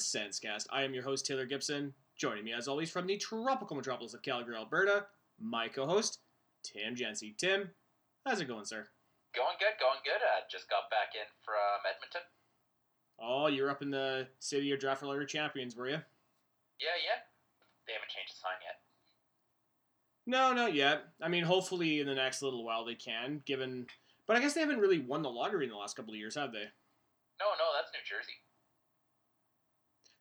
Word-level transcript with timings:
Sensecast. 0.00 0.66
I 0.70 0.82
am 0.82 0.94
your 0.94 1.02
host, 1.02 1.26
Taylor 1.26 1.46
Gibson. 1.46 1.94
Joining 2.16 2.44
me, 2.44 2.52
as 2.52 2.68
always, 2.68 2.90
from 2.90 3.06
the 3.06 3.16
tropical 3.16 3.76
metropolis 3.76 4.14
of 4.14 4.22
Calgary, 4.22 4.56
Alberta, 4.56 5.06
my 5.38 5.68
co 5.68 5.86
host, 5.86 6.20
Tim 6.62 6.94
Jency. 6.94 7.36
Tim, 7.36 7.70
how's 8.26 8.40
it 8.40 8.48
going, 8.48 8.64
sir? 8.64 8.86
Going 9.34 9.56
good, 9.58 9.78
going 9.78 10.00
good. 10.04 10.20
I 10.20 10.42
just 10.50 10.68
got 10.68 10.90
back 10.90 11.14
in 11.14 11.26
from 11.44 11.54
Edmonton. 11.88 12.22
Oh, 13.20 13.46
you're 13.46 13.70
up 13.70 13.82
in 13.82 13.90
the 13.90 14.26
city 14.38 14.72
of 14.72 14.80
Draft 14.80 15.02
Letter 15.02 15.24
Champions, 15.24 15.76
were 15.76 15.88
you? 15.88 16.00
Yeah, 16.80 16.96
yeah. 17.04 17.20
They 17.86 17.92
haven't 17.92 18.10
changed 18.10 18.32
the 18.32 18.40
sign 18.40 18.58
yet. 18.64 18.80
No, 20.26 20.52
not 20.52 20.74
yet. 20.74 21.04
I 21.22 21.28
mean, 21.28 21.44
hopefully 21.44 22.00
in 22.00 22.06
the 22.06 22.14
next 22.14 22.42
little 22.42 22.64
while 22.64 22.84
they 22.84 22.94
can, 22.94 23.42
given. 23.46 23.86
But 24.26 24.36
I 24.36 24.40
guess 24.40 24.54
they 24.54 24.60
haven't 24.60 24.80
really 24.80 25.00
won 25.00 25.22
the 25.22 25.30
lottery 25.30 25.64
in 25.64 25.70
the 25.70 25.76
last 25.76 25.96
couple 25.96 26.12
of 26.12 26.18
years, 26.18 26.34
have 26.34 26.52
they? 26.52 26.68
No, 27.40 27.46
no, 27.56 27.66
that's 27.74 27.90
New 27.92 28.04
Jersey. 28.04 28.36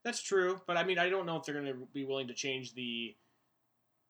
That's 0.10 0.24
true, 0.24 0.60
but 0.66 0.76
I 0.76 0.84
mean, 0.84 0.98
I 0.98 1.08
don't 1.08 1.28
know 1.28 1.36
if 1.36 1.44
they're 1.44 1.54
going 1.54 1.68
to 1.68 1.88
be 1.94 2.04
willing 2.04 2.28
to 2.30 2.34
change 2.34 2.74
the 2.74 3.16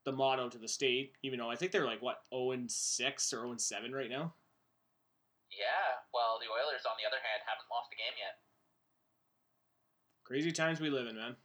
the 0.06 0.14
motto 0.14 0.48
to 0.48 0.58
the 0.58 0.66
state, 0.66 1.12
even 1.24 1.38
though 1.38 1.52
I 1.52 1.58
think 1.58 1.74
they're 1.74 1.86
like 1.86 2.02
what 2.02 2.22
0 2.34 2.52
and 2.52 2.72
6 2.72 3.34
or 3.34 3.40
0 3.42 3.52
and 3.52 3.60
7 3.60 3.92
right 3.92 4.10
now. 4.10 4.34
Yeah, 5.52 6.00
well, 6.14 6.40
the 6.40 6.48
Oilers, 6.48 6.86
on 6.86 6.96
the 6.96 7.06
other 7.06 7.18
hand, 7.18 7.44
haven't 7.46 7.68
lost 7.70 7.90
a 7.92 7.98
game 7.98 8.16
yet. 8.18 8.40
Crazy 10.24 10.54
times 10.54 10.80
we 10.80 10.90
live 10.90 11.06
in, 11.06 11.18
man. 11.18 11.36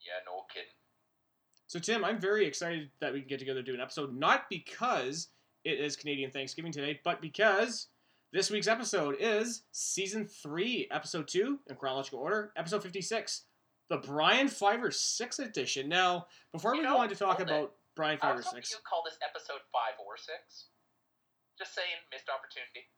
Yeah, 0.00 0.24
no 0.24 0.46
kidding. 0.50 0.70
So 1.66 1.78
Tim, 1.78 2.02
I'm 2.02 2.18
very 2.18 2.46
excited 2.46 2.88
that 3.02 3.12
we 3.12 3.20
can 3.20 3.28
get 3.28 3.40
together 3.40 3.60
to 3.60 3.72
do 3.72 3.74
an 3.74 3.80
episode, 3.82 4.16
not 4.18 4.48
because 4.48 5.28
it 5.64 5.78
is 5.78 5.96
Canadian 5.96 6.30
Thanksgiving 6.30 6.72
today, 6.72 6.98
but 7.04 7.20
because 7.20 7.88
this 8.32 8.50
week's 8.50 8.68
episode 8.68 9.16
is 9.20 9.64
season 9.72 10.24
three, 10.24 10.88
episode 10.90 11.28
two 11.28 11.58
in 11.68 11.76
chronological 11.76 12.20
order, 12.20 12.54
episode 12.56 12.82
56, 12.82 13.42
the 13.92 13.98
Brian 13.98 14.48
Fiver 14.48 14.90
Six 14.90 15.38
edition. 15.38 15.86
Now, 15.88 16.26
before 16.50 16.74
You 16.74 16.80
we 16.80 16.86
know, 16.86 16.94
go 16.94 17.00
on 17.02 17.08
to 17.10 17.14
talk 17.14 17.36
hold 17.36 17.48
it. 17.48 17.52
about 17.52 17.74
Brian 17.94 18.16
Fiver 18.18 18.40
Six, 18.42 18.70
you'd 18.72 18.82
call 18.88 19.02
this 19.04 19.18
episode 19.22 19.60
5 19.70 20.00
or 20.08 20.16
6. 20.16 20.32
Just 21.58 21.74
saying, 21.74 22.00
missed 22.10 22.28
opportunity. 22.32 22.88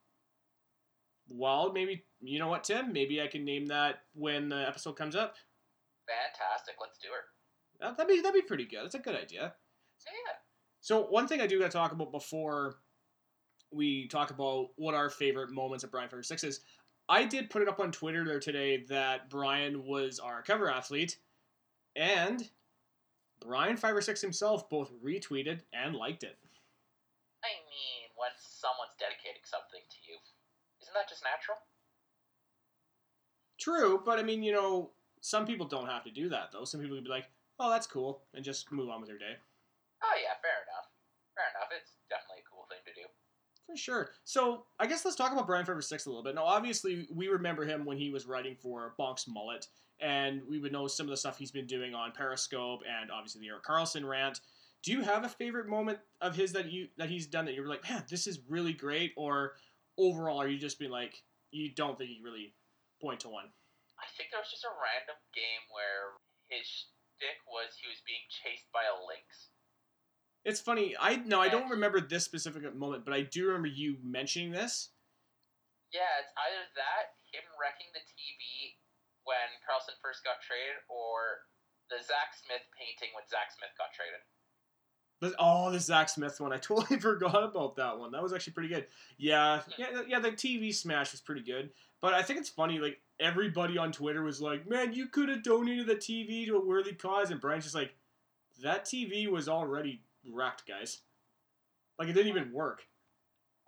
well, 1.29 1.73
maybe 1.73 2.05
you 2.21 2.39
know 2.39 2.47
what, 2.49 2.65
Tim? 2.65 2.93
Maybe 2.93 3.21
I 3.21 3.27
can 3.27 3.45
name 3.45 3.67
that 3.67 4.03
when 4.15 4.49
the 4.49 4.67
episode 4.69 4.93
comes 4.97 5.17
up. 5.17 5.35
Fantastic, 6.07 6.77
let's 6.81 6.99
do 6.99 7.09
it. 7.09 7.81
That- 7.81 7.97
That'd 7.97 8.15
be 8.15 8.21
that'd 8.23 8.41
be 8.41 8.47
pretty 8.47 8.67
good. 8.67 8.85
That's 8.85 8.95
a 8.95 8.99
good 9.01 9.17
idea. 9.17 9.55
Yeah. 10.07 10.33
So 10.81 11.07
one 11.07 11.27
thing 11.27 11.41
I 11.41 11.47
do 11.47 11.59
got 11.59 11.67
to 11.71 11.77
talk 11.77 11.93
about 11.93 12.13
before 12.13 12.77
we 13.73 14.07
talk 14.09 14.31
about 14.31 14.69
what 14.77 14.95
our 14.95 15.11
favorite 15.11 15.51
moments 15.51 15.83
of 15.83 15.91
Brian 15.91 16.09
Fiver 16.09 16.23
Six 16.23 16.45
is, 16.45 16.61
I 17.09 17.25
did 17.25 17.51
put 17.51 17.63
it 17.63 17.69
up 17.69 17.81
on 17.81 17.93
Twitter 17.93 18.25
there 18.25 18.41
today 18.41 18.85
that 18.89 19.29
Brian 19.29 19.85
was 19.85 20.19
our 20.19 20.43
cover 20.43 20.71
athlete, 20.71 21.19
and 21.95 22.49
Brian 23.41 23.77
Five 23.77 23.95
or 23.95 24.01
Six 24.01 24.21
himself 24.21 24.71
both 24.71 24.91
retweeted 25.05 25.61
and 25.73 25.95
liked 25.95 26.25
it. 26.25 26.39
I 27.45 27.53
mean, 27.69 28.09
when 28.17 28.31
someone's 28.39 28.97
dedicating 28.99 29.45
something 29.45 29.81
to 29.85 29.99
you, 30.09 30.17
isn't 30.81 30.95
that 30.95 31.09
just 31.09 31.23
natural? 31.23 31.59
True, 33.61 34.01
but 34.05 34.19
I 34.19 34.23
mean, 34.23 34.43
you 34.43 34.53
know, 34.53 34.91
some 35.21 35.47
people 35.47 35.67
don't 35.67 35.89
have 35.89 36.05
to 36.05 36.11
do 36.11 36.31
that 36.31 36.53
though. 36.53 36.65
Some 36.65 36.81
people 36.81 36.97
could 36.97 37.05
be 37.05 37.11
like, 37.11 37.29
"Oh, 37.61 37.69
that's 37.69 37.87
cool," 37.87 38.25
and 38.33 38.45
just 38.45 38.73
move 38.73 38.89
on 38.89 39.01
with 39.01 39.09
their 39.09 39.19
day. 39.19 39.37
Oh, 40.03 40.17
yeah, 40.21 40.37
fair 40.41 40.65
enough. 40.69 40.89
Fair 41.37 41.49
enough. 41.53 41.69
It's 41.73 41.97
definitely 42.09 42.45
a 42.45 42.49
cool 42.49 42.69
thing 42.69 42.85
to 42.85 42.93
do. 42.93 43.09
For 43.67 43.77
sure. 43.77 44.11
So 44.25 44.67
I 44.79 44.87
guess 44.87 45.05
let's 45.05 45.17
talk 45.17 45.33
about 45.33 45.47
Brian 45.47 45.65
Fiver 45.65 45.81
Six 45.81 46.07
a 46.07 46.11
little 46.11 46.23
bit. 46.23 46.35
Now, 46.35 46.45
obviously, 46.45 47.09
we 47.13 47.29
remember 47.29 47.65
him 47.65 47.85
when 47.85 47.97
he 47.97 48.11
was 48.11 48.27
writing 48.27 48.57
for 48.61 48.95
Bonk's 48.99 49.27
Mullet, 49.27 49.67
and 50.01 50.43
we 50.49 50.59
would 50.59 50.73
know 50.73 50.87
some 50.87 51.07
of 51.07 51.11
the 51.11 51.17
stuff 51.17 51.39
he's 51.39 51.51
been 51.51 51.67
doing 51.67 51.95
on 51.95 52.13
Periscope 52.13 52.83
and 52.89 53.11
obviously 53.11 53.41
the 53.41 53.49
Erik 53.49 53.65
Karlsson 53.65 54.07
rant. 54.07 54.41
Do 54.83 54.93
you 54.93 55.01
have 55.01 55.25
a 55.25 55.29
favorite 55.29 55.67
moment 55.67 55.99
of 56.21 56.37
his 56.37 56.53
that 56.53 56.71
you 56.71 56.89
that 56.99 57.09
he's 57.09 57.27
done 57.27 57.47
that 57.47 57.55
you're 57.55 57.69
like, 57.69 57.89
man, 57.89 58.05
this 58.11 58.27
is 58.27 58.41
really 58.49 58.75
great? 58.75 59.13
Or 59.17 59.55
overall, 59.97 60.41
are 60.41 60.49
you 60.49 60.59
just 60.59 60.79
being 60.79 60.91
like, 60.91 61.23
you 61.51 61.73
don't 61.73 61.97
think 61.97 62.11
you 62.11 62.23
really 62.23 62.53
point 63.01 63.21
to 63.21 63.31
one? 63.31 63.49
I 63.97 64.05
think 64.19 64.29
there 64.31 64.41
was 64.41 64.51
just 64.51 64.69
a 64.69 64.75
random 64.77 65.17
game 65.33 65.65
where 65.73 66.21
his 66.53 66.69
stick 67.17 67.41
was 67.49 67.73
he 67.81 67.89
was 67.89 68.05
being 68.05 68.29
chased 68.29 68.69
by 68.77 68.85
a 68.85 68.97
lynx. 69.09 69.54
It's 70.45 70.61
funny. 70.61 70.95
I 71.01 71.17
no, 71.17 71.41
I 71.41 71.49
don't 71.49 71.71
remember 71.71 72.01
this 72.01 72.25
specific 72.25 72.63
moment, 72.77 73.05
but 73.05 73.15
I 73.15 73.23
do 73.23 73.47
remember 73.49 73.69
you 73.69 73.97
mentioning 74.05 74.53
this. 74.53 74.91
Yeah, 75.93 76.21
it's 76.21 76.33
either 76.37 76.65
that, 76.77 77.17
him 77.33 77.47
wrecking 77.57 77.89
the 77.95 78.05
TV 78.05 78.77
when 79.25 79.49
Karlsson 79.65 79.97
first 80.05 80.21
got 80.21 80.43
traded, 80.45 80.77
or 80.93 81.49
the 81.89 81.97
Zack 82.03 82.37
Smith 82.37 82.61
painting 82.77 83.15
when 83.15 83.25
Zack 83.29 83.57
Smith 83.57 83.73
got 83.79 83.95
traded. 83.97 84.21
But, 85.21 85.35
oh, 85.39 85.71
the 85.71 85.81
Zack 85.81 86.09
Smith 86.09 86.41
one. 86.41 86.53
I 86.53 86.57
totally 86.61 87.01
forgot 87.01 87.43
about 87.43 87.77
that 87.77 87.99
one. 87.99 88.13
That 88.13 88.23
was 88.23 88.33
actually 88.33 88.53
pretty 88.53 88.69
good. 88.69 88.87
Yeah, 89.17 89.61
hmm. 89.61 89.71
yeah, 89.79 90.03
yeah. 90.07 90.19
The 90.19 90.33
TV 90.33 90.75
smash 90.75 91.13
was 91.13 91.21
pretty 91.21 91.43
good. 91.43 91.71
But 92.03 92.13
I 92.13 92.23
think 92.23 92.39
it's 92.39 92.51
funny. 92.51 92.79
Like 92.79 93.01
everybody 93.19 93.79
on 93.79 93.93
Twitter 93.93 94.23
was 94.23 94.43
like, 94.43 94.69
"Man, 94.69 94.93
you 94.93 95.09
could 95.09 95.31
have 95.31 95.43
donated 95.43 95.87
the 95.87 95.97
TV 95.97 96.45
to 96.47 96.57
a 96.57 96.65
worthy 96.65 96.93
cause," 96.93 97.31
and 97.31 97.41
Brian's 97.41 97.65
just 97.65 97.75
like, 97.75 97.95
"That 98.63 98.85
TV 98.85 99.27
was 99.31 99.49
already 99.49 100.03
wrecked, 100.27 100.67
guys. 100.67 101.03
Like 101.99 102.09
it 102.09 102.17
didn't 102.17 102.33
even 102.33 102.53
work." 102.53 102.83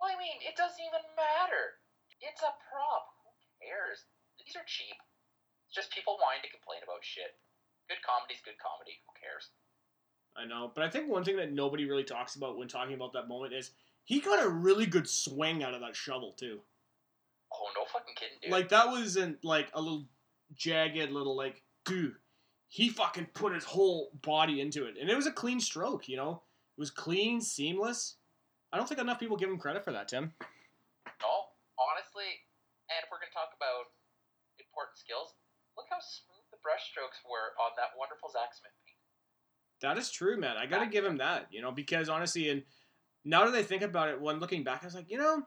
Well, 0.01 0.13
I 0.13 0.17
mean, 0.19 0.37
it 0.45 0.57
doesn't 0.57 0.81
even 0.81 1.01
matter. 1.17 1.81
It's 2.21 2.41
a 2.41 2.53
prop. 2.69 3.05
Who 3.25 3.33
cares? 3.61 4.05
These 4.37 4.55
are 4.57 4.65
cheap. 4.65 4.97
It's 5.65 5.75
just 5.75 5.93
people 5.93 6.17
wanting 6.21 6.45
to 6.45 6.53
complain 6.53 6.81
about 6.85 7.01
shit. 7.01 7.37
Good 7.89 8.01
comedy's 8.05 8.41
good 8.43 8.57
comedy. 8.61 9.01
Who 9.05 9.13
cares? 9.17 9.49
I 10.37 10.45
know, 10.45 10.71
but 10.73 10.83
I 10.83 10.89
think 10.89 11.09
one 11.09 11.23
thing 11.23 11.37
that 11.37 11.51
nobody 11.51 11.85
really 11.85 12.03
talks 12.03 12.35
about 12.35 12.57
when 12.57 12.67
talking 12.67 12.93
about 12.93 13.13
that 13.13 13.27
moment 13.27 13.53
is 13.53 13.71
he 14.03 14.19
got 14.19 14.45
a 14.45 14.49
really 14.49 14.85
good 14.85 15.09
swing 15.09 15.63
out 15.63 15.73
of 15.73 15.81
that 15.81 15.95
shovel 15.95 16.33
too. 16.37 16.59
Oh, 17.51 17.67
no 17.75 17.85
fucking 17.91 18.13
kidding, 18.15 18.37
dude. 18.41 18.51
Like 18.51 18.69
that 18.69 18.87
wasn't 18.87 19.43
like 19.43 19.69
a 19.73 19.81
little 19.81 20.05
jagged 20.53 21.11
little 21.11 21.35
like 21.35 21.63
dude. 21.85 22.15
He 22.69 22.89
fucking 22.89 23.29
put 23.33 23.53
his 23.53 23.63
whole 23.63 24.11
body 24.21 24.61
into 24.61 24.85
it, 24.85 24.95
and 24.99 25.09
it 25.09 25.15
was 25.15 25.27
a 25.27 25.31
clean 25.31 25.59
stroke. 25.59 26.07
You 26.07 26.17
know, 26.17 26.41
was 26.77 26.91
clean, 26.91 27.41
seamless. 27.41 28.17
I 28.71 28.77
don't 28.77 28.87
think 28.87 29.01
enough 29.01 29.19
people 29.19 29.37
give 29.37 29.49
him 29.49 29.57
credit 29.57 29.83
for 29.83 29.91
that, 29.91 30.07
Tim. 30.07 30.33
No, 31.21 31.33
honestly, 31.79 32.29
and 32.89 33.03
if 33.03 33.09
we're 33.11 33.19
gonna 33.19 33.33
talk 33.33 33.55
about 33.55 33.91
important 34.59 34.97
skills, 34.97 35.33
look 35.75 35.87
how 35.89 35.99
smooth 35.99 36.45
the 36.51 36.61
brushstrokes 36.61 37.23
were 37.25 37.55
on 37.63 37.71
that 37.77 37.97
wonderful 37.97 38.29
Zack 38.29 38.53
Smith 38.53 38.75
paint. 38.85 38.97
That 39.81 39.97
is 39.97 40.11
true, 40.11 40.37
man. 40.37 40.57
I 40.57 40.65
gotta 40.65 40.87
give 40.87 41.05
him 41.05 41.17
that. 41.17 41.47
You 41.51 41.61
know, 41.61 41.71
because 41.71 42.09
honestly, 42.09 42.49
and 42.49 42.63
now 43.25 43.45
that 43.45 43.57
I 43.57 43.63
think 43.63 43.81
about 43.81 44.09
it, 44.09 44.21
when 44.21 44.39
looking 44.39 44.63
back, 44.63 44.83
I 44.83 44.87
was 44.87 44.95
like, 44.95 45.09
you 45.09 45.17
know, 45.17 45.43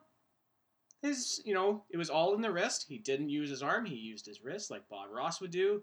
his, 1.02 1.40
you 1.44 1.54
know, 1.54 1.84
it 1.90 1.96
was 1.96 2.10
all 2.10 2.34
in 2.34 2.42
the 2.42 2.52
wrist. 2.52 2.86
He 2.88 2.98
didn't 2.98 3.30
use 3.30 3.50
his 3.50 3.62
arm. 3.62 3.84
He 3.86 3.96
used 3.96 4.26
his 4.26 4.42
wrist 4.42 4.70
like 4.70 4.88
Bob 4.88 5.08
Ross 5.10 5.40
would 5.40 5.50
do, 5.50 5.82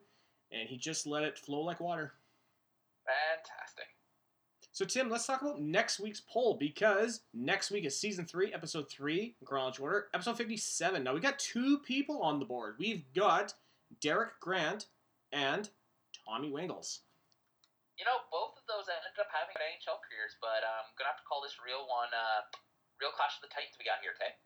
and 0.52 0.70
he 0.70 0.78
just 0.78 1.08
let 1.08 1.24
it 1.24 1.38
flow 1.38 1.62
like 1.62 1.80
water. 1.80 2.14
Fantastic. 3.06 3.88
So, 4.78 4.86
Tim, 4.86 5.10
let's 5.10 5.26
talk 5.26 5.42
about 5.42 5.60
next 5.60 6.00
week's 6.00 6.22
poll 6.22 6.54
because 6.54 7.22
next 7.34 7.72
week 7.72 7.84
is 7.84 8.00
season 8.00 8.26
three, 8.26 8.54
episode 8.54 8.88
three, 8.92 9.34
chronological 9.44 9.86
order, 9.86 10.06
episode 10.14 10.38
57. 10.38 11.04
Now, 11.04 11.16
we 11.16 11.20
got 11.20 11.40
two 11.40 11.80
people 11.80 12.22
on 12.22 12.38
the 12.38 12.46
board. 12.46 12.76
We've 12.78 13.02
got 13.16 13.56
Derek 14.02 14.40
Grant 14.40 14.86
and 15.32 15.68
Tommy 16.30 16.52
Wingels. 16.52 17.00
You 17.98 18.06
know, 18.06 18.22
both 18.30 18.54
of 18.54 18.70
those 18.70 18.86
ended 18.86 19.18
up 19.20 19.26
having 19.34 19.58
NHL 19.58 19.98
careers, 20.06 20.38
but 20.42 20.62
I'm 20.62 20.94
gonna 20.94 21.10
have 21.10 21.18
to 21.18 21.26
call 21.28 21.42
this 21.42 21.58
real 21.66 21.90
one, 21.90 22.14
uh, 22.14 22.46
real 23.02 23.10
Clash 23.18 23.34
of 23.42 23.50
the 23.50 23.52
Titans 23.52 23.78
we 23.80 23.86
got 23.86 23.98
here 24.04 24.14
today. 24.14 24.38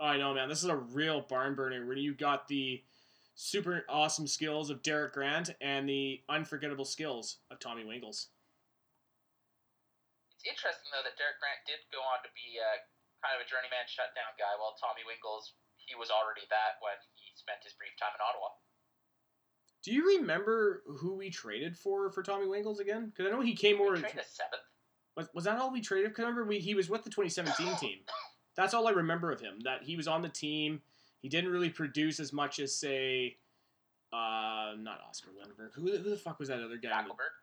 Oh, 0.00 0.06
I 0.06 0.16
know, 0.18 0.34
man. 0.34 0.48
This 0.48 0.64
is 0.64 0.70
a 0.70 0.76
real 0.76 1.20
barn 1.20 1.54
burner 1.54 1.86
where 1.86 1.96
you 1.96 2.14
got 2.14 2.48
the 2.48 2.82
super 3.36 3.84
awesome 3.88 4.26
skills 4.26 4.70
of 4.70 4.82
Derek 4.82 5.12
Grant 5.12 5.50
and 5.60 5.88
the 5.88 6.20
unforgettable 6.28 6.84
skills 6.84 7.38
of 7.52 7.60
Tommy 7.60 7.84
Wingels. 7.84 8.26
It's 10.40 10.48
interesting 10.48 10.88
though 10.88 11.04
that 11.04 11.20
Derek 11.20 11.36
Grant 11.36 11.60
did 11.68 11.84
go 11.92 12.00
on 12.00 12.24
to 12.24 12.32
be 12.32 12.56
uh, 12.56 12.80
kind 13.20 13.36
of 13.36 13.44
a 13.44 13.48
journeyman 13.48 13.84
shutdown 13.84 14.32
guy, 14.40 14.56
while 14.56 14.72
Tommy 14.80 15.04
Wingels 15.04 15.52
he 15.76 15.92
was 15.92 16.08
already 16.08 16.48
that 16.48 16.80
when 16.80 16.96
he 17.12 17.28
spent 17.36 17.60
his 17.60 17.76
brief 17.76 17.92
time 18.00 18.16
in 18.16 18.24
Ottawa. 18.24 18.56
Do 19.84 19.92
you 19.92 20.16
remember 20.16 20.82
who 20.86 21.12
we 21.12 21.28
traded 21.28 21.76
for 21.76 22.08
for 22.08 22.24
Tommy 22.24 22.48
Wingels 22.48 22.80
again? 22.80 23.12
Because 23.12 23.28
I 23.28 23.36
know 23.36 23.44
he 23.44 23.52
came 23.52 23.84
over. 23.84 23.94
We 23.94 24.00
traded 24.00 24.24
seventh. 24.24 24.64
Was, 25.16 25.28
was 25.34 25.44
that 25.44 25.60
all 25.60 25.72
we 25.72 25.84
traded? 25.84 26.10
Because 26.10 26.24
I 26.24 26.28
remember 26.28 26.48
we, 26.48 26.58
he 26.58 26.74
was 26.74 26.88
with 26.88 27.04
the 27.04 27.10
2017 27.10 27.76
team. 27.80 27.98
That's 28.56 28.72
all 28.72 28.88
I 28.88 28.92
remember 28.92 29.32
of 29.32 29.40
him. 29.40 29.60
That 29.64 29.82
he 29.82 29.96
was 29.96 30.08
on 30.08 30.22
the 30.22 30.28
team. 30.28 30.80
He 31.20 31.28
didn't 31.28 31.50
really 31.50 31.68
produce 31.68 32.20
as 32.20 32.32
much 32.32 32.60
as 32.60 32.74
say, 32.74 33.36
uh, 34.12 34.72
not 34.78 35.00
Oscar 35.06 35.30
Lindberg. 35.36 35.74
Who, 35.74 35.82
who 35.98 36.10
the 36.10 36.16
fuck 36.16 36.38
was 36.38 36.48
that 36.48 36.62
other 36.62 36.78
guy? 36.78 36.88
Stackelberg. 36.88 37.36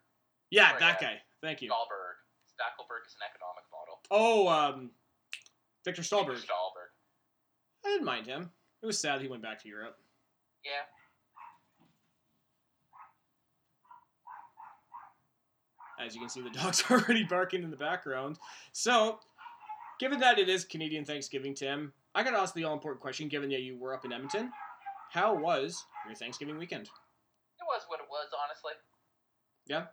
Yeah, 0.50 0.74
Or, 0.74 0.80
that 0.80 0.96
uh, 0.96 1.00
guy. 1.00 1.20
Thank 1.42 1.62
you. 1.62 1.70
Stalberg. 1.70 2.18
Stackelberg 2.58 3.06
is 3.06 3.14
an 3.14 3.22
economic 3.22 3.62
model. 3.70 4.00
Oh, 4.10 4.48
um, 4.48 4.90
Viktor 5.84 6.02
Stalberg. 6.02 6.42
Stalberg. 6.42 6.90
I 7.84 7.90
didn't 7.90 8.04
mind 8.04 8.26
him. 8.26 8.50
It 8.82 8.86
was 8.86 8.98
sad 8.98 9.20
he 9.20 9.28
went 9.28 9.42
back 9.42 9.62
to 9.62 9.68
Europe. 9.68 9.96
Yeah. 10.64 10.82
As 16.04 16.14
you 16.14 16.20
can 16.20 16.28
see, 16.28 16.40
the 16.40 16.50
dog's 16.58 16.82
already 16.90 17.22
barking 17.22 17.62
in 17.62 17.70
the 17.70 17.76
background. 17.76 18.38
So, 18.72 19.20
given 20.00 20.18
that 20.20 20.38
it 20.38 20.48
is 20.48 20.64
Canadian 20.64 21.04
Thanksgiving, 21.04 21.54
Tim, 21.54 21.92
I 22.14 22.24
got 22.24 22.32
to 22.32 22.38
ask 22.38 22.54
the 22.54 22.64
all 22.64 22.74
important 22.74 23.00
question 23.00 23.28
given 23.28 23.50
that 23.50 23.60
you 23.60 23.76
were 23.78 23.94
up 23.94 24.04
in 24.04 24.12
Edmonton. 24.12 24.50
How 25.10 25.34
was 25.34 25.84
your 26.06 26.16
Thanksgiving 26.16 26.58
weekend? 26.58 26.86
It 26.86 27.66
was 27.66 27.82
what 27.86 28.00
it 28.00 28.06
was, 28.10 28.28
honestly. 28.44 28.72
Yeah. 29.66 29.86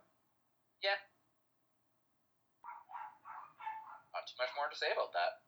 Not 4.26 4.34
too 4.34 4.42
much 4.42 4.54
more 4.58 4.66
to 4.66 4.76
say 4.76 4.90
about 4.90 5.14
that. 5.14 5.38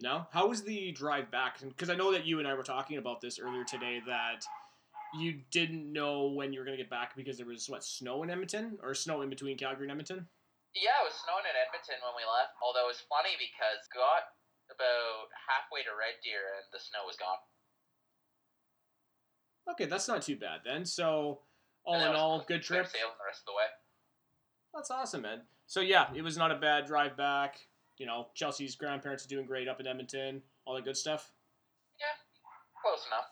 No? 0.00 0.26
How 0.32 0.48
was 0.48 0.62
the 0.62 0.92
drive 0.92 1.30
back? 1.30 1.60
Because 1.60 1.90
I 1.90 1.94
know 1.94 2.12
that 2.12 2.24
you 2.24 2.38
and 2.38 2.48
I 2.48 2.54
were 2.54 2.64
talking 2.64 2.96
about 2.96 3.20
this 3.20 3.38
earlier 3.38 3.64
today 3.64 4.00
that 4.06 4.44
you 5.20 5.44
didn't 5.52 5.92
know 5.92 6.32
when 6.32 6.52
you 6.52 6.58
were 6.58 6.64
going 6.64 6.76
to 6.76 6.82
get 6.82 6.90
back 6.90 7.14
because 7.14 7.36
there 7.36 7.46
was, 7.46 7.68
what, 7.68 7.84
snow 7.84 8.22
in 8.22 8.30
Edmonton? 8.30 8.78
Or 8.82 8.94
snow 8.94 9.20
in 9.22 9.28
between 9.28 9.58
Calgary 9.58 9.84
and 9.84 9.92
Edmonton? 9.92 10.26
Yeah, 10.74 11.04
it 11.04 11.06
was 11.06 11.20
snowing 11.22 11.44
in 11.44 11.54
Edmonton 11.54 12.00
when 12.00 12.16
we 12.16 12.24
left. 12.24 12.56
Although 12.64 12.88
it 12.88 12.96
was 12.96 13.04
funny 13.12 13.36
because 13.36 13.84
got 13.92 14.32
about 14.72 15.28
halfway 15.36 15.84
to 15.84 15.92
Red 15.92 16.16
Deer 16.24 16.40
and 16.58 16.66
the 16.72 16.80
snow 16.80 17.04
was 17.04 17.20
gone. 17.20 17.38
Okay, 19.68 19.84
that's 19.84 20.08
not 20.08 20.24
too 20.24 20.36
bad 20.36 20.64
then. 20.64 20.84
So, 20.84 21.44
all 21.84 22.00
in 22.00 22.16
all, 22.16 22.44
good 22.48 22.64
trip. 22.64 22.88
Sailing 22.88 23.14
the 23.20 23.28
rest 23.28 23.44
of 23.44 23.52
the 23.52 23.56
way. 23.60 23.68
That's 24.74 24.90
awesome, 24.90 25.22
man. 25.22 25.42
So 25.66 25.80
yeah, 25.80 26.08
it 26.14 26.22
was 26.22 26.36
not 26.36 26.50
a 26.50 26.56
bad 26.56 26.86
drive 26.86 27.16
back. 27.16 27.60
You 27.98 28.06
know, 28.06 28.26
Chelsea's 28.34 28.74
grandparents 28.74 29.24
are 29.24 29.28
doing 29.28 29.46
great 29.46 29.68
up 29.68 29.80
in 29.80 29.86
Edmonton. 29.86 30.42
All 30.64 30.74
that 30.74 30.84
good 30.84 30.96
stuff. 30.96 31.32
Yeah, 32.00 32.06
close 32.80 33.06
enough. 33.06 33.30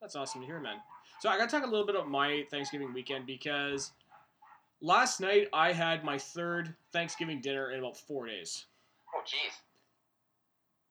That's 0.00 0.16
awesome 0.16 0.40
to 0.40 0.46
hear, 0.46 0.60
man. 0.60 0.76
So 1.20 1.28
I 1.28 1.38
got 1.38 1.48
to 1.48 1.56
talk 1.56 1.66
a 1.66 1.70
little 1.70 1.86
bit 1.86 1.94
about 1.94 2.10
my 2.10 2.44
Thanksgiving 2.50 2.92
weekend 2.92 3.26
because 3.26 3.92
last 4.80 5.20
night 5.20 5.48
I 5.52 5.72
had 5.72 6.04
my 6.04 6.18
third 6.18 6.74
Thanksgiving 6.92 7.40
dinner 7.40 7.70
in 7.72 7.78
about 7.78 7.96
four 7.96 8.26
days. 8.26 8.66
Oh, 9.14 9.20
jeez. 9.24 9.52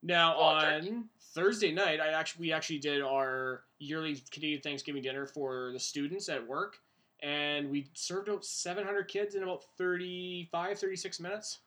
Now 0.03 0.35
Oh, 0.37 0.41
on 0.43 0.61
turkey. 0.81 0.97
Thursday 1.33 1.71
night, 1.71 1.99
I 1.99 2.07
actually 2.09 2.47
we 2.47 2.53
actually 2.53 2.79
did 2.79 3.01
our 3.01 3.63
yearly 3.79 4.21
Canadian 4.31 4.61
Thanksgiving 4.61 5.01
dinner 5.01 5.27
for 5.27 5.71
the 5.73 5.79
students 5.79 6.27
at 6.27 6.45
work, 6.45 6.77
and 7.21 7.69
we 7.69 7.87
served 7.93 8.29
out 8.29 8.43
700 8.43 9.07
kids 9.07 9.35
in 9.35 9.43
about 9.43 9.63
35, 9.77 10.79
36 10.79 11.19
minutes. 11.19 11.59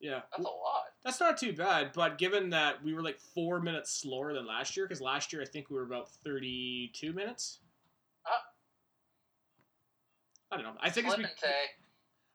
Yeah, 0.00 0.20
That's 0.30 0.40
a 0.40 0.42
lot. 0.42 0.84
That's 1.04 1.20
not 1.20 1.38
too 1.38 1.52
bad, 1.52 1.90
but 1.92 2.18
given 2.18 2.50
that 2.50 2.82
we 2.84 2.94
were 2.94 3.02
like 3.02 3.18
four 3.18 3.60
minutes 3.60 3.90
slower 3.90 4.32
than 4.32 4.46
last 4.46 4.76
year, 4.76 4.86
because 4.86 5.00
last 5.00 5.32
year 5.32 5.42
I 5.42 5.44
think 5.44 5.70
we 5.70 5.76
were 5.76 5.82
about 5.82 6.10
32 6.24 7.12
minutes. 7.12 7.58
Uh. 8.24 8.30
I 10.52 10.56
don't 10.56 10.64
know. 10.64 10.74
I 10.80 10.90
think 10.90 11.08
it's. 11.08 11.16
Be- 11.16 11.24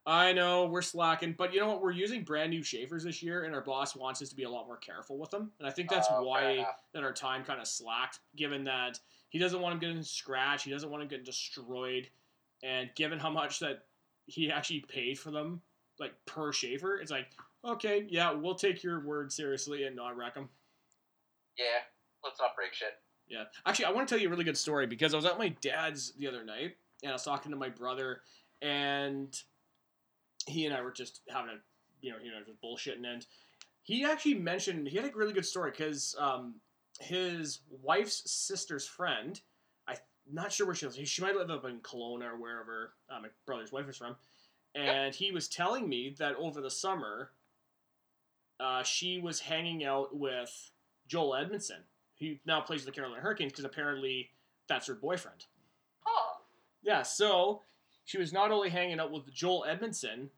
I 0.06 0.34
know 0.34 0.66
we're 0.66 0.82
slacking, 0.82 1.34
but 1.36 1.54
you 1.54 1.60
know 1.60 1.68
what? 1.68 1.82
We're 1.82 1.90
using 1.90 2.24
brand 2.24 2.50
new 2.50 2.62
chafers 2.62 3.04
this 3.04 3.22
year, 3.22 3.44
and 3.44 3.54
our 3.54 3.62
boss 3.62 3.96
wants 3.96 4.20
us 4.20 4.28
to 4.28 4.36
be 4.36 4.42
a 4.42 4.50
lot 4.50 4.66
more 4.66 4.76
careful 4.76 5.16
with 5.18 5.30
them. 5.30 5.50
And 5.58 5.66
I 5.66 5.70
think 5.70 5.88
that's 5.88 6.08
fair 6.08 6.20
why 6.20 6.66
that 6.92 7.02
our 7.02 7.12
time 7.12 7.42
kind 7.42 7.58
of 7.58 7.66
slacked, 7.66 8.20
given 8.36 8.64
that 8.64 9.00
he 9.30 9.38
doesn't 9.38 9.60
want 9.60 9.72
him 9.72 9.80
getting 9.80 10.02
scratched, 10.02 10.66
he 10.66 10.70
doesn't 10.70 10.90
want 10.90 11.02
him 11.02 11.08
getting 11.08 11.24
destroyed, 11.24 12.08
and 12.62 12.90
given 12.96 13.18
how 13.18 13.30
much 13.30 13.60
that 13.60 13.86
he 14.26 14.50
actually 14.50 14.80
paid 14.80 15.18
for 15.18 15.30
them, 15.30 15.62
like 15.98 16.12
per 16.26 16.52
chafer, 16.52 16.98
it's 16.98 17.10
like, 17.10 17.28
okay, 17.64 18.06
yeah, 18.08 18.32
we'll 18.32 18.54
take 18.54 18.82
your 18.82 19.04
word 19.04 19.32
seriously 19.32 19.84
and 19.84 19.96
not 19.96 20.16
wreck 20.16 20.34
them. 20.34 20.48
Yeah. 21.58 21.82
Let's 22.22 22.40
not 22.40 22.56
break 22.56 22.72
shit. 22.72 22.94
Yeah. 23.28 23.44
Actually, 23.66 23.86
I 23.86 23.90
want 23.92 24.08
to 24.08 24.14
tell 24.14 24.20
you 24.20 24.28
a 24.28 24.30
really 24.30 24.44
good 24.44 24.56
story 24.56 24.86
because 24.86 25.14
I 25.14 25.16
was 25.16 25.26
at 25.26 25.38
my 25.38 25.48
dad's 25.60 26.12
the 26.18 26.26
other 26.26 26.44
night 26.44 26.76
and 27.02 27.10
I 27.10 27.14
was 27.14 27.22
talking 27.22 27.50
to 27.52 27.56
my 27.56 27.68
brother 27.68 28.22
and 28.62 29.34
he 30.46 30.66
and 30.66 30.74
I 30.74 30.80
were 30.82 30.92
just 30.92 31.20
having 31.28 31.50
a, 31.50 31.58
you 32.00 32.10
know, 32.10 32.18
you 32.22 32.30
know, 32.30 32.38
just 32.46 32.60
bullshitting 32.62 33.06
and 33.06 33.26
he 33.82 34.04
actually 34.04 34.34
mentioned 34.34 34.88
he 34.88 34.96
had 34.96 35.04
a 35.04 35.12
really 35.14 35.34
good 35.34 35.44
story 35.44 35.70
because 35.70 36.16
um, 36.18 36.54
his 37.00 37.60
wife's 37.82 38.30
sister's 38.30 38.86
friend, 38.86 39.40
I'm 39.86 39.96
not 40.32 40.52
sure 40.52 40.66
where 40.66 40.74
she 40.74 40.86
lives. 40.86 40.98
She 41.06 41.22
might 41.22 41.36
live 41.36 41.50
up 41.50 41.66
in 41.66 41.80
Kelowna 41.80 42.32
or 42.32 42.40
wherever 42.40 42.94
uh, 43.10 43.20
my 43.20 43.28
brother's 43.46 43.72
wife 43.72 43.88
is 43.88 43.98
from. 43.98 44.16
And 44.74 45.14
he 45.14 45.30
was 45.30 45.48
telling 45.48 45.88
me 45.88 46.14
that 46.18 46.34
over 46.36 46.62
the 46.62 46.70
summer, 46.70 47.30
uh, 48.60 48.82
she 48.82 49.20
was 49.20 49.40
hanging 49.40 49.84
out 49.84 50.16
with 50.16 50.70
Joel 51.06 51.32
Edmundson, 51.32 51.80
who 52.20 52.34
now 52.46 52.60
plays 52.60 52.80
for 52.80 52.86
the 52.86 52.92
Carolina 52.92 53.20
Hurricanes 53.20 53.52
because 53.52 53.64
apparently 53.64 54.30
that's 54.68 54.86
her 54.86 54.94
boyfriend. 54.94 55.46
Huh. 56.00 56.38
Yeah, 56.82 57.02
so 57.02 57.62
she 58.04 58.18
was 58.18 58.32
not 58.32 58.50
only 58.50 58.70
hanging 58.70 59.00
out 59.00 59.10
with 59.10 59.32
Joel 59.32 59.64
Edmundson, 59.68 60.28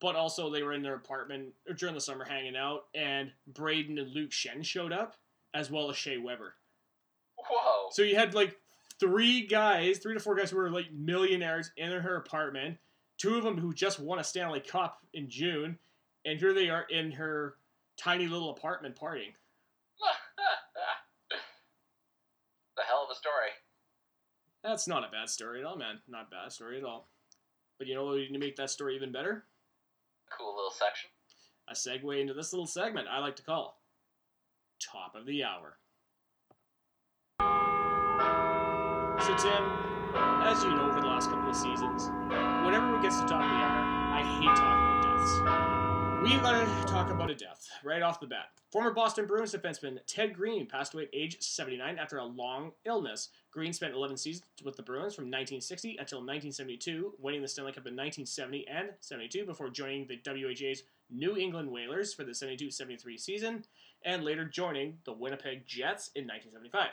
but 0.00 0.16
also 0.16 0.50
they 0.50 0.62
were 0.62 0.72
in 0.72 0.82
their 0.82 0.94
apartment 0.94 1.54
during 1.76 1.94
the 1.94 2.00
summer 2.00 2.24
hanging 2.24 2.56
out, 2.56 2.86
and 2.94 3.30
Brayden 3.52 3.98
and 4.00 4.12
Luke 4.12 4.30
Schenn 4.30 4.64
showed 4.64 4.92
up, 4.92 5.16
as 5.54 5.70
well 5.70 5.90
as 5.90 5.96
Shea 5.96 6.18
Weber. 6.18 6.54
Whoa. 7.36 7.88
So 7.90 8.02
you 8.02 8.16
had 8.16 8.34
like 8.34 8.56
three 8.98 9.46
guys, 9.46 9.98
three 9.98 10.14
to 10.14 10.20
four 10.20 10.34
guys 10.34 10.50
who 10.50 10.56
were 10.56 10.70
like 10.70 10.92
millionaires 10.92 11.70
in 11.76 11.90
her 11.90 12.16
apartment, 12.16 12.78
two 13.18 13.36
of 13.36 13.44
them 13.44 13.58
who 13.58 13.72
just 13.72 13.98
won 13.98 14.18
a 14.18 14.24
Stanley 14.24 14.60
Cup 14.60 15.02
in 15.14 15.28
June, 15.28 15.78
and 16.24 16.38
here 16.38 16.52
they 16.52 16.68
are 16.68 16.84
in 16.90 17.12
her 17.12 17.56
tiny 17.96 18.26
little 18.26 18.50
apartment 18.50 18.96
partying. 18.96 19.32
the 22.76 22.82
hell 22.86 23.04
of 23.04 23.10
a 23.10 23.14
story. 23.14 23.50
That's 24.62 24.88
not 24.88 25.04
a 25.04 25.10
bad 25.10 25.28
story 25.30 25.60
at 25.60 25.66
all, 25.66 25.76
man. 25.76 26.00
Not 26.08 26.26
a 26.28 26.30
bad 26.30 26.52
story 26.52 26.78
at 26.78 26.84
all. 26.84 27.08
But 27.78 27.86
you 27.86 27.94
know 27.94 28.04
what 28.04 28.16
to 28.16 28.38
make 28.38 28.56
that 28.56 28.70
story 28.70 28.96
even 28.96 29.12
better? 29.12 29.44
Cool 30.36 30.54
little 30.56 30.70
section. 30.70 31.10
A 31.68 31.74
segue 31.74 32.20
into 32.20 32.34
this 32.34 32.52
little 32.52 32.66
segment 32.66 33.08
I 33.08 33.18
like 33.18 33.36
to 33.36 33.42
call 33.42 33.80
Top 34.80 35.14
of 35.14 35.26
the 35.26 35.44
Hour. 35.44 35.78
So, 39.20 39.34
Tim, 39.36 39.64
as 40.44 40.62
you 40.62 40.70
know, 40.70 40.88
over 40.88 41.00
the 41.00 41.06
last 41.06 41.30
couple 41.30 41.50
of 41.50 41.56
seasons, 41.56 42.10
whenever 42.64 42.94
we 42.94 43.02
get 43.02 43.12
to 43.12 43.26
top 43.26 43.42
of 43.42 43.50
the 43.50 43.56
hour, 43.56 43.82
I 44.14 44.22
hate 44.38 44.56
talking 44.56 44.84
about 44.84 45.02
deaths. 45.02 45.75
We've 46.26 46.42
got 46.42 46.58
to 46.58 46.92
talk 46.92 47.12
about 47.12 47.30
a 47.30 47.36
death 47.36 47.68
right 47.84 48.02
off 48.02 48.18
the 48.18 48.26
bat. 48.26 48.46
Former 48.72 48.92
Boston 48.92 49.26
Bruins 49.26 49.54
defenseman 49.54 50.00
Ted 50.08 50.34
Green 50.34 50.66
passed 50.66 50.92
away 50.92 51.04
at 51.04 51.10
age 51.12 51.36
79 51.40 52.00
after 52.00 52.18
a 52.18 52.24
long 52.24 52.72
illness. 52.84 53.28
Green 53.52 53.72
spent 53.72 53.94
11 53.94 54.16
seasons 54.16 54.42
with 54.64 54.74
the 54.74 54.82
Bruins 54.82 55.14
from 55.14 55.26
1960 55.26 55.90
until 56.00 56.18
1972, 56.18 57.14
winning 57.20 57.42
the 57.42 57.46
Stanley 57.46 57.70
Cup 57.70 57.86
in 57.86 57.94
1970 57.94 58.66
and 58.66 58.88
72 59.02 59.46
before 59.46 59.70
joining 59.70 60.08
the 60.08 60.20
WHA's 60.26 60.82
New 61.10 61.36
England 61.36 61.70
Whalers 61.70 62.12
for 62.12 62.24
the 62.24 62.32
72-73 62.32 63.20
season, 63.20 63.64
and 64.04 64.24
later 64.24 64.44
joining 64.44 64.98
the 65.04 65.12
Winnipeg 65.12 65.64
Jets 65.64 66.10
in 66.16 66.24
1975. 66.24 66.90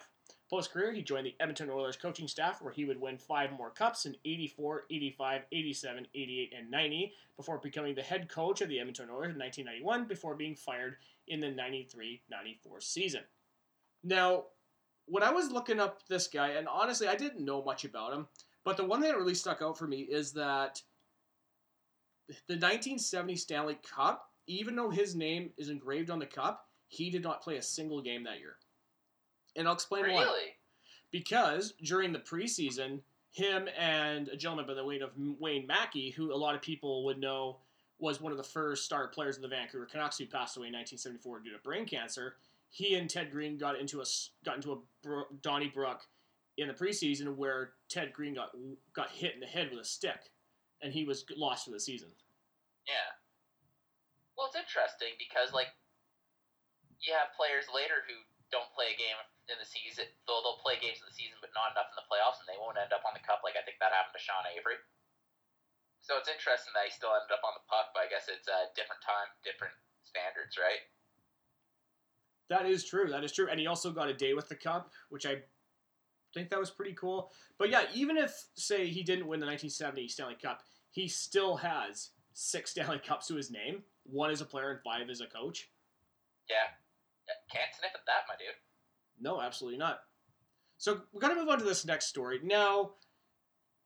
Post 0.49 0.71
career, 0.71 0.93
he 0.93 1.01
joined 1.01 1.25
the 1.25 1.35
Edmonton 1.39 1.69
Oilers 1.69 1.97
coaching 1.97 2.27
staff, 2.27 2.61
where 2.61 2.73
he 2.73 2.85
would 2.85 2.99
win 2.99 3.17
five 3.17 3.51
more 3.53 3.71
cups 3.71 4.05
in 4.05 4.15
84, 4.25 4.85
85, 4.91 5.41
87, 5.51 6.07
88, 6.13 6.53
and 6.57 6.69
90, 6.69 7.13
before 7.37 7.57
becoming 7.57 7.95
the 7.95 8.01
head 8.01 8.29
coach 8.29 8.61
of 8.61 8.69
the 8.69 8.79
Edmonton 8.79 9.09
Oilers 9.09 9.33
in 9.33 9.39
1991, 9.39 10.05
before 10.05 10.35
being 10.35 10.55
fired 10.55 10.97
in 11.27 11.39
the 11.39 11.49
93 11.49 12.21
94 12.29 12.81
season. 12.81 13.21
Now, 14.03 14.45
when 15.05 15.23
I 15.23 15.31
was 15.31 15.51
looking 15.51 15.79
up 15.79 16.05
this 16.07 16.27
guy, 16.27 16.49
and 16.49 16.67
honestly, 16.67 17.07
I 17.07 17.15
didn't 17.15 17.43
know 17.43 17.63
much 17.63 17.85
about 17.85 18.13
him, 18.13 18.27
but 18.63 18.77
the 18.77 18.85
one 18.85 19.01
thing 19.01 19.11
that 19.11 19.17
really 19.17 19.35
stuck 19.35 19.61
out 19.61 19.77
for 19.77 19.87
me 19.87 20.01
is 20.01 20.33
that 20.33 20.81
the 22.47 22.55
1970 22.55 23.35
Stanley 23.35 23.79
Cup, 23.83 24.29
even 24.47 24.75
though 24.75 24.89
his 24.89 25.15
name 25.15 25.51
is 25.57 25.69
engraved 25.69 26.09
on 26.09 26.19
the 26.19 26.25
cup, 26.25 26.67
he 26.87 27.09
did 27.09 27.23
not 27.23 27.41
play 27.41 27.57
a 27.57 27.61
single 27.61 28.01
game 28.01 28.23
that 28.23 28.39
year. 28.39 28.57
And 29.55 29.67
I'll 29.67 29.73
explain 29.73 30.11
why 30.11 30.23
Really? 30.23 30.55
because 31.11 31.73
during 31.83 32.11
the 32.11 32.19
preseason, 32.19 33.01
him 33.31 33.67
and 33.77 34.27
a 34.29 34.35
gentleman 34.37 34.65
by 34.67 34.73
the 34.73 34.83
name 34.83 35.01
of 35.01 35.11
Wayne 35.39 35.67
Maki, 35.67 36.13
who 36.13 36.33
a 36.33 36.35
lot 36.37 36.55
of 36.55 36.61
people 36.61 37.03
would 37.05 37.17
know 37.19 37.57
was 37.99 38.19
one 38.19 38.31
of 38.31 38.37
the 38.37 38.43
first 38.43 38.83
star 38.85 39.07
players 39.07 39.35
of 39.37 39.41
the 39.43 39.47
Vancouver 39.47 39.85
Canucks, 39.85 40.17
who 40.17 40.25
passed 40.25 40.57
away 40.57 40.67
in 40.67 40.73
1974 40.73 41.39
due 41.39 41.51
to 41.51 41.57
brain 41.59 41.85
cancer. 41.85 42.35
He 42.69 42.95
and 42.95 43.09
Ted 43.09 43.31
Green 43.31 43.57
got 43.57 43.79
into 43.79 44.01
a 44.01 44.05
got 44.43 44.55
into 44.55 44.73
a 44.73 44.77
Bro- 45.03 45.27
Donnybrook 45.41 46.01
in 46.57 46.67
the 46.67 46.73
preseason 46.73 47.35
where 47.35 47.73
Ted 47.89 48.13
Green 48.13 48.33
got 48.33 48.51
got 48.93 49.09
hit 49.11 49.33
in 49.35 49.39
the 49.39 49.45
head 49.45 49.69
with 49.71 49.79
a 49.79 49.85
stick, 49.85 50.31
and 50.81 50.91
he 50.91 51.03
was 51.05 51.23
lost 51.37 51.65
for 51.65 51.71
the 51.71 51.79
season. 51.79 52.09
Yeah. 52.87 52.93
Well, 54.37 54.47
it's 54.47 54.55
interesting 54.57 55.13
because 55.17 55.53
like 55.53 55.67
you 57.01 57.13
have 57.13 57.29
players 57.37 57.65
later 57.73 58.01
who 58.07 58.13
don't 58.51 58.69
play 58.75 58.85
a 58.93 58.97
game 58.97 59.17
in 59.51 59.59
the 59.59 59.67
season, 59.67 60.07
though 60.25 60.39
they'll 60.39 60.61
play 60.63 60.79
games 60.79 61.03
in 61.03 61.07
the 61.07 61.15
season, 61.15 61.35
but 61.43 61.51
not 61.51 61.75
enough 61.75 61.91
in 61.91 61.97
the 61.99 62.07
playoffs, 62.07 62.39
and 62.39 62.47
they 62.47 62.59
won't 62.59 62.79
end 62.79 62.95
up 62.95 63.03
on 63.03 63.11
the 63.11 63.23
cup. 63.23 63.43
Like 63.43 63.59
I 63.59 63.63
think 63.63 63.79
that 63.83 63.91
happened 63.91 64.15
to 64.15 64.23
Sean 64.23 64.47
Avery. 64.47 64.79
So 66.03 66.19
it's 66.19 66.27
interesting 66.27 66.75
that 66.75 66.87
he 66.87 66.91
still 66.91 67.15
ended 67.15 67.31
up 67.31 67.43
on 67.47 67.55
the 67.55 67.63
puck, 67.67 67.95
but 67.95 68.03
I 68.03 68.11
guess 68.11 68.27
it's 68.27 68.51
a 68.51 68.71
different 68.75 68.99
time, 69.03 69.27
different 69.47 69.71
standards, 70.03 70.59
right? 70.59 70.83
That 72.51 72.67
is 72.67 72.83
true. 72.83 73.07
That 73.07 73.23
is 73.23 73.31
true. 73.31 73.47
And 73.47 73.55
he 73.55 73.67
also 73.67 73.91
got 73.91 74.11
a 74.11 74.13
day 74.13 74.35
with 74.35 74.51
the 74.51 74.59
cup, 74.59 74.91
which 75.07 75.25
I 75.25 75.39
think 76.35 76.51
that 76.51 76.59
was 76.59 76.69
pretty 76.69 76.93
cool. 76.93 77.31
But 77.57 77.69
yeah, 77.69 77.87
even 77.95 78.17
if 78.17 78.35
say 78.55 78.87
he 78.87 79.03
didn't 79.03 79.27
win 79.27 79.39
the 79.39 79.47
1970 79.47 80.07
Stanley 80.07 80.35
Cup, 80.35 80.61
he 80.91 81.07
still 81.07 81.55
has 81.55 82.11
six 82.33 82.71
Stanley 82.75 82.99
Cups 82.99 83.27
to 83.27 83.35
his 83.35 83.51
name. 83.51 83.83
One 84.03 84.29
as 84.29 84.41
a 84.41 84.45
player 84.45 84.71
and 84.71 84.81
five 84.83 85.09
as 85.09 85.21
a 85.21 85.27
coach. 85.27 85.71
Yeah. 86.49 86.75
Can't 87.49 87.71
sniff 87.79 87.95
at 87.95 88.03
that, 88.05 88.27
my 88.27 88.35
dude. 88.35 88.59
No, 89.23 89.41
absolutely 89.41 89.79
not. 89.79 89.99
So 90.77 91.01
we 91.13 91.21
got 91.21 91.29
to 91.29 91.35
move 91.35 91.47
on 91.47 91.59
to 91.59 91.63
this 91.65 91.85
next 91.85 92.07
story. 92.07 92.39
Now, 92.43 92.91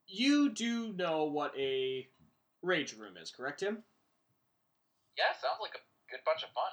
you 0.07 0.49
do 0.49 0.93
know 0.93 1.25
what 1.25 1.53
a 1.57 2.07
rage 2.63 2.95
room 2.97 3.13
is, 3.21 3.29
correct, 3.29 3.59
Tim? 3.59 3.83
Yeah, 5.15 5.25
sounds 5.39 5.59
like 5.61 5.75
a 5.75 6.11
good 6.11 6.21
bunch 6.25 6.43
of 6.43 6.49
fun. 6.49 6.71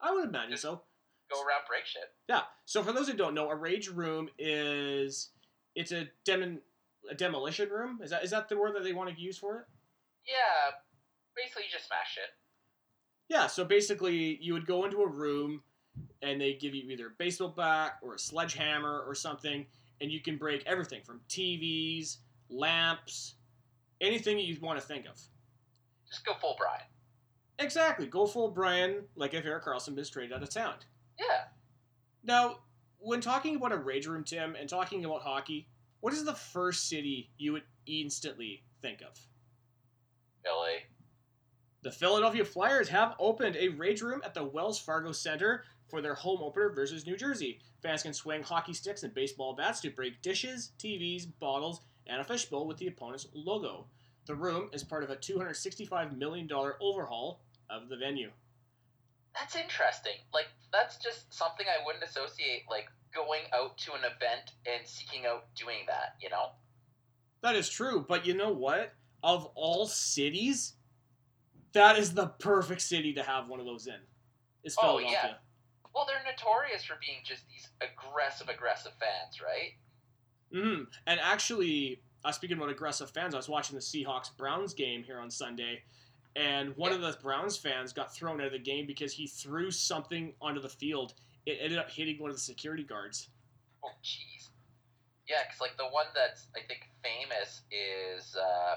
I 0.00 0.12
would 0.12 0.28
imagine 0.28 0.50
Just- 0.50 0.62
so. 0.62 0.82
Go 1.30 1.40
around 1.42 1.62
break 1.66 1.86
shit. 1.86 2.02
Yeah. 2.28 2.42
So 2.66 2.82
for 2.82 2.92
those 2.92 3.08
who 3.08 3.14
don't 3.14 3.32
know, 3.32 3.48
a 3.48 3.54
rage 3.56 3.88
room 3.88 4.28
is 4.38 5.30
it's 5.74 5.90
a 5.90 6.06
demon 6.26 6.60
a 7.10 7.14
demolition 7.14 7.70
room. 7.70 8.00
Is 8.02 8.10
that 8.10 8.22
is 8.22 8.30
that 8.32 8.50
the 8.50 8.58
word 8.58 8.74
that 8.74 8.84
they 8.84 8.92
want 8.92 9.08
to 9.14 9.18
use 9.18 9.38
for 9.38 9.60
it? 9.60 9.64
Yeah, 10.26 10.74
basically 11.34 11.62
you 11.62 11.70
just 11.72 11.86
smash 11.86 12.18
it. 12.18 12.30
Yeah. 13.32 13.46
So 13.46 13.64
basically, 13.64 14.36
you 14.42 14.52
would 14.52 14.66
go 14.66 14.84
into 14.84 15.00
a 15.00 15.08
room, 15.08 15.62
and 16.22 16.40
they 16.40 16.54
give 16.54 16.74
you 16.74 16.90
either 16.90 17.08
a 17.08 17.10
baseball 17.18 17.48
bat 17.48 17.98
or 18.02 18.14
a 18.14 18.18
sledgehammer 18.18 19.04
or 19.06 19.14
something, 19.14 19.66
and 20.00 20.10
you 20.10 20.20
can 20.20 20.36
break 20.36 20.62
everything 20.66 21.02
from 21.02 21.20
TVs, 21.28 22.18
lamps, 22.48 23.34
anything 24.00 24.38
you 24.38 24.56
want 24.60 24.80
to 24.80 24.86
think 24.86 25.06
of. 25.06 25.20
Just 26.08 26.24
go 26.24 26.34
full 26.34 26.56
Brian. 26.58 26.82
Exactly. 27.58 28.06
Go 28.06 28.26
full 28.26 28.50
Brian, 28.50 29.02
like 29.16 29.34
if 29.34 29.44
Erik 29.44 29.64
Karlsson 29.64 29.94
been 29.94 30.04
straight 30.04 30.32
out 30.32 30.42
of 30.42 30.50
town. 30.50 30.74
Yeah. 31.18 31.44
Now, 32.24 32.58
when 32.98 33.20
talking 33.20 33.56
about 33.56 33.72
a 33.72 33.76
rage 33.76 34.06
room, 34.06 34.24
Tim, 34.24 34.56
and 34.58 34.68
talking 34.68 35.04
about 35.04 35.22
hockey, 35.22 35.68
what 36.00 36.12
is 36.12 36.24
the 36.24 36.34
first 36.34 36.88
city 36.88 37.30
you 37.38 37.52
would 37.52 37.62
instantly 37.86 38.64
think 38.80 39.00
of? 39.02 39.18
Billy. 40.44 40.78
The 41.82 41.90
Philadelphia 41.90 42.44
Flyers 42.44 42.88
have 42.88 43.14
opened 43.18 43.56
a 43.56 43.68
rage 43.68 44.02
room 44.02 44.20
at 44.24 44.34
the 44.34 44.44
Wells 44.44 44.78
Fargo 44.78 45.12
Center 45.12 45.64
for 45.92 46.00
their 46.00 46.14
home 46.14 46.40
opener 46.42 46.70
versus 46.70 47.06
New 47.06 47.18
Jersey. 47.18 47.60
Fans 47.82 48.02
can 48.02 48.14
swing 48.14 48.42
hockey 48.42 48.72
sticks 48.72 49.02
and 49.02 49.12
baseball 49.12 49.54
bats 49.54 49.78
to 49.80 49.90
break 49.90 50.22
dishes, 50.22 50.72
TVs, 50.78 51.26
bottles, 51.38 51.82
and 52.06 52.18
a 52.18 52.24
fishbowl 52.24 52.66
with 52.66 52.78
the 52.78 52.86
opponent's 52.86 53.28
logo. 53.34 53.84
The 54.24 54.34
room 54.34 54.70
is 54.72 54.82
part 54.82 55.04
of 55.04 55.10
a 55.10 55.16
$265 55.16 56.16
million 56.16 56.48
overhaul 56.80 57.42
of 57.68 57.90
the 57.90 57.98
venue. 57.98 58.30
That's 59.34 59.54
interesting. 59.54 60.14
Like 60.32 60.46
that's 60.72 60.96
just 60.96 61.32
something 61.34 61.66
I 61.68 61.84
wouldn't 61.84 62.04
associate 62.04 62.62
like 62.70 62.86
going 63.14 63.42
out 63.54 63.76
to 63.78 63.92
an 63.92 64.00
event 64.00 64.52
and 64.66 64.86
seeking 64.88 65.26
out 65.26 65.44
doing 65.54 65.84
that, 65.88 66.16
you 66.22 66.30
know? 66.30 66.52
That 67.42 67.54
is 67.54 67.68
true, 67.68 68.06
but 68.08 68.24
you 68.24 68.32
know 68.34 68.50
what? 68.50 68.94
Of 69.22 69.44
all 69.54 69.86
cities, 69.86 70.72
that 71.74 71.98
is 71.98 72.14
the 72.14 72.28
perfect 72.28 72.80
city 72.80 73.12
to 73.12 73.22
have 73.22 73.50
one 73.50 73.60
of 73.60 73.66
those 73.66 73.86
in. 73.86 73.96
Is 74.64 74.74
Oh, 74.78 74.96
Philadelphia. 74.98 75.20
yeah. 75.24 75.34
Well, 75.94 76.06
they're 76.06 76.22
notorious 76.24 76.84
for 76.84 76.96
being 77.00 77.18
just 77.24 77.42
these 77.48 77.68
aggressive, 77.80 78.48
aggressive 78.48 78.92
fans, 78.98 79.40
right? 79.42 79.74
hmm 80.52 80.84
And 81.06 81.20
actually, 81.20 82.02
uh, 82.24 82.32
speaking 82.32 82.56
about 82.56 82.70
aggressive 82.70 83.10
fans, 83.10 83.34
I 83.34 83.36
was 83.38 83.48
watching 83.48 83.76
the 83.76 83.82
Seahawks 83.82 84.34
Browns 84.36 84.74
game 84.74 85.02
here 85.02 85.18
on 85.18 85.30
Sunday, 85.30 85.82
and 86.36 86.74
one 86.76 86.92
of 86.92 87.00
the 87.00 87.16
Browns 87.22 87.56
fans 87.56 87.92
got 87.92 88.14
thrown 88.14 88.40
out 88.40 88.46
of 88.46 88.52
the 88.52 88.58
game 88.58 88.86
because 88.86 89.12
he 89.12 89.26
threw 89.26 89.70
something 89.70 90.32
onto 90.40 90.60
the 90.60 90.68
field. 90.68 91.14
It 91.44 91.58
ended 91.60 91.78
up 91.78 91.90
hitting 91.90 92.20
one 92.20 92.30
of 92.30 92.36
the 92.36 92.40
security 92.42 92.84
guards. 92.84 93.28
Oh, 93.84 93.90
jeez. 94.02 94.50
Yeah, 95.28 95.42
because 95.44 95.60
like 95.60 95.76
the 95.76 95.88
one 95.88 96.06
that's 96.14 96.46
I 96.56 96.60
think 96.66 96.88
famous 97.02 97.62
is 97.70 98.34
uh, 98.36 98.76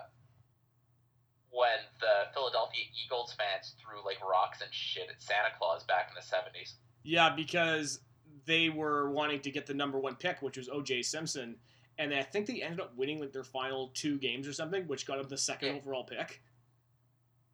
when 1.49 1.79
the 1.99 2.31
Philadelphia 2.33 2.83
Eagles 3.05 3.33
fans 3.33 3.75
threw 3.79 4.03
like 4.05 4.17
rocks 4.23 4.61
and 4.61 4.73
shit 4.73 5.07
at 5.09 5.21
Santa 5.21 5.49
Claus 5.57 5.83
back 5.85 6.09
in 6.09 6.15
the 6.15 6.25
seventies. 6.25 6.75
Yeah, 7.05 7.29
because 7.35 7.99
they 8.45 8.69
were 8.69 9.09
wanting 9.11 9.39
to 9.41 9.51
get 9.51 9.67
the 9.67 9.73
number 9.75 9.99
one 9.99 10.15
pick, 10.15 10.41
which 10.41 10.57
was 10.57 10.67
O.J. 10.69 11.03
Simpson, 11.03 11.55
and 11.99 12.13
I 12.13 12.23
think 12.23 12.47
they 12.47 12.61
ended 12.63 12.79
up 12.81 12.97
winning 12.97 13.19
like 13.19 13.31
their 13.31 13.43
final 13.43 13.91
two 13.93 14.17
games 14.17 14.47
or 14.47 14.53
something, 14.53 14.87
which 14.87 15.05
got 15.05 15.17
them 15.19 15.29
the 15.29 15.37
second 15.37 15.69
Yeah. 15.69 15.75
overall 15.75 16.03
pick. 16.03 16.41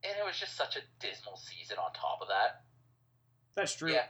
And 0.03 0.13
it 0.17 0.25
was 0.25 0.39
just 0.39 0.55
such 0.55 0.77
a 0.77 0.81
dismal 0.99 1.35
season 1.37 1.77
on 1.77 1.91
top 1.93 2.19
of 2.21 2.29
that. 2.29 2.63
That's 3.55 3.75
true. 3.75 3.91
Yeah. 3.91 4.05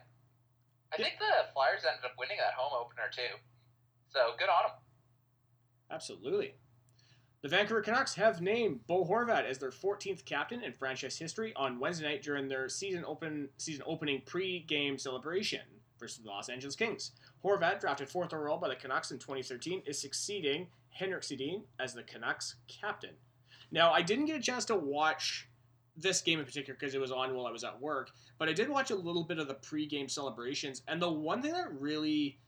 I 0.94 0.98
think 0.98 1.16
the 1.20 1.52
Flyers 1.54 1.82
ended 1.86 2.06
up 2.06 2.12
winning 2.20 2.38
that 2.38 2.54
home 2.54 2.72
opener 2.80 3.10
too. 3.12 3.36
So 4.10 4.34
good 4.38 4.48
on 4.50 4.64
them. 4.70 4.78
Absolutely. 5.90 6.54
The 7.42 7.50
Vancouver 7.50 7.82
Canucks 7.82 8.14
have 8.16 8.40
named 8.40 8.86
Bo 8.86 9.04
Horvat 9.04 9.46
as 9.46 9.58
their 9.58 9.72
14th 9.72 10.26
captain 10.26 10.62
in 10.62 10.74
franchise 10.74 11.18
history 11.18 11.54
on 11.56 11.80
Wednesday 11.80 12.08
night 12.08 12.22
during 12.22 12.48
their 12.48 12.70
season 12.70 13.04
open 13.04 13.50
season 13.58 13.82
opening 13.88 14.22
pre-game 14.28 15.00
celebration 15.00 15.62
versus 16.00 16.24
the 16.24 16.30
Los 16.30 16.50
Angeles 16.50 16.76
Kings. 16.76 17.14
Horvat, 17.44 17.80
drafted 17.80 18.10
fourth 18.10 18.32
overall 18.32 18.60
by 18.60 18.70
the 18.70 18.76
Canucks 18.76 19.10
in 19.10 19.18
2013, 19.18 19.82
is 19.88 20.00
succeeding 20.00 20.68
Henrik 20.92 21.24
Sedin 21.24 21.64
as 21.80 21.96
the 21.96 22.04
Canucks 22.04 22.58
captain. 22.68 23.16
Now, 23.72 23.92
I 23.92 24.04
didn't 24.04 24.26
get 24.26 24.36
a 24.36 24.42
chance 24.42 24.66
to 24.66 24.76
watch 24.76 25.50
this 25.98 26.22
game 26.22 26.38
in 26.38 26.46
particular 26.46 26.78
because 26.80 26.94
it 26.94 27.02
was 27.02 27.12
on 27.12 27.34
while 27.34 27.48
I 27.48 27.52
was 27.52 27.64
at 27.64 27.82
work, 27.82 28.12
but 28.38 28.50
I 28.50 28.54
did 28.54 28.70
watch 28.70 28.92
a 28.92 28.96
little 28.96 29.24
bit 29.24 29.40
of 29.40 29.48
the 29.48 29.56
pre-game 29.56 30.10
celebrations, 30.10 30.84
and 30.88 31.02
the 31.02 31.12
one 31.12 31.42
thing 31.42 31.54
that 31.54 31.74
really 31.74 32.40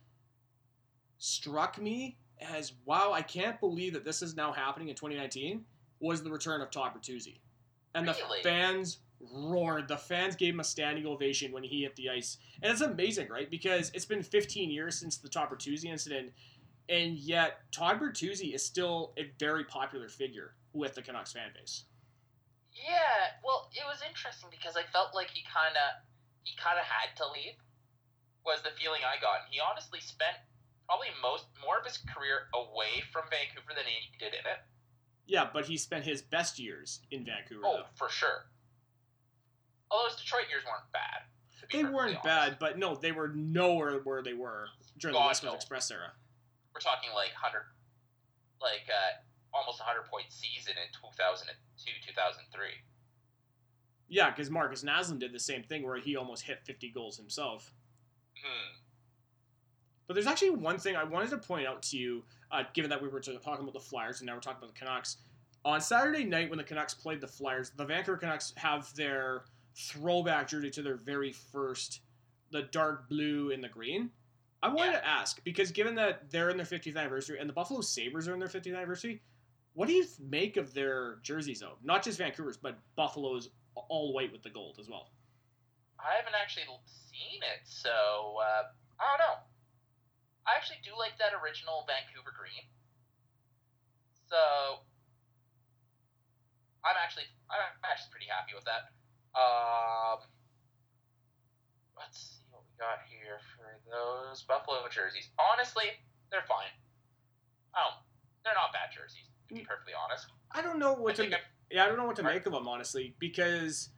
struck 1.17 1.81
me 1.81 2.17
as 2.41 2.73
wow, 2.85 3.11
I 3.13 3.21
can't 3.21 3.59
believe 3.59 3.93
that 3.93 4.03
this 4.05 4.21
is 4.21 4.35
now 4.35 4.51
happening 4.51 4.89
in 4.89 4.95
2019 4.95 5.63
was 5.99 6.23
the 6.23 6.31
return 6.31 6.61
of 6.61 6.69
Todd 6.71 6.93
Bertuzzi. 6.93 7.39
And 7.95 8.07
Really? 8.07 8.41
the 8.41 8.49
fans 8.49 8.99
roared. 9.31 9.87
The 9.87 9.97
fans 9.97 10.35
gave 10.35 10.53
him 10.53 10.59
a 10.59 10.63
standing 10.63 11.05
ovation 11.05 11.51
when 11.51 11.63
he 11.63 11.83
hit 11.83 11.95
the 11.95 12.09
ice. 12.09 12.37
And 12.61 12.71
it's 12.71 12.81
amazing, 12.81 13.29
right? 13.29 13.49
Because 13.49 13.89
it's 13.93 14.05
been 14.05 14.23
15 14.23 14.69
years 14.69 14.99
since 14.99 15.17
the 15.17 15.29
Todd 15.29 15.49
Bertuzzi 15.49 15.85
incident, 15.85 16.33
and 16.89 17.15
yet 17.15 17.59
Todd 17.71 17.99
Bertuzzi 17.99 18.53
is 18.53 18.65
still 18.65 19.13
a 19.17 19.31
very 19.39 19.63
popular 19.63 20.09
figure 20.09 20.55
with 20.73 20.95
the 20.95 21.01
Canucks 21.01 21.31
fan 21.31 21.51
base. 21.55 21.85
Yeah, 22.73 23.37
well, 23.45 23.69
it 23.71 23.85
was 23.87 24.01
interesting 24.07 24.49
because 24.49 24.75
I 24.75 24.83
felt 24.91 25.13
like 25.13 25.29
he 25.29 25.43
kind 25.45 25.77
of 25.77 26.01
he 26.43 26.57
kind 26.57 26.77
of 26.77 26.83
had 26.83 27.15
to 27.17 27.23
leave. 27.31 27.53
Was 28.45 28.61
the 28.61 28.71
feeling 28.75 28.99
I 29.07 29.21
got. 29.21 29.45
And 29.45 29.53
he 29.55 29.61
honestly 29.63 30.01
spent 30.01 30.35
probably 30.87 31.07
most 31.21 31.45
more 31.61 31.79
of 31.79 31.85
his 31.85 31.97
career 31.97 32.51
away 32.53 33.03
from 33.11 33.23
Vancouver 33.29 33.73
than 33.75 33.85
he 33.85 34.11
did 34.19 34.33
in 34.33 34.45
it. 34.45 34.59
Yeah, 35.25 35.47
but 35.51 35.65
he 35.65 35.77
spent 35.77 36.03
his 36.03 36.21
best 36.21 36.59
years 36.59 36.99
in 37.11 37.23
Vancouver. 37.23 37.63
Oh, 37.65 37.77
though. 37.77 37.91
for 37.95 38.09
sure. 38.09 38.51
Although 39.89 40.09
his 40.09 40.19
Detroit 40.19 40.49
years 40.49 40.63
weren't 40.65 40.91
bad. 40.91 41.23
They 41.71 41.83
weren't 41.83 42.19
honest. 42.19 42.23
bad, 42.23 42.57
but 42.59 42.77
no, 42.77 42.95
they 42.95 43.11
were 43.11 43.29
nowhere 43.29 43.99
where 44.03 44.21
they 44.21 44.33
were 44.33 44.67
during 44.99 45.13
the 45.13 45.19
God, 45.19 45.27
West 45.27 45.41
Coast 45.41 45.53
no. 45.53 45.55
Express 45.55 45.91
era. 45.91 46.11
We're 46.75 46.81
talking 46.81 47.09
like 47.15 47.31
hundred, 47.31 47.65
like 48.59 48.83
uh, 48.91 49.23
almost 49.55 49.79
a 49.79 49.83
hundred 49.83 50.09
point 50.11 50.25
season 50.29 50.73
in 50.75 50.91
two 50.91 51.07
thousand 51.15 51.49
and 51.49 51.57
two, 51.79 51.93
two 52.05 52.13
thousand 52.13 52.43
three. 52.53 52.83
Yeah, 54.09 54.29
because 54.29 54.51
Markus 54.51 54.83
Naslund 54.83 55.19
did 55.19 55.31
the 55.31 55.39
same 55.39 55.63
thing 55.63 55.83
where 55.83 55.97
he 55.97 56.15
almost 56.15 56.43
hit 56.43 56.59
50 56.65 56.91
goals 56.91 57.17
himself. 57.17 57.73
Hmm. 58.37 58.82
But 60.07 60.15
there's 60.15 60.27
actually 60.27 60.51
one 60.51 60.77
thing 60.77 60.95
I 60.95 61.03
wanted 61.03 61.29
to 61.31 61.37
point 61.37 61.65
out 61.67 61.81
to 61.83 61.97
you, 61.97 62.23
uh, 62.51 62.63
given 62.73 62.89
that 62.89 63.01
we 63.01 63.07
were 63.07 63.19
talking 63.21 63.39
about 63.63 63.73
the 63.73 63.79
Flyers 63.79 64.19
and 64.19 64.27
now 64.27 64.33
we're 64.35 64.41
talking 64.41 64.57
about 64.63 64.73
the 64.73 64.79
Canucks. 64.79 65.17
On 65.65 65.79
Saturday 65.79 66.25
night, 66.25 66.49
when 66.49 66.57
the 66.57 66.63
Canucks 66.63 66.93
played 66.93 67.21
the 67.21 67.27
Flyers, 67.27 67.71
the 67.71 67.85
Vancouver 67.85 68.17
Canucks 68.17 68.53
have 68.57 68.93
their 68.95 69.45
throwback 69.75 70.47
jersey 70.49 70.69
to 70.71 70.81
their 70.81 70.97
very 70.97 71.31
first, 71.31 72.01
the 72.51 72.63
dark 72.63 73.07
blue 73.09 73.51
and 73.51 73.63
the 73.63 73.69
green. 73.69 74.11
I 74.61 74.67
wanted 74.67 74.91
Yeah. 74.93 74.99
to 74.99 75.07
ask 75.07 75.43
because 75.43 75.71
given 75.71 75.95
that 75.95 76.29
they're 76.29 76.49
in 76.49 76.57
their 76.57 76.65
50th 76.65 76.95
anniversary 76.97 77.39
and 77.39 77.49
the 77.49 77.53
Buffalo 77.53 77.81
Sabres 77.81 78.27
are 78.27 78.33
in 78.33 78.39
their 78.39 78.49
50th 78.49 78.75
anniversary, 78.75 79.21
what 79.73 79.87
do 79.87 79.93
you 79.93 80.05
make 80.19 80.57
of 80.57 80.73
their 80.73 81.15
jerseys 81.23 81.59
though? 81.61 81.77
Not 81.81 82.03
just 82.03 82.17
Vancouver's, 82.17 82.57
but 82.57 82.77
Buffalo's 82.95 83.49
all 83.75 84.13
white 84.13 84.31
with 84.31 84.43
the 84.43 84.49
gold 84.49 84.77
as 84.79 84.89
well. 84.89 85.11
I 85.99 86.13
haven't 86.15 86.35
actually 86.35 86.65
seen 86.85 87.41
it, 87.41 87.61
so 87.65 87.89
uh, 88.39 88.63
I 88.99 89.17
don't 89.17 89.19
know. 89.19 89.37
I 90.45 90.55
actually 90.59 90.83
do 90.83 90.91
like 90.99 91.15
that 91.19 91.31
original 91.37 91.87
Vancouver 91.87 92.33
green. 92.35 92.63
So 94.27 94.83
I'm 96.83 96.97
actually 96.99 97.29
I'm 97.47 97.63
actually 97.85 98.11
pretty 98.11 98.27
happy 98.27 98.53
with 98.57 98.65
that. 98.67 98.91
Um, 99.37 100.19
let's 101.97 102.17
see 102.19 102.43
what 102.51 102.63
we 102.67 102.73
got 102.77 103.05
here 103.07 103.39
for 103.55 103.65
those 103.87 104.43
Buffalo 104.43 104.83
jerseys. 104.91 105.29
Honestly, 105.39 105.85
they're 106.29 106.45
fine. 106.47 106.73
Oh, 107.77 108.01
they're 108.43 108.57
not 108.57 108.73
bad 108.73 108.91
jerseys 108.93 109.29
to 109.47 109.53
be 109.53 109.61
perfectly 109.61 109.93
honest. 109.93 110.27
I 110.51 110.61
don't 110.61 110.77
know 110.79 110.95
I 110.95 110.99
what 110.99 111.15
to 111.15 111.23
think 111.23 111.33
I'm- 111.33 111.43
Yeah, 111.71 111.85
I 111.85 111.87
don't 111.87 111.97
know 111.97 112.05
what 112.05 112.17
to 112.17 112.23
make 112.23 112.45
of 112.45 112.53
them 112.53 112.67
honestly 112.67 113.15
because, 113.17 113.89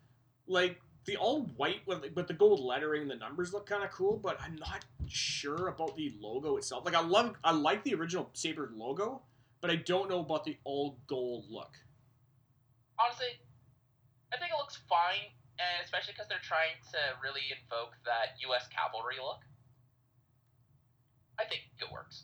like, 0.48 0.80
the 1.06 1.18
all 1.18 1.44
white 1.56 1.82
with, 1.86 2.04
with 2.16 2.28
the 2.28 2.34
gold 2.34 2.60
lettering, 2.60 3.08
the 3.08 3.16
numbers 3.16 3.54
look 3.54 3.68
kind 3.68 3.84
of 3.84 3.92
cool, 3.92 4.18
but 4.18 4.38
I'm 4.42 4.56
not 4.56 4.86
sure 5.08 5.68
about 5.68 5.96
the 5.96 6.14
logo 6.20 6.58
itself. 6.58 6.86
Like 6.86 6.96
I 6.96 7.02
love, 7.02 7.36
I 7.44 7.52
like 7.52 7.84
the 7.84 7.94
original 7.94 8.30
Sabre 8.34 8.72
logo, 8.74 9.22
but 9.62 9.70
I 9.70 9.76
don't 9.78 10.10
know 10.10 10.20
about 10.20 10.44
the 10.44 10.58
all 10.64 10.98
gold 11.08 11.46
look. 11.50 11.72
Honestly, 13.00 13.28
I 14.34 14.38
think 14.38 14.52
it 14.52 14.58
looks 14.58 14.80
fine, 14.90 15.30
and 15.60 15.84
especially 15.84 16.14
because 16.14 16.28
they're 16.28 16.44
trying 16.44 16.76
to 16.92 17.00
really 17.22 17.42
invoke 17.52 17.94
that 18.06 18.36
U.S. 18.50 18.68
cavalry 18.68 19.16
look. 19.22 19.42
I 21.40 21.44
think 21.46 21.64
it 21.80 21.92
works. 21.92 22.24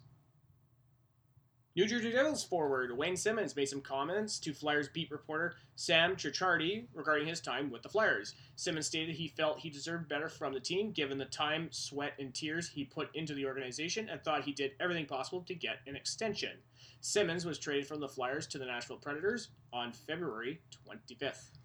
New 1.73 1.87
Jersey 1.87 2.11
Devils 2.11 2.43
forward 2.43 2.97
Wayne 2.97 3.15
Simmonds 3.15 3.55
made 3.55 3.69
some 3.69 3.79
comments 3.79 4.39
to 4.39 4.53
Flyers 4.53 4.89
beat 4.89 5.09
reporter 5.09 5.55
Sam 5.77 6.17
Carchidi 6.17 6.87
regarding 6.93 7.29
his 7.29 7.39
time 7.39 7.71
with 7.71 7.81
the 7.81 7.87
Flyers. 7.87 8.35
Simmonds 8.57 8.87
stated 8.87 9.15
he 9.15 9.29
felt 9.29 9.59
he 9.59 9.69
deserved 9.69 10.09
better 10.09 10.27
from 10.27 10.51
the 10.53 10.59
team 10.59 10.91
given 10.91 11.17
the 11.17 11.23
time, 11.23 11.69
sweat, 11.71 12.11
and 12.19 12.33
tears 12.35 12.67
he 12.67 12.83
put 12.83 13.07
into 13.15 13.33
the 13.33 13.45
organization 13.45 14.09
and 14.09 14.21
thought 14.21 14.43
he 14.43 14.51
did 14.51 14.71
everything 14.81 15.05
possible 15.05 15.43
to 15.43 15.55
get 15.55 15.77
an 15.87 15.95
extension. 15.95 16.59
Simmonds 16.99 17.45
was 17.45 17.57
traded 17.57 17.87
from 17.87 18.01
the 18.01 18.09
Flyers 18.09 18.47
to 18.47 18.57
the 18.57 18.65
Nashville 18.65 18.97
Predators 18.97 19.47
on 19.71 19.93
February 19.93 20.59
25th. 20.85 21.55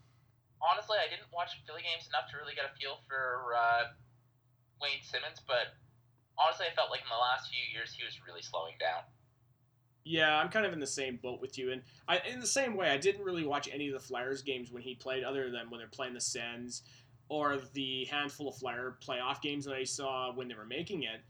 Honestly, 0.63 0.99
I 1.03 1.11
didn't 1.11 1.35
watch 1.35 1.51
Philly 1.67 1.83
games 1.83 2.07
enough 2.07 2.31
to 2.31 2.37
really 2.39 2.55
get 2.55 2.65
a 2.65 2.79
feel 2.79 3.03
for 3.09 3.59
uh, 3.59 3.91
Wayne 4.81 5.03
Simmonds, 5.03 5.43
but 5.49 5.75
honestly, 6.39 6.67
I 6.71 6.75
felt 6.77 6.93
like 6.93 7.03
in 7.03 7.11
the 7.11 7.19
last 7.19 7.51
few 7.51 7.67
years 7.75 7.91
he 7.91 8.07
was 8.07 8.15
really 8.23 8.43
slowing 8.43 8.79
down. 8.79 9.03
Yeah, 10.09 10.39
I'm 10.39 10.51
kind 10.51 10.65
of 10.65 10.73
in 10.73 10.79
the 10.79 10.87
same 10.87 11.19
boat 11.21 11.41
with 11.41 11.59
you, 11.59 11.73
and 11.73 11.83
I, 12.07 12.21
in 12.33 12.39
the 12.39 12.47
same 12.47 12.77
way, 12.77 12.91
I 12.91 12.97
didn't 12.97 13.25
really 13.25 13.45
watch 13.45 13.69
any 13.73 13.89
of 13.89 13.93
the 13.93 13.99
Flyers 13.99 14.41
games 14.41 14.71
when 14.71 14.81
he 14.81 14.95
played, 14.95 15.25
other 15.25 15.51
than 15.51 15.69
when 15.69 15.81
they're 15.81 15.89
playing 15.89 16.15
the 16.15 16.21
Sens 16.21 16.83
or 17.29 17.59
the 17.73 18.05
handful 18.05 18.49
of 18.49 18.55
Flyer 18.55 18.99
playoff 19.05 19.43
games 19.43 19.65
that 19.65 19.75
I 19.75 19.83
saw 19.83 20.33
when 20.33 20.47
they 20.47 20.55
were 20.55 20.65
making 20.65 21.03
it. 21.03 21.23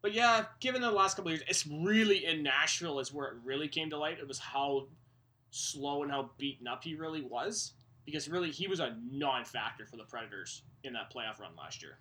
But 0.00 0.14
yeah, 0.14 0.46
given 0.60 0.80
the 0.80 0.90
last 0.90 1.16
couple 1.16 1.30
years, 1.30 1.42
it's 1.46 1.66
really 1.66 2.24
in 2.24 2.42
Nashville 2.42 3.00
is 3.00 3.12
where 3.12 3.26
it 3.26 3.34
really 3.44 3.68
came 3.68 3.90
to 3.90 3.98
light. 3.98 4.18
It 4.18 4.26
was 4.26 4.38
how 4.38 4.88
slow 5.50 6.02
and 6.02 6.10
how 6.10 6.30
beaten 6.38 6.66
up 6.66 6.84
he 6.84 6.94
really 6.94 7.20
was, 7.20 7.74
because 8.06 8.30
really 8.30 8.50
he 8.50 8.66
was 8.66 8.80
a 8.80 8.96
non-factor 9.12 9.84
for 9.84 9.98
the 9.98 10.04
Predators 10.04 10.62
in 10.84 10.94
that 10.94 11.12
playoff 11.12 11.38
run 11.38 11.50
last 11.58 11.82
year. 11.82 11.98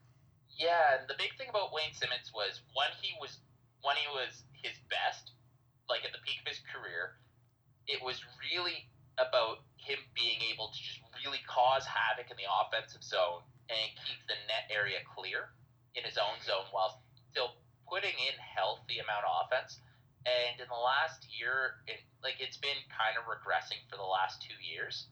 Yeah, 0.58 1.04
the 1.10 1.16
big 1.18 1.36
thing 1.38 1.50
about 1.50 1.74
Wayne 1.74 1.94
Simmonds 1.94 2.32
was 2.34 2.62
when 2.74 2.88
he 3.02 3.12
was 3.20 3.40
when 3.82 3.98
he 3.98 4.08
was 4.08 4.44
his 4.54 4.80
best 4.90 5.34
like 5.90 6.06
at 6.06 6.12
the 6.12 6.22
peak 6.26 6.42
of 6.42 6.48
his 6.50 6.62
career, 6.70 7.18
it 7.88 8.02
was 8.02 8.22
really 8.42 8.90
about 9.18 9.64
him 9.78 10.02
being 10.18 10.42
able 10.52 10.74
to 10.74 10.80
just 10.82 11.00
really 11.22 11.40
cause 11.46 11.86
havoc 11.86 12.28
in 12.28 12.38
the 12.38 12.50
offensive 12.50 13.06
zone 13.06 13.46
and 13.70 13.88
keep 14.06 14.20
the 14.28 14.38
net 14.50 14.68
area 14.70 15.00
clear 15.16 15.54
in 15.96 16.04
his 16.04 16.18
own 16.18 16.38
zone 16.44 16.68
while 16.74 17.02
still 17.32 17.56
putting 17.88 18.14
in 18.18 18.36
healthy 18.38 19.00
amount 19.00 19.24
of 19.24 19.46
offense. 19.46 19.80
And 20.26 20.58
in 20.58 20.66
the 20.66 20.82
last 20.82 21.30
year, 21.30 21.86
it, 21.86 22.02
like 22.26 22.42
it's 22.42 22.58
been 22.58 22.78
kind 22.90 23.14
of 23.14 23.30
regressing 23.30 23.78
for 23.90 23.96
the 23.96 24.10
last 24.10 24.42
two 24.42 24.58
years. 24.58 25.06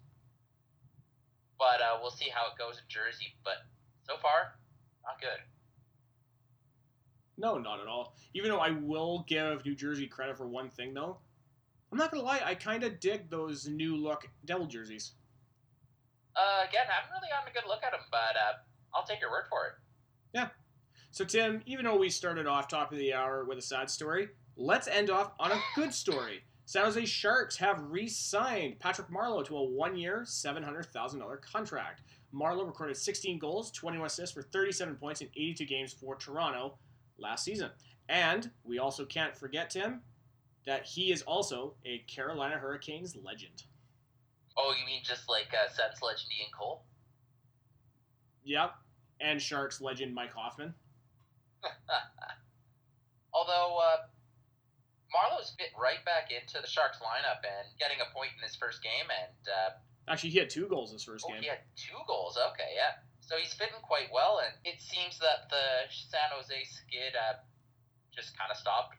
But 1.61 1.85
uh, 1.85 2.01
we'll 2.01 2.13
see 2.13 2.33
how 2.33 2.49
it 2.49 2.57
goes 2.57 2.81
in 2.81 2.85
Jersey. 2.89 3.37
But 3.45 3.61
so 4.09 4.17
far, 4.17 4.57
not 5.05 5.21
good. 5.21 5.37
No, 7.37 7.57
not 7.57 7.79
at 7.79 7.87
all. 7.87 8.15
Even 8.33 8.49
though 8.51 8.59
I 8.59 8.71
will 8.71 9.25
give 9.27 9.65
New 9.65 9.75
Jersey 9.75 10.07
credit 10.07 10.37
for 10.37 10.47
one 10.47 10.69
thing, 10.69 10.93
though, 10.93 11.17
I'm 11.91 11.97
not 11.97 12.11
gonna 12.11 12.23
lie, 12.23 12.41
I 12.43 12.55
kind 12.55 12.83
of 12.83 12.99
dig 12.99 13.29
those 13.29 13.67
new 13.67 13.95
look 13.95 14.27
Devil 14.45 14.67
jerseys. 14.67 15.13
Uh, 16.35 16.65
again, 16.67 16.85
I 16.89 16.93
haven't 16.93 17.11
really 17.11 17.29
gotten 17.29 17.49
a 17.49 17.53
good 17.53 17.67
look 17.67 17.83
at 17.83 17.91
them, 17.91 18.01
but 18.11 18.35
uh, 18.35 18.57
I'll 18.95 19.05
take 19.05 19.21
your 19.21 19.29
word 19.29 19.45
for 19.49 19.67
it. 19.67 19.73
Yeah. 20.33 20.47
So 21.11 21.23
Tim, 21.23 21.61
even 21.65 21.85
though 21.85 21.97
we 21.97 22.09
started 22.09 22.47
off 22.47 22.67
top 22.67 22.91
of 22.91 22.97
the 22.97 23.13
hour 23.13 23.45
with 23.45 23.59
a 23.59 23.61
sad 23.61 23.89
story, 23.89 24.29
let's 24.55 24.87
end 24.87 25.11
off 25.11 25.31
on 25.39 25.51
a 25.51 25.59
good 25.75 25.93
story. 25.93 26.43
San 26.65 26.85
Jose 26.85 27.05
Sharks 27.05 27.57
have 27.57 27.83
re-signed 27.89 28.79
Patrick 28.79 29.09
Marleau 29.09 29.45
to 29.45 29.57
a 29.57 29.63
one-year, 29.63 30.23
seven 30.25 30.63
hundred 30.63 30.85
thousand 30.87 31.19
dollar 31.19 31.37
contract. 31.37 32.01
Marleau 32.33 32.65
recorded 32.65 32.97
16 32.97 33.37
goals, 33.37 33.69
21 33.69 34.07
assists 34.07 34.33
for 34.33 34.41
37 34.41 34.95
points 34.95 35.21
in 35.21 35.27
82 35.35 35.65
games 35.65 35.93
for 35.93 36.15
Toronto 36.15 36.79
last 37.23 37.43
season. 37.43 37.71
And 38.09 38.51
we 38.63 38.77
also 38.79 39.05
can't 39.05 39.35
forget, 39.35 39.71
Tim, 39.71 40.01
that 40.65 40.85
he 40.85 41.11
is 41.11 41.21
also 41.23 41.75
a 41.85 41.99
Carolina 41.99 42.57
Hurricanes 42.57 43.15
legend. 43.15 43.63
Oh, 44.57 44.73
you 44.79 44.85
mean 44.85 45.01
just 45.03 45.27
like 45.29 45.47
uh, 45.53 45.69
Sens 45.69 46.01
legend 46.01 46.29
Ian 46.39 46.51
Cole? 46.57 46.83
Yep. 48.43 48.75
And 49.19 49.41
Sharks 49.41 49.81
legend 49.81 50.13
Mike 50.13 50.33
Hoffman. 50.33 50.73
Although 53.33 53.79
uh, 53.81 53.97
Marleau's 55.11 55.53
fit 55.57 55.69
right 55.79 56.03
back 56.05 56.29
into 56.29 56.61
the 56.61 56.67
Sharks 56.67 56.97
lineup 56.99 57.41
and 57.41 57.67
getting 57.79 57.97
a 58.01 58.13
point 58.13 58.29
in 58.37 58.43
his 58.43 58.55
first 58.55 58.83
game, 58.83 59.07
and 59.09 59.41
uh, 59.47 60.11
actually 60.11 60.29
he 60.29 60.39
had 60.39 60.49
two 60.49 60.67
goals 60.67 60.91
his 60.91 61.03
first 61.03 61.25
oh, 61.27 61.31
game. 61.31 61.41
He 61.41 61.47
had 61.47 61.63
two 61.75 61.97
goals. 62.05 62.37
Okay, 62.51 62.75
yeah. 62.75 62.99
So 63.25 63.35
he's 63.37 63.53
fitting 63.53 63.79
quite 63.81 64.11
well, 64.13 64.41
and 64.43 64.53
it 64.65 64.81
seems 64.81 65.17
that 65.19 65.49
the 65.49 65.87
San 65.89 66.29
Jose 66.35 66.53
skid 66.65 67.15
uh, 67.15 67.39
just 68.13 68.37
kind 68.37 68.51
of 68.51 68.57
stopped 68.57 68.95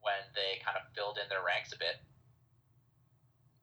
when 0.00 0.18
they 0.34 0.62
kind 0.64 0.76
of 0.76 0.82
filled 0.94 1.18
in 1.22 1.28
their 1.28 1.44
ranks 1.44 1.72
a 1.72 1.78
bit. 1.78 1.96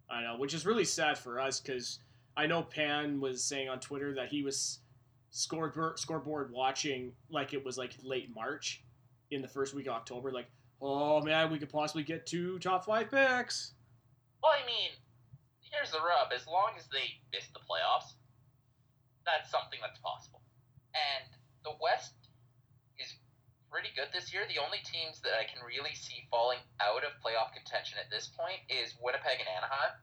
I 0.09 0.21
know, 0.21 0.37
which 0.37 0.53
is 0.53 0.65
really 0.65 0.85
sad 0.85 1.17
for 1.17 1.39
us 1.39 1.59
because 1.59 1.99
I 2.37 2.45
know 2.47 2.61
Pan 2.61 3.19
was 3.19 3.43
saying 3.43 3.69
on 3.69 3.79
Twitter 3.79 4.13
that 4.15 4.29
he 4.29 4.41
was 4.41 4.79
scoreboard 5.31 5.99
scoreboard 5.99 6.51
watching 6.51 7.11
like 7.29 7.53
it 7.53 7.65
was 7.65 7.77
like 7.77 7.93
late 8.01 8.33
March 8.33 8.83
in 9.31 9.41
the 9.41 9.47
first 9.47 9.73
week 9.73 9.87
of 9.87 9.93
October, 9.93 10.31
like, 10.31 10.47
oh 10.81 11.21
man, 11.21 11.51
we 11.51 11.57
could 11.57 11.69
possibly 11.69 12.03
get 12.03 12.25
two 12.25 12.59
top 12.59 12.85
five 12.85 13.11
picks. 13.11 13.73
Well, 14.41 14.53
I 14.53 14.65
mean, 14.65 14.91
here's 15.59 15.91
the 15.91 15.97
rub: 15.97 16.31
as 16.33 16.47
long 16.47 16.73
as 16.77 16.87
they 16.87 17.19
miss 17.33 17.47
the 17.53 17.59
playoffs, 17.59 18.13
that's 19.25 19.49
something 19.49 19.81
that's 19.81 19.99
possible. 19.99 20.41
And 20.93 21.27
the 21.65 21.73
West 21.81 22.13
is 23.01 23.11
pretty 23.73 23.91
good 23.97 24.13
this 24.13 24.31
year. 24.31 24.45
The 24.47 24.61
only 24.61 24.79
teams 24.85 25.19
that 25.25 25.35
I 25.35 25.49
can 25.49 25.59
really 25.65 25.97
see 25.97 26.29
falling 26.31 26.61
out 26.79 27.03
of 27.03 27.17
playoff 27.19 27.51
contention 27.51 27.99
at 27.99 28.07
this 28.13 28.31
point 28.31 28.61
is 28.71 28.95
Winnipeg 29.01 29.41
and 29.41 29.49
Anaheim, 29.49 29.99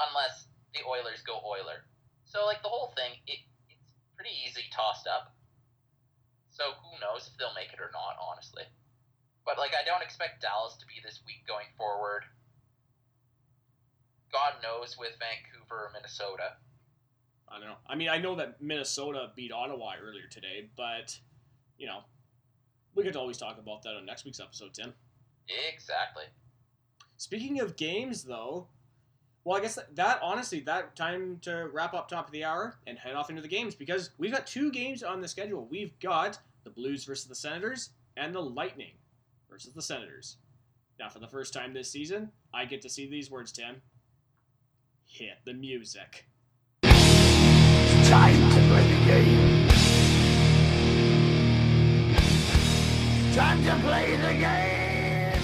unless 0.00 0.48
the 0.74 0.82
Oilers 0.82 1.22
go 1.22 1.38
Oiler. 1.44 1.86
So 2.26 2.48
like 2.48 2.64
the 2.64 2.72
whole 2.72 2.90
thing, 2.98 3.14
it, 3.30 3.38
it's 3.70 3.92
pretty 4.18 4.34
easy 4.42 4.66
tossed 4.74 5.06
up. 5.06 5.36
So 6.50 6.74
who 6.82 6.98
knows 6.98 7.30
if 7.30 7.38
they'll 7.38 7.54
make 7.54 7.70
it 7.70 7.78
or 7.78 7.94
not, 7.94 8.18
honestly. 8.18 8.66
But 9.44 9.60
like 9.60 9.76
I 9.76 9.84
don't 9.84 10.02
expect 10.02 10.42
Dallas 10.42 10.74
to 10.80 10.86
be 10.88 10.98
this 11.04 11.20
weak 11.28 11.46
going 11.46 11.68
forward. 11.76 12.24
God 14.32 14.58
knows 14.66 14.98
with 14.98 15.14
Vancouver 15.22 15.86
or 15.86 15.94
Minnesota. 15.94 16.58
I 17.48 17.58
don't 17.58 17.68
know. 17.68 17.76
I 17.86 17.94
mean, 17.94 18.08
I 18.08 18.18
know 18.18 18.34
that 18.36 18.60
Minnesota 18.60 19.30
beat 19.36 19.52
Ottawa 19.52 19.92
earlier 20.02 20.26
today, 20.30 20.68
but 20.76 21.18
you 21.78 21.86
know, 21.86 22.00
we 22.94 23.02
could 23.02 23.16
always 23.16 23.38
talk 23.38 23.58
about 23.58 23.82
that 23.82 23.94
on 23.94 24.06
next 24.06 24.24
week's 24.24 24.40
episode, 24.40 24.74
Tim. 24.74 24.92
Exactly. 25.72 26.24
Speaking 27.16 27.60
of 27.60 27.76
games, 27.76 28.24
though, 28.24 28.68
well, 29.44 29.58
I 29.58 29.60
guess 29.60 29.74
that, 29.74 29.94
that 29.96 30.20
honestly, 30.22 30.60
that 30.60 30.96
time 30.96 31.38
to 31.42 31.68
wrap 31.72 31.94
up 31.94 32.08
top 32.08 32.26
of 32.26 32.32
the 32.32 32.44
hour 32.44 32.78
and 32.86 32.98
head 32.98 33.14
off 33.14 33.30
into 33.30 33.42
the 33.42 33.48
games 33.48 33.74
because 33.74 34.10
we've 34.18 34.32
got 34.32 34.46
two 34.46 34.70
games 34.72 35.02
on 35.02 35.20
the 35.20 35.28
schedule. 35.28 35.66
We've 35.70 35.98
got 36.00 36.38
the 36.64 36.70
Blues 36.70 37.04
versus 37.04 37.26
the 37.26 37.34
Senators 37.34 37.90
and 38.16 38.34
the 38.34 38.40
Lightning 38.40 38.92
versus 39.50 39.74
the 39.74 39.82
Senators. 39.82 40.36
Now, 40.98 41.08
for 41.08 41.18
the 41.18 41.28
first 41.28 41.52
time 41.52 41.74
this 41.74 41.90
season, 41.90 42.30
I 42.54 42.64
get 42.64 42.80
to 42.82 42.88
see 42.88 43.08
these 43.08 43.30
words, 43.30 43.52
Tim. 43.52 43.82
Hit 45.06 45.38
the 45.44 45.52
music 45.52 46.26
time 48.14 48.50
to 48.50 48.60
play 48.68 48.86
the 48.86 49.00
game. 49.06 49.68
Time 53.34 53.64
to 53.64 53.74
play 53.82 54.14
the 54.14 54.34
game. 54.34 55.42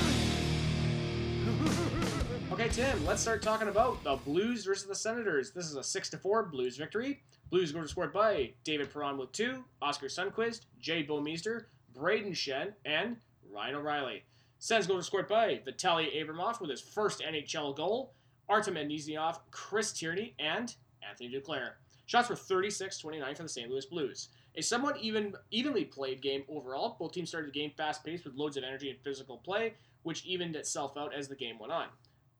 okay, 2.53 2.69
Tim, 2.69 3.05
let's 3.05 3.23
start 3.23 3.43
talking 3.43 3.67
about 3.67 4.05
the 4.05 4.15
Blues 4.15 4.65
versus 4.65 4.87
the 4.87 4.95
Senators. 4.95 5.51
This 5.51 5.67
is 5.67 5.75
a 5.75 5.83
6 5.83 6.11
to 6.11 6.19
4 6.19 6.45
Blues 6.45 6.77
victory. 6.77 7.25
Blues 7.51 7.75
were 7.75 7.89
scored 7.89 8.13
by 8.13 8.53
David 8.63 8.93
Perron 8.93 9.19
with 9.19 9.33
two, 9.33 9.65
Oskar 9.83 10.07
Sundqvist, 10.07 10.67
Jay 10.81 11.05
Bouwmeester, 11.05 11.65
Brayden 11.93 12.31
Schenn, 12.31 12.75
and 12.85 13.17
Ryan 13.53 13.75
O'Reilly. 13.75 14.23
Sens 14.61 14.87
goal 14.87 15.03
scored 15.03 15.27
by 15.27 15.61
Vitaly 15.67 16.07
Abramov 16.17 16.61
with 16.61 16.71
his 16.71 16.81
first 16.81 17.21
NHL 17.21 17.75
goal, 17.77 18.15
Artem 18.49 18.77
Anisimov, 18.77 19.41
Chris 19.51 19.91
Tierney, 19.93 20.37
and 20.39 20.77
Anthony 21.03 21.31
Duclair. 21.31 21.71
Shots 22.11 22.29
were 22.29 22.35
36-29 22.35 23.37
for 23.37 23.45
the 23.45 23.49
St. 23.49 23.71
Louis 23.71 23.87
Blues. 23.87 24.31
A 24.57 24.63
somewhat 24.63 24.99
even, 25.01 25.33
evenly 25.53 25.85
played 25.85 26.21
game 26.21 26.43
overall. 26.49 26.97
Both 26.99 27.13
teams 27.13 27.29
started 27.29 27.51
the 27.55 27.57
game 27.61 27.71
fast-paced 27.77 28.25
with 28.25 28.35
loads 28.35 28.57
of 28.57 28.65
energy 28.65 28.91
and 28.91 28.99
physical 28.99 29.37
play, 29.37 29.75
which 30.03 30.27
evened 30.27 30.57
itself 30.57 30.97
out 30.97 31.15
as 31.15 31.29
the 31.29 31.37
game 31.37 31.57
went 31.61 31.73
on. 31.73 31.87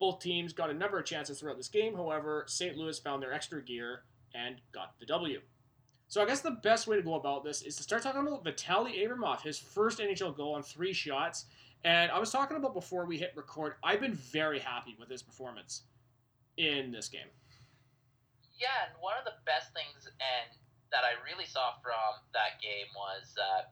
Both 0.01 0.19
teams 0.19 0.53
got 0.53 0.71
a 0.71 0.75
number 0.75 0.99
of 0.99 1.05
chances 1.05 1.39
throughout 1.39 1.57
this 1.57 1.69
game. 1.69 1.95
However, 1.95 2.47
St. 2.49 2.77
Louis 2.77 2.99
found 2.99 3.23
their 3.23 3.33
extra 3.33 3.63
gear 3.63 4.03
and 4.35 4.57
got 4.73 4.99
the 4.99 5.07
W. 5.07 5.41
So 6.09 6.21
I 6.21 6.27
guess 6.27 6.41
the 6.41 6.51
best 6.51 6.89
way 6.89 6.97
to 6.97 7.03
go 7.03 7.15
about 7.15 7.45
this 7.45 7.63
is 7.63 7.77
to 7.77 7.85
start 7.85 8.03
talking 8.03 8.23
about 8.23 8.45
Vitaly 8.45 9.07
Abramov, 9.07 9.43
his 9.43 9.57
first 9.57 10.01
NHL 10.01 10.37
goal 10.37 10.55
on 10.55 10.65
three 10.65 10.93
shots. 10.93 11.45
And 11.85 12.11
I 12.11 12.19
was 12.19 12.33
talking 12.33 12.57
about 12.57 12.75
before 12.75 13.07
we 13.07 13.19
hit 13.19 13.35
record, 13.37 13.75
I've 13.85 14.01
been 14.01 14.15
very 14.15 14.59
happy 14.59 14.97
with 14.99 15.09
his 15.09 15.23
performance 15.23 15.83
in 16.57 16.91
this 16.91 17.09
game. 17.09 17.29
Yeah, 18.61 18.93
and 18.93 18.93
one 19.01 19.17
of 19.17 19.25
the 19.25 19.41
best 19.49 19.73
things 19.73 20.05
and 20.05 20.49
that 20.93 21.01
I 21.01 21.17
really 21.25 21.49
saw 21.49 21.81
from 21.81 22.21
that 22.37 22.61
game 22.61 22.93
was 22.93 23.33
uh, 23.41 23.65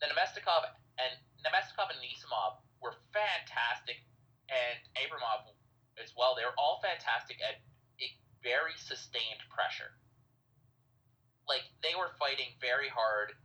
the 0.00 0.08
Namestnikov 0.08 0.72
and 0.96 1.12
Namestnikov 1.44 1.92
and 1.92 2.00
Nisimov 2.00 2.64
were 2.80 2.96
fantastic, 3.12 4.00
and 4.48 4.78
Abramov 4.96 5.52
as 6.00 6.16
well. 6.16 6.32
They 6.32 6.48
were 6.48 6.56
all 6.56 6.80
fantastic 6.80 7.38
at 7.44 7.60
very 8.42 8.74
sustained 8.74 9.38
pressure. 9.52 9.94
Like 11.46 11.62
they 11.84 11.94
were 11.94 12.10
fighting 12.18 12.56
very 12.58 12.90
hard 12.90 13.36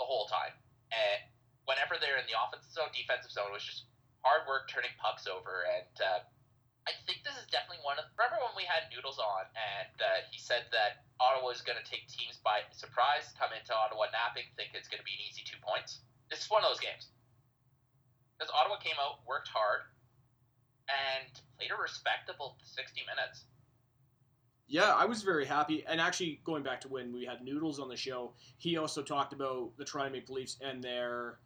the 0.00 0.06
whole 0.06 0.30
time, 0.30 0.54
and 0.92 1.20
whenever 1.68 2.00
they're 2.00 2.20
in 2.20 2.28
the 2.30 2.36
offensive 2.36 2.72
zone, 2.72 2.88
defensive 2.96 3.32
zone, 3.32 3.50
it 3.52 3.56
was 3.56 3.64
just 3.64 3.88
hard 4.24 4.48
work 4.48 4.68
turning 4.72 4.92
pucks 5.00 5.28
over. 5.28 5.68
And 5.68 5.94
uh, 6.00 6.20
I 6.88 6.96
think 7.04 7.20
this 7.20 7.36
is 7.36 7.44
definitely 7.52 7.84
one 7.84 8.00
of. 8.00 8.08
Remember 8.16 8.40
when 8.40 8.56
we 8.56 8.64
had 8.64 8.88
Noodles 8.88 9.20
on, 9.20 9.44
and 9.52 9.96
uh, 10.00 10.24
he 10.32 10.40
said 10.40 10.72
that 10.72 11.04
Ottawa 11.20 11.52
is 11.52 11.60
going 11.60 11.76
to 11.76 11.84
take 11.84 12.08
teams 12.08 12.40
by 12.40 12.64
surprise, 12.72 13.28
come 13.36 13.52
into 13.52 13.76
Ottawa 13.76 14.08
napping, 14.08 14.48
think 14.56 14.72
it's 14.72 14.88
going 14.88 15.04
to 15.04 15.04
be 15.04 15.12
an 15.12 15.22
easy 15.28 15.44
two 15.44 15.60
points. 15.60 16.00
This 16.32 16.40
is 16.40 16.48
one 16.48 16.64
of 16.64 16.72
those 16.72 16.80
games. 16.80 17.12
Because 18.40 18.48
Ottawa 18.56 18.80
came 18.80 18.96
out, 18.96 19.20
worked 19.28 19.52
hard, 19.52 19.84
and 20.88 21.28
played 21.60 21.68
a 21.68 21.76
respectable 21.76 22.56
60 22.64 23.04
minutes. 23.04 23.44
Yeah, 24.64 24.96
I 24.96 25.04
was 25.04 25.20
very 25.20 25.44
happy. 25.44 25.84
And 25.84 26.00
actually, 26.00 26.40
going 26.44 26.64
back 26.64 26.80
to 26.82 26.88
when 26.88 27.12
we 27.12 27.28
had 27.28 27.44
Noodles 27.44 27.80
on 27.80 27.88
the 27.88 27.96
show, 28.00 28.32
he 28.56 28.80
also 28.80 29.04
talked 29.04 29.36
about 29.36 29.76
the 29.76 29.84
Toronto 29.84 30.12
Maple 30.12 30.36
Leafs 30.36 30.56
and 30.64 30.80
their. 30.80 31.36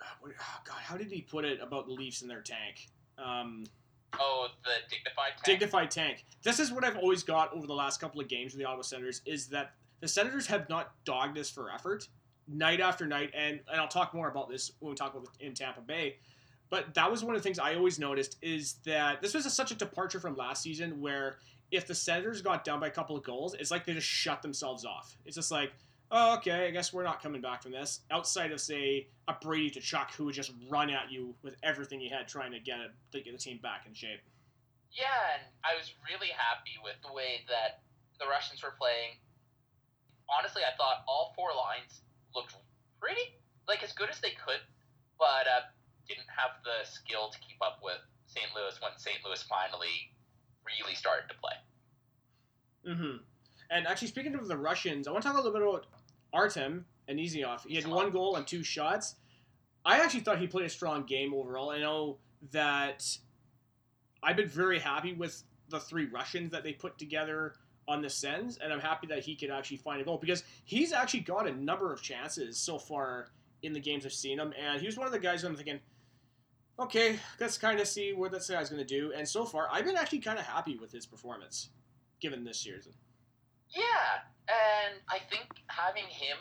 Oh 0.00 0.30
God, 0.64 0.80
how 0.80 0.96
did 0.96 1.12
he 1.12 1.20
put 1.20 1.44
it 1.44 1.60
about 1.60 1.86
the 1.86 1.92
Leafs 1.92 2.22
in 2.22 2.28
their 2.28 2.42
tank? 2.42 2.88
Um, 3.16 3.64
oh, 4.20 4.48
the 4.64 4.70
dignified 4.88 5.32
tank. 5.32 5.44
Dignified 5.44 5.90
tank. 5.90 6.24
This 6.42 6.60
is 6.60 6.72
what 6.72 6.84
I've 6.84 6.96
always 6.96 7.22
got 7.22 7.52
over 7.54 7.66
the 7.66 7.74
last 7.74 8.00
couple 8.00 8.20
of 8.20 8.28
games 8.28 8.52
with 8.52 8.60
the 8.60 8.66
Ottawa 8.66 8.82
Senators 8.82 9.22
is 9.26 9.48
that 9.48 9.72
the 10.00 10.08
Senators 10.08 10.46
have 10.46 10.68
not 10.68 10.92
dogged 11.04 11.38
us 11.38 11.50
for 11.50 11.70
effort 11.70 12.08
night 12.48 12.80
after 12.80 13.06
night, 13.06 13.30
and 13.34 13.60
and 13.70 13.80
I'll 13.80 13.88
talk 13.88 14.14
more 14.14 14.28
about 14.28 14.48
this 14.48 14.72
when 14.80 14.90
we 14.90 14.96
talk 14.96 15.14
about 15.14 15.28
in 15.40 15.54
Tampa 15.54 15.80
Bay. 15.80 16.16
But 16.70 16.94
that 16.94 17.10
was 17.10 17.22
one 17.22 17.34
of 17.34 17.40
the 17.40 17.44
things 17.44 17.58
I 17.58 17.74
always 17.74 17.98
noticed 17.98 18.36
is 18.42 18.74
that 18.84 19.22
this 19.22 19.34
was 19.34 19.46
a, 19.46 19.50
such 19.50 19.70
a 19.70 19.74
departure 19.74 20.18
from 20.18 20.36
last 20.36 20.62
season 20.62 21.00
where 21.00 21.38
if 21.70 21.86
the 21.86 21.94
Senators 21.94 22.42
got 22.42 22.64
down 22.64 22.80
by 22.80 22.88
a 22.88 22.90
couple 22.90 23.16
of 23.16 23.22
goals, 23.22 23.54
it's 23.54 23.70
like 23.70 23.84
they 23.84 23.94
just 23.94 24.06
shut 24.06 24.42
themselves 24.42 24.84
off. 24.84 25.16
It's 25.24 25.36
just 25.36 25.50
like, 25.50 25.72
oh, 26.10 26.36
okay, 26.36 26.66
I 26.66 26.70
guess 26.70 26.92
we're 26.92 27.04
not 27.04 27.22
coming 27.22 27.40
back 27.40 27.62
from 27.62 27.72
this. 27.72 28.00
Outside 28.10 28.52
of 28.52 28.60
say 28.60 29.08
a 29.28 29.34
Brady 29.40 29.70
Tkachuk 29.70 30.12
who 30.14 30.26
would 30.26 30.34
just 30.34 30.52
run 30.68 30.90
at 30.90 31.10
you 31.10 31.34
with 31.42 31.56
everything 31.62 32.00
he 32.00 32.08
had 32.08 32.28
trying 32.28 32.52
to 32.52 32.60
get 32.60 32.80
it 32.80 32.90
to 33.12 33.20
get 33.20 33.32
the 33.32 33.38
team 33.38 33.58
back 33.62 33.84
in 33.86 33.94
shape. 33.94 34.20
Yeah, 34.92 35.38
and 35.38 35.42
I 35.64 35.74
was 35.76 35.92
really 36.06 36.30
happy 36.30 36.78
with 36.82 36.94
the 37.02 37.12
way 37.12 37.42
that 37.48 37.82
the 38.20 38.26
Russians 38.30 38.62
were 38.62 38.78
playing. 38.78 39.18
Honestly, 40.30 40.62
I 40.62 40.76
thought 40.78 41.02
all 41.08 41.34
four 41.34 41.50
lines 41.50 42.02
looked 42.34 42.54
pretty 43.00 43.36
like 43.66 43.82
as 43.82 43.92
good 43.92 44.08
as 44.08 44.20
they 44.20 44.32
could, 44.38 44.62
but 45.18 45.50
uh, 45.50 45.66
didn't 46.06 46.28
have 46.30 46.62
the 46.62 46.86
skill 46.86 47.28
to 47.32 47.38
keep 47.40 47.58
up 47.60 47.80
with 47.82 47.98
St. 48.26 48.46
Louis 48.54 48.76
when 48.80 48.92
St. 48.96 49.18
Louis 49.24 49.42
finally 49.44 50.12
really 50.64 50.94
started 50.94 51.28
to 51.28 51.36
play. 51.40 51.56
Mm-hmm. 52.86 53.16
And 53.74 53.88
actually, 53.88 54.08
speaking 54.08 54.36
of 54.36 54.46
the 54.46 54.56
Russians, 54.56 55.08
I 55.08 55.10
want 55.10 55.24
to 55.24 55.28
talk 55.28 55.36
a 55.36 55.42
little 55.42 55.52
bit 55.52 55.68
about 55.68 55.86
Artem 56.32 56.86
and 57.08 57.18
Anisimov. 57.18 57.66
He 57.66 57.74
had 57.74 57.88
one 57.88 58.10
goal 58.10 58.36
and 58.36 58.46
two 58.46 58.62
shots. 58.62 59.16
I 59.84 59.98
actually 59.98 60.20
thought 60.20 60.38
he 60.38 60.46
played 60.46 60.64
a 60.64 60.70
strong 60.70 61.04
game 61.04 61.34
overall. 61.34 61.70
I 61.70 61.80
know 61.80 62.18
that 62.52 63.04
I've 64.22 64.36
been 64.36 64.48
very 64.48 64.78
happy 64.78 65.12
with 65.12 65.42
the 65.70 65.80
three 65.80 66.06
Russians 66.06 66.52
that 66.52 66.62
they 66.62 66.72
put 66.72 66.98
together 66.98 67.54
on 67.88 68.00
the 68.00 68.08
Sens, 68.08 68.58
and 68.62 68.72
I'm 68.72 68.78
happy 68.78 69.08
that 69.08 69.24
he 69.24 69.34
could 69.34 69.50
actually 69.50 69.78
find 69.78 70.00
a 70.00 70.04
goal 70.04 70.18
because 70.18 70.44
he's 70.64 70.92
actually 70.92 71.20
got 71.20 71.48
a 71.48 71.52
number 71.52 71.92
of 71.92 72.00
chances 72.00 72.56
so 72.56 72.78
far 72.78 73.32
in 73.62 73.72
the 73.72 73.80
games 73.80 74.06
I've 74.06 74.12
seen 74.12 74.38
him, 74.38 74.54
and 74.56 74.80
he 74.80 74.86
was 74.86 74.96
one 74.96 75.06
of 75.06 75.12
the 75.12 75.18
guys 75.18 75.42
I'm 75.42 75.56
thinking, 75.56 75.80
okay, 76.78 77.18
let's 77.40 77.58
kind 77.58 77.80
of 77.80 77.88
see 77.88 78.12
what 78.12 78.30
this 78.30 78.48
guy's 78.48 78.70
going 78.70 78.80
to 78.80 78.86
do. 78.86 79.12
And 79.16 79.28
so 79.28 79.44
far, 79.44 79.68
I've 79.72 79.84
been 79.84 79.96
actually 79.96 80.20
kind 80.20 80.38
of 80.38 80.46
happy 80.46 80.76
with 80.76 80.92
his 80.92 81.06
performance, 81.06 81.70
given 82.20 82.44
this 82.44 82.60
season. 82.60 82.92
Yeah, 83.74 84.22
and 84.46 85.02
I 85.10 85.18
think 85.18 85.50
having 85.66 86.06
him 86.06 86.38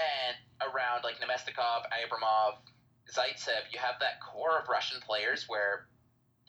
and 0.00 0.36
around 0.72 1.04
like 1.04 1.20
Namestnikov, 1.20 1.84
Abramov, 1.92 2.64
Zaitsev, 3.12 3.68
you 3.72 3.78
have 3.78 4.00
that 4.00 4.24
core 4.24 4.56
of 4.56 4.68
Russian 4.68 5.00
players 5.04 5.44
where 5.48 5.86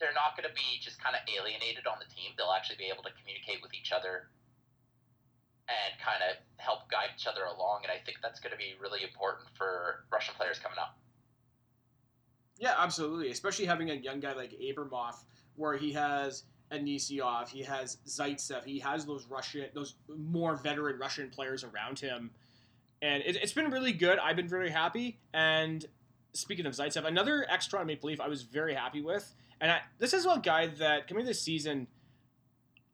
they're 0.00 0.16
not 0.16 0.34
going 0.34 0.48
to 0.48 0.54
be 0.56 0.80
just 0.80 0.96
kind 0.96 1.14
of 1.14 1.22
alienated 1.28 1.86
on 1.86 2.00
the 2.00 2.08
team. 2.08 2.32
They'll 2.36 2.56
actually 2.56 2.80
be 2.80 2.88
able 2.88 3.04
to 3.04 3.12
communicate 3.20 3.60
with 3.60 3.74
each 3.76 3.92
other 3.92 4.32
and 5.68 5.92
kind 6.00 6.24
of 6.24 6.40
help 6.56 6.90
guide 6.90 7.12
each 7.14 7.26
other 7.26 7.44
along. 7.44 7.84
And 7.84 7.92
I 7.92 8.00
think 8.02 8.18
that's 8.24 8.40
going 8.40 8.50
to 8.50 8.58
be 8.58 8.74
really 8.80 9.04
important 9.04 9.46
for 9.54 10.08
Russian 10.10 10.34
players 10.34 10.58
coming 10.58 10.78
up. 10.80 10.96
Yeah, 12.58 12.74
absolutely. 12.78 13.30
Especially 13.30 13.66
having 13.66 13.90
a 13.90 13.94
young 13.94 14.20
guy 14.20 14.32
like 14.32 14.56
Abramov, 14.56 15.20
where 15.56 15.76
he 15.76 15.92
has 15.92 16.44
Anisimov, 16.72 17.48
he 17.48 17.62
has 17.62 17.98
Zaitsev, 18.06 18.64
he 18.64 18.78
has 18.80 19.04
those 19.04 19.26
Russian, 19.26 19.66
those 19.74 19.94
more 20.08 20.56
veteran 20.56 20.98
Russian 20.98 21.30
players 21.30 21.64
around 21.64 21.98
him, 21.98 22.30
and 23.00 23.22
it, 23.24 23.36
has 23.36 23.52
been 23.52 23.70
really 23.70 23.92
good. 23.92 24.18
I've 24.18 24.36
been 24.36 24.48
very 24.48 24.70
happy. 24.70 25.18
And 25.34 25.84
speaking 26.32 26.66
of 26.66 26.72
Zaitsev, 26.72 27.04
another 27.04 27.44
extra 27.48 27.84
Maple 27.84 28.08
Leaf 28.08 28.20
I 28.20 28.28
was 28.28 28.42
very 28.42 28.74
happy 28.74 29.02
with, 29.02 29.34
and 29.60 29.70
I, 29.70 29.80
this 29.98 30.12
is 30.12 30.24
a 30.24 30.40
guy 30.42 30.68
that 30.68 31.08
coming 31.08 31.26
this 31.26 31.40
season, 31.40 31.88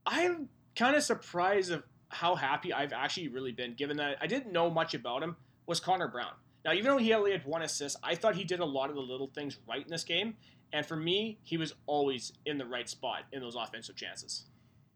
I'm 0.06 0.48
kind 0.74 0.96
of 0.96 1.02
surprised 1.02 1.70
of 1.70 1.82
how 2.08 2.34
happy 2.34 2.72
I've 2.72 2.92
actually 2.92 3.28
really 3.28 3.52
been, 3.52 3.74
given 3.74 3.98
that 3.98 4.16
I 4.20 4.26
didn't 4.26 4.52
know 4.52 4.70
much 4.70 4.94
about 4.94 5.22
him. 5.22 5.36
Was 5.66 5.80
Connor 5.80 6.08
Brown? 6.08 6.32
Now, 6.64 6.72
even 6.72 6.86
though 6.86 6.98
he 6.98 7.12
only 7.12 7.32
had 7.32 7.44
one 7.44 7.62
assist, 7.62 7.98
I 8.02 8.14
thought 8.14 8.34
he 8.34 8.44
did 8.44 8.60
a 8.60 8.64
lot 8.64 8.88
of 8.90 8.96
the 8.96 9.02
little 9.02 9.28
things 9.28 9.58
right 9.68 9.82
in 9.82 9.90
this 9.90 10.04
game. 10.04 10.34
And 10.72 10.84
for 10.84 10.96
me, 10.96 11.38
he 11.42 11.56
was 11.56 11.74
always 11.86 12.32
in 12.44 12.58
the 12.58 12.66
right 12.66 12.88
spot 12.88 13.24
in 13.32 13.40
those 13.40 13.56
offensive 13.56 13.96
chances. 13.96 14.44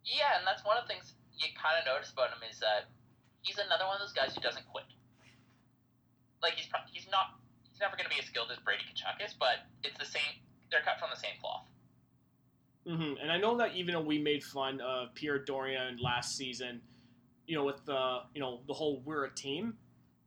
Yeah, 0.04 0.38
and 0.38 0.46
that's 0.46 0.64
one 0.64 0.76
of 0.76 0.84
the 0.84 0.92
things 0.92 1.14
you 1.38 1.48
kind 1.56 1.78
of 1.80 1.86
notice 1.86 2.10
about 2.10 2.28
him 2.28 2.44
is 2.48 2.58
that 2.60 2.90
he's 3.42 3.58
another 3.58 3.86
one 3.86 3.96
of 3.96 4.02
those 4.02 4.12
guys 4.12 4.34
who 4.34 4.40
doesn't 4.40 4.66
quit. 4.68 4.84
Like 6.42 6.54
he's 6.54 6.68
he's 6.92 7.08
not 7.10 7.38
he's 7.70 7.80
never 7.80 7.96
going 7.96 8.08
to 8.08 8.14
be 8.14 8.20
as 8.20 8.26
skilled 8.26 8.50
as 8.50 8.58
Brady 8.58 8.82
Tkachuk 8.82 9.24
is, 9.24 9.34
but 9.38 9.64
it's 9.84 9.96
the 9.98 10.04
same. 10.04 10.42
They're 10.70 10.82
cut 10.82 10.98
from 10.98 11.10
the 11.14 11.20
same 11.20 11.38
cloth. 11.40 11.64
Mm-hmm. 12.86 13.22
And 13.22 13.30
I 13.30 13.38
know 13.38 13.56
that 13.58 13.74
even 13.74 13.94
though 13.94 14.02
we 14.02 14.18
made 14.18 14.42
fun 14.42 14.80
of 14.80 15.14
Pierre 15.14 15.38
Dorion 15.38 15.98
last 16.02 16.36
season, 16.36 16.80
you 17.46 17.56
know, 17.56 17.64
with 17.64 17.84
the 17.86 18.20
you 18.34 18.40
know 18.40 18.60
the 18.66 18.74
whole 18.74 19.02
we're 19.04 19.24
a 19.24 19.34
team, 19.34 19.74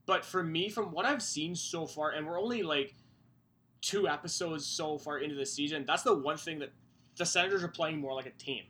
but 0.05 0.23
for 0.23 0.43
me, 0.43 0.69
from 0.69 0.91
what 0.91 1.05
I've 1.05 1.23
seen 1.23 1.55
so 1.55 1.85
far, 1.85 2.11
and 2.11 2.25
we're 2.25 2.39
only 2.39 2.63
like 2.63 2.95
two 3.81 4.07
episodes 4.07 4.65
so 4.65 4.97
far 4.97 5.19
into 5.19 5.35
the 5.35 5.45
season, 5.45 5.85
that's 5.85 6.03
the 6.03 6.15
one 6.15 6.37
thing 6.37 6.59
that 6.59 6.71
the 7.17 7.25
Senators 7.25 7.63
are 7.63 7.69
playing 7.69 7.99
more 7.99 8.13
like 8.13 8.25
a 8.25 8.31
team. 8.31 8.63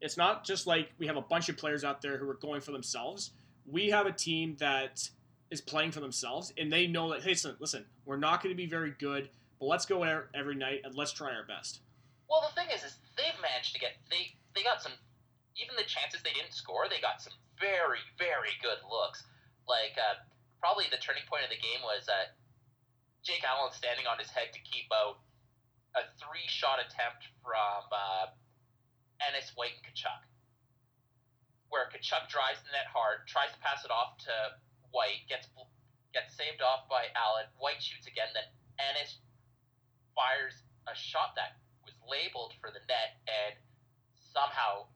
It's 0.00 0.16
not 0.16 0.44
just 0.44 0.66
like 0.66 0.90
we 0.98 1.06
have 1.06 1.16
a 1.16 1.22
bunch 1.22 1.48
of 1.48 1.56
players 1.56 1.84
out 1.84 2.00
there 2.00 2.16
who 2.16 2.28
are 2.28 2.34
going 2.34 2.60
for 2.60 2.72
themselves. 2.72 3.32
We 3.66 3.90
have 3.90 4.06
a 4.06 4.12
team 4.12 4.56
that 4.58 5.08
is 5.50 5.60
playing 5.60 5.90
for 5.90 6.00
themselves, 6.00 6.52
and 6.56 6.72
they 6.72 6.86
know 6.86 7.10
that, 7.10 7.22
hey, 7.22 7.36
listen, 7.58 7.84
we're 8.06 8.16
not 8.16 8.42
going 8.42 8.54
to 8.54 8.56
be 8.56 8.66
very 8.66 8.94
good, 8.98 9.28
but 9.58 9.66
let's 9.66 9.84
go 9.84 10.02
every 10.34 10.54
night 10.54 10.80
and 10.84 10.94
let's 10.94 11.12
try 11.12 11.34
our 11.34 11.44
best. 11.44 11.80
Well, 12.30 12.46
the 12.48 12.54
thing 12.54 12.70
is, 12.74 12.84
is 12.84 12.96
they've 13.16 13.36
managed 13.42 13.74
to 13.74 13.80
get 13.80 13.98
they 14.08 14.32
they 14.54 14.62
got 14.62 14.80
some 14.80 14.92
even 15.58 15.74
the 15.76 15.84
chances 15.84 16.22
they 16.22 16.32
didn't 16.32 16.54
score, 16.54 16.86
they 16.88 17.02
got 17.02 17.20
some 17.20 17.34
very 17.58 18.00
very 18.16 18.54
good 18.62 18.78
looks. 18.88 19.26
Like 19.68 19.98
uh, 19.98 20.22
probably 20.62 20.86
the 20.88 21.02
turning 21.02 21.26
point 21.28 21.44
of 21.44 21.50
the 21.50 21.60
game 21.60 21.82
was 21.82 22.08
uh, 22.08 22.30
Jake 23.22 23.44
Allen 23.44 23.72
standing 23.72 24.06
on 24.08 24.18
his 24.18 24.30
head 24.32 24.52
to 24.52 24.60
keep 24.64 24.88
out 24.92 25.20
a 25.96 26.06
three 26.16 26.46
shot 26.46 26.80
attempt 26.80 27.28
from 27.44 27.82
uh, 27.92 28.32
Ennis 29.20 29.52
White 29.54 29.76
and 29.76 29.84
Tkachuk. 29.84 30.22
Where 31.68 31.86
Tkachuk 31.92 32.30
drives 32.32 32.62
the 32.64 32.72
net 32.72 32.88
hard, 32.88 33.28
tries 33.28 33.52
to 33.52 33.60
pass 33.60 33.84
it 33.84 33.92
off 33.92 34.18
to 34.26 34.34
White, 34.90 35.28
gets 35.28 35.46
gets 36.10 36.34
saved 36.34 36.62
off 36.62 36.90
by 36.90 37.06
Allen. 37.14 37.46
White 37.58 37.78
shoots 37.78 38.06
again, 38.10 38.32
then 38.34 38.48
Ennis 38.82 39.22
fires 40.16 40.66
a 40.90 40.94
shot 40.96 41.38
that 41.38 41.60
was 41.86 41.94
labeled 42.02 42.56
for 42.58 42.74
the 42.74 42.82
net, 42.90 43.22
and 43.30 43.54
somehow 44.34 44.90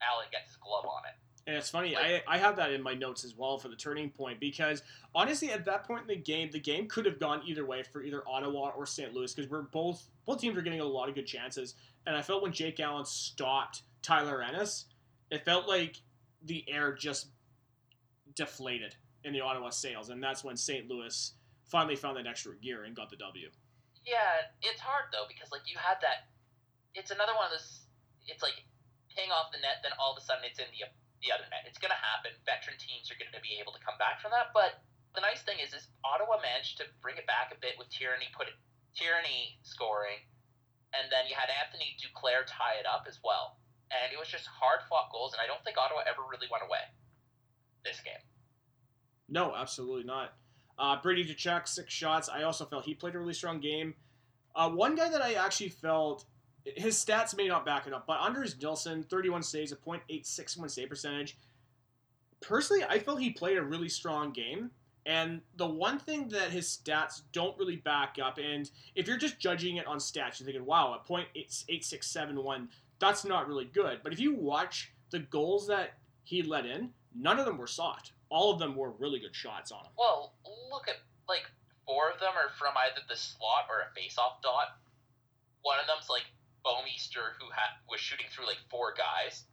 Allen 0.00 0.30
gets 0.32 0.54
his 0.54 0.60
glove 0.62 0.88
on 0.88 1.04
it. 1.04 1.16
And 1.46 1.56
it's 1.56 1.68
funny, 1.68 1.94
I, 1.94 2.22
I 2.26 2.38
have 2.38 2.56
that 2.56 2.72
in 2.72 2.82
my 2.82 2.94
notes 2.94 3.22
as 3.22 3.36
well 3.36 3.58
for 3.58 3.68
the 3.68 3.76
turning 3.76 4.08
point 4.08 4.40
because 4.40 4.82
honestly, 5.14 5.50
at 5.50 5.66
that 5.66 5.84
point 5.84 6.02
in 6.02 6.06
the 6.08 6.16
game, 6.16 6.50
the 6.50 6.58
game 6.58 6.88
could 6.88 7.04
have 7.04 7.20
gone 7.20 7.42
either 7.44 7.66
way 7.66 7.82
for 7.82 8.02
either 8.02 8.22
Ottawa 8.26 8.70
or 8.74 8.86
St. 8.86 9.12
Louis 9.12 9.32
because 9.34 9.50
we're 9.50 9.62
both 9.62 10.08
both 10.24 10.40
teams 10.40 10.56
are 10.56 10.62
getting 10.62 10.80
a 10.80 10.84
lot 10.84 11.10
of 11.10 11.14
good 11.14 11.26
chances. 11.26 11.74
And 12.06 12.16
I 12.16 12.22
felt 12.22 12.42
when 12.42 12.52
Jake 12.52 12.80
Allen 12.80 13.04
stopped 13.04 13.82
Tyler 14.00 14.42
Ennis, 14.42 14.86
it 15.30 15.44
felt 15.44 15.68
like 15.68 16.00
the 16.44 16.64
air 16.66 16.94
just 16.94 17.28
deflated 18.34 18.94
in 19.24 19.32
the 19.32 19.40
Ottawa 19.40 19.70
sails, 19.70 20.10
and 20.10 20.22
that's 20.22 20.44
when 20.44 20.56
St. 20.56 20.88
Louis 20.88 21.32
finally 21.64 21.96
found 21.96 22.16
that 22.16 22.26
extra 22.26 22.54
gear 22.56 22.84
and 22.84 22.94
got 22.94 23.10
the 23.10 23.16
W. 23.16 23.48
Yeah, 24.04 24.52
it's 24.60 24.80
hard 24.80 25.08
though 25.12 25.24
because 25.28 25.50
like 25.50 25.64
you 25.66 25.76
had 25.80 25.96
that. 26.02 26.28
It's 26.94 27.10
another 27.10 27.32
one 27.34 27.46
of 27.46 27.52
those. 27.52 27.80
It's 28.28 28.42
like 28.42 28.64
paying 29.14 29.30
off 29.30 29.52
the 29.52 29.58
net, 29.58 29.80
then 29.82 29.92
all 29.98 30.12
of 30.12 30.18
a 30.18 30.24
sudden 30.24 30.44
it's 30.44 30.58
in 30.58 30.66
the 30.72 30.84
the 31.24 31.32
other 31.32 31.48
net. 31.48 31.64
It's 31.64 31.80
gonna 31.80 31.98
happen. 31.98 32.36
Veteran 32.44 32.76
teams 32.76 33.08
are 33.08 33.16
gonna 33.16 33.40
be 33.40 33.56
able 33.56 33.72
to 33.72 33.80
come 33.80 33.96
back 33.96 34.20
from 34.20 34.30
that. 34.36 34.52
But 34.52 34.84
the 35.16 35.24
nice 35.24 35.40
thing 35.42 35.58
is, 35.58 35.72
is 35.72 35.88
Ottawa 36.04 36.38
managed 36.44 36.76
to 36.78 36.84
bring 37.00 37.16
it 37.16 37.24
back 37.24 37.50
a 37.50 37.58
bit 37.58 37.80
with 37.80 37.88
Tierney 37.88 38.28
put 38.36 38.52
it, 38.52 38.56
Tierney 38.92 39.56
scoring, 39.64 40.20
and 40.92 41.08
then 41.08 41.24
you 41.26 41.34
had 41.34 41.48
Anthony 41.48 41.96
Duclair 41.96 42.44
tie 42.46 42.76
it 42.78 42.86
up 42.86 43.08
as 43.08 43.18
well. 43.24 43.56
And 43.90 44.12
it 44.12 44.18
was 44.18 44.28
just 44.28 44.46
hard 44.46 44.84
fought 44.88 45.08
goals, 45.12 45.32
and 45.32 45.40
I 45.40 45.46
don't 45.48 45.62
think 45.64 45.80
Ottawa 45.80 46.04
ever 46.04 46.22
really 46.28 46.50
went 46.50 46.66
away 46.66 46.82
this 47.84 48.00
game. 48.00 48.20
No, 49.28 49.54
absolutely 49.54 50.04
not. 50.04 50.34
Uh, 50.78 51.00
Brady 51.00 51.24
Tkachuk, 51.24 51.68
six 51.68 51.92
shots. 51.92 52.28
I 52.28 52.42
also 52.42 52.64
felt 52.64 52.84
he 52.84 52.94
played 52.94 53.14
a 53.14 53.18
really 53.18 53.34
strong 53.34 53.60
game. 53.60 53.94
Uh, 54.56 54.70
one 54.70 54.94
guy 54.94 55.08
that 55.08 55.22
I 55.22 55.34
actually 55.34 55.68
felt 55.68 56.24
his 56.64 56.96
stats 56.96 57.36
may 57.36 57.48
not 57.48 57.66
back 57.66 57.86
it 57.86 57.92
up, 57.92 58.06
but 58.06 58.20
Anders 58.22 58.56
Nilsson, 58.60 59.02
31 59.04 59.42
saves, 59.42 59.72
a 59.72 59.76
.861 59.76 60.70
save 60.70 60.88
percentage. 60.88 61.36
Personally, 62.40 62.84
I 62.84 62.98
felt 62.98 63.20
he 63.20 63.30
played 63.30 63.58
a 63.58 63.62
really 63.62 63.88
strong 63.88 64.32
game. 64.32 64.70
And 65.06 65.42
the 65.56 65.66
one 65.66 65.98
thing 65.98 66.28
that 66.28 66.50
his 66.50 66.66
stats 66.66 67.22
don't 67.32 67.58
really 67.58 67.76
back 67.76 68.16
up, 68.22 68.38
and 68.38 68.70
if 68.94 69.06
you're 69.06 69.18
just 69.18 69.38
judging 69.38 69.76
it 69.76 69.86
on 69.86 69.98
stats, 69.98 70.40
you're 70.40 70.46
thinking, 70.46 70.64
wow, 70.64 70.94
a 70.94 71.12
.8671, 71.12 72.68
that's 72.98 73.24
not 73.24 73.46
really 73.46 73.66
good. 73.66 74.00
But 74.02 74.14
if 74.14 74.20
you 74.20 74.34
watch 74.34 74.92
the 75.10 75.18
goals 75.18 75.66
that 75.66 75.98
he 76.22 76.42
let 76.42 76.64
in, 76.64 76.90
none 77.14 77.38
of 77.38 77.44
them 77.44 77.58
were 77.58 77.66
soft. 77.66 78.12
All 78.30 78.50
of 78.50 78.58
them 78.58 78.74
were 78.74 78.92
really 78.92 79.18
good 79.18 79.34
shots 79.34 79.70
on 79.70 79.84
him. 79.84 79.92
Well, 79.98 80.32
look 80.72 80.88
at 80.88 80.96
like 81.28 81.44
four 81.86 82.10
of 82.10 82.18
them 82.18 82.32
are 82.34 82.50
from 82.58 82.72
either 82.76 83.02
the 83.06 83.16
slot 83.16 83.66
or 83.68 83.80
a 83.80 83.94
face-off 83.94 84.40
dot. 84.42 84.78
One 85.62 85.78
of 85.78 85.86
them's 85.86 86.08
like 86.08 86.24
Bouwmeester, 86.64 87.36
who 87.38 87.46
ha- 87.52 87.76
was 87.88 88.00
shooting 88.00 88.26
through 88.32 88.48
like 88.48 88.58
four 88.72 88.96
guys, 88.96 89.44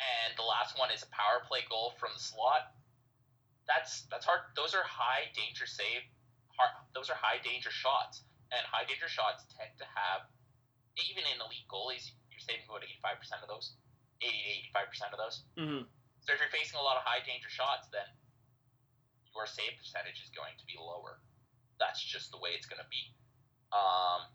and 0.00 0.32
the 0.40 0.42
last 0.42 0.80
one 0.80 0.88
is 0.88 1.04
a 1.04 1.10
power 1.12 1.44
play 1.44 1.60
goal 1.68 1.92
from 2.00 2.16
the 2.16 2.22
slot. 2.22 2.72
That's 3.68 4.08
that's 4.08 4.24
hard. 4.24 4.40
Those 4.56 4.72
are 4.72 4.82
high 4.82 5.28
danger 5.36 5.68
save. 5.68 6.02
Hard, 6.56 6.72
those 6.96 7.12
are 7.12 7.18
high 7.20 7.38
danger 7.44 7.70
shots, 7.70 8.24
and 8.50 8.60
high 8.64 8.88
danger 8.88 9.06
shots 9.06 9.44
tend 9.52 9.70
to 9.78 9.86
have, 9.86 10.26
even 10.98 11.22
in 11.28 11.38
elite 11.38 11.68
goalies, 11.68 12.10
you're 12.32 12.42
saving 12.42 12.64
about 12.66 12.82
eighty 12.82 12.98
five 13.04 13.20
percent 13.20 13.44
of 13.44 13.48
those, 13.52 13.76
eighty 14.24 14.40
to 14.40 14.50
eighty 14.50 14.70
five 14.72 14.88
percent 14.88 15.12
of 15.12 15.20
those. 15.20 15.44
Mm-hmm. 15.60 15.84
So 16.24 16.32
if 16.32 16.40
you're 16.40 16.52
facing 16.52 16.80
a 16.80 16.84
lot 16.84 17.00
of 17.00 17.04
high 17.04 17.20
danger 17.24 17.48
shots, 17.48 17.88
then 17.92 18.04
your 19.36 19.46
save 19.46 19.76
percentage 19.78 20.20
is 20.20 20.32
going 20.32 20.56
to 20.58 20.64
be 20.64 20.74
lower. 20.76 21.20
That's 21.78 22.02
just 22.02 22.32
the 22.32 22.40
way 22.40 22.52
it's 22.52 22.68
going 22.68 22.82
to 22.82 22.90
be. 22.92 23.14
Um, 23.72 24.26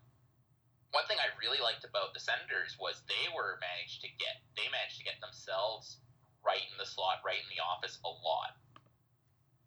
one 0.96 1.04
thing 1.04 1.20
I 1.20 1.28
really 1.36 1.60
liked 1.60 1.84
about 1.84 2.16
the 2.16 2.24
Senators 2.24 2.80
was 2.80 3.04
they 3.04 3.28
were 3.36 3.60
managed 3.60 4.00
to 4.00 4.08
get 4.16 4.40
they 4.56 4.64
managed 4.72 4.96
to 4.96 5.04
get 5.04 5.20
themselves 5.20 6.00
right 6.40 6.64
in 6.72 6.76
the 6.80 6.88
slot, 6.88 7.20
right 7.20 7.36
in 7.36 7.52
the 7.52 7.60
office 7.60 8.00
a 8.00 8.08
lot. 8.08 8.56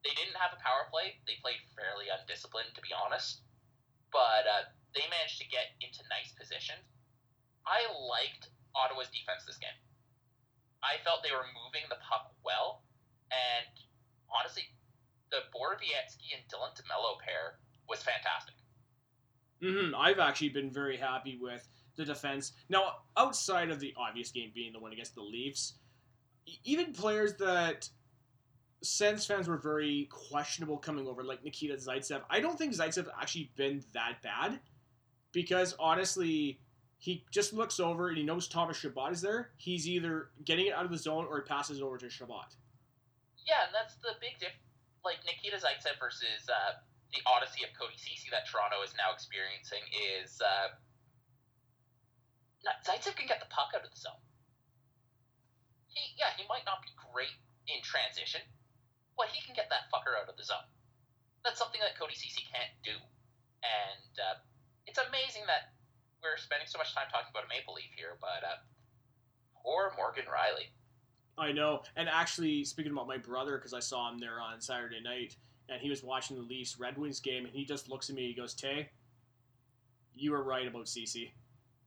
They 0.01 0.09
didn't 0.17 0.41
have 0.41 0.57
a 0.57 0.63
power 0.65 0.89
play. 0.89 1.21
They 1.29 1.37
played 1.37 1.61
fairly 1.77 2.09
undisciplined, 2.09 2.73
to 2.73 2.81
be 2.81 2.89
honest. 2.97 3.45
But 4.09 4.49
uh, 4.49 4.73
they 4.97 5.05
managed 5.13 5.37
to 5.37 5.45
get 5.53 5.77
into 5.85 6.01
nice 6.09 6.33
positions. 6.33 6.81
I 7.61 7.85
liked 8.09 8.49
Ottawa's 8.73 9.13
defense 9.13 9.45
this 9.45 9.61
game. 9.61 9.75
I 10.81 10.97
felt 11.05 11.21
they 11.21 11.35
were 11.35 11.45
moving 11.53 11.85
the 11.93 12.01
puck 12.01 12.33
well, 12.41 12.81
and 13.29 13.69
honestly, 14.33 14.65
the 15.29 15.45
Borowiecki 15.53 16.33
and 16.33 16.41
Dylan 16.49 16.73
DeMelo 16.73 17.21
pair 17.21 17.59
was 17.85 18.01
fantastic. 18.01 18.58
Mm-hmm. 19.63 19.95
I've 19.95 20.19
actually 20.19 20.49
been 20.49 20.71
very 20.71 20.97
happy 20.97 21.37
with 21.41 21.67
the 21.95 22.05
defense. 22.05 22.53
Now, 22.69 22.93
outside 23.17 23.69
of 23.69 23.79
the 23.79 23.93
obvious 23.97 24.31
game 24.31 24.51
being 24.53 24.71
the 24.71 24.79
one 24.79 24.93
against 24.93 25.15
the 25.15 25.21
Leafs, 25.21 25.73
even 26.63 26.93
players 26.93 27.33
that 27.35 27.89
Sens 28.81 29.25
fans 29.25 29.47
were 29.47 29.57
very 29.57 30.07
questionable 30.09 30.77
coming 30.77 31.05
over, 31.07 31.23
like 31.23 31.43
Nikita 31.43 31.75
Zaitsev. 31.75 32.21
I 32.29 32.39
don't 32.39 32.57
think 32.57 32.73
Zaitsev 32.73 33.07
actually 33.19 33.51
been 33.57 33.83
that 33.93 34.21
bad 34.23 34.59
because 35.33 35.75
honestly, 35.77 36.59
he 36.97 37.25
just 37.31 37.53
looks 37.53 37.79
over 37.79 38.07
and 38.07 38.17
he 38.17 38.23
knows 38.23 38.47
Thomas 38.47 38.77
Chabot 38.77 39.11
is 39.11 39.21
there. 39.21 39.49
He's 39.57 39.87
either 39.87 40.29
getting 40.45 40.67
it 40.67 40.73
out 40.73 40.85
of 40.85 40.91
the 40.91 40.97
zone 40.97 41.27
or 41.29 41.41
he 41.41 41.43
passes 41.43 41.79
it 41.79 41.83
over 41.83 41.97
to 41.97 42.05
Shabbat. 42.05 42.55
Yeah, 43.45 43.65
and 43.65 43.73
that's 43.73 43.95
the 43.95 44.15
big 44.21 44.39
difference. 44.39 44.63
Like 45.03 45.17
Nikita 45.25 45.57
Zaitsev 45.57 45.99
versus 45.99 46.47
uh, 46.49 46.79
the 47.13 47.21
odyssey 47.25 47.65
of 47.65 47.73
Cody 47.73 47.97
Ceci 47.97 48.29
that 48.29 48.45
Toronto 48.45 48.85
is 48.85 48.93
now 48.93 49.09
experiencing 49.09 49.81
is 50.21 50.37
uh, 50.41 50.73
Zaitsev 52.85 53.17
can 53.17 53.25
get 53.25 53.41
the 53.41 53.49
puck 53.49 53.73
out 53.73 53.81
of 53.81 53.89
the 53.89 53.97
zone. 53.97 54.21
He 55.89 56.13
yeah, 56.19 56.35
he 56.37 56.45
might 56.45 56.67
not 56.69 56.85
be 56.85 56.93
great 56.95 57.33
in 57.65 57.81
transition, 57.81 58.41
but 59.17 59.33
he 59.33 59.41
can 59.41 59.57
get 59.57 59.71
that 59.73 59.89
fucker 59.89 60.13
out 60.13 60.29
of 60.29 60.37
the 60.37 60.45
zone. 60.45 60.67
That's 61.41 61.57
something 61.57 61.81
that 61.81 61.97
Cody 61.97 62.13
Ceci 62.13 62.45
can't 62.45 62.73
do, 62.85 62.93
and 63.65 64.13
uh, 64.21 64.37
it's 64.85 65.01
amazing 65.01 65.49
that 65.49 65.73
we're 66.21 66.37
spending 66.37 66.67
so 66.67 66.77
much 66.77 66.93
time 66.93 67.07
talking 67.09 67.31
about 67.31 67.47
a 67.47 67.49
Maple 67.49 67.73
Leaf 67.73 67.89
here, 67.95 68.19
but 68.21 68.43
uh, 68.43 68.59
poor 69.55 69.95
Morgan 69.97 70.27
Rielly. 70.27 70.69
I 71.39 71.51
know. 71.51 71.83
And 71.95 72.09
actually, 72.09 72.65
speaking 72.65 72.91
about 72.91 73.07
my 73.07 73.17
brother, 73.17 73.57
because 73.57 73.73
I 73.73 73.79
saw 73.79 74.11
him 74.11 74.19
there 74.19 74.41
on 74.41 74.59
Saturday 74.59 74.99
night, 74.99 75.35
and 75.71 75.81
he 75.81 75.89
was 75.89 76.03
watching 76.03 76.37
the 76.37 76.43
Leafs 76.43 76.79
Red 76.79 76.97
Wings 76.97 77.19
game, 77.19 77.45
and 77.45 77.53
he 77.53 77.65
just 77.65 77.89
looks 77.89 78.09
at 78.09 78.15
me. 78.15 78.27
He 78.27 78.33
goes, 78.33 78.53
"Tay, 78.53 78.89
you 80.15 80.31
were 80.31 80.43
right 80.43 80.67
about 80.67 80.87
Ceci." 80.87 81.33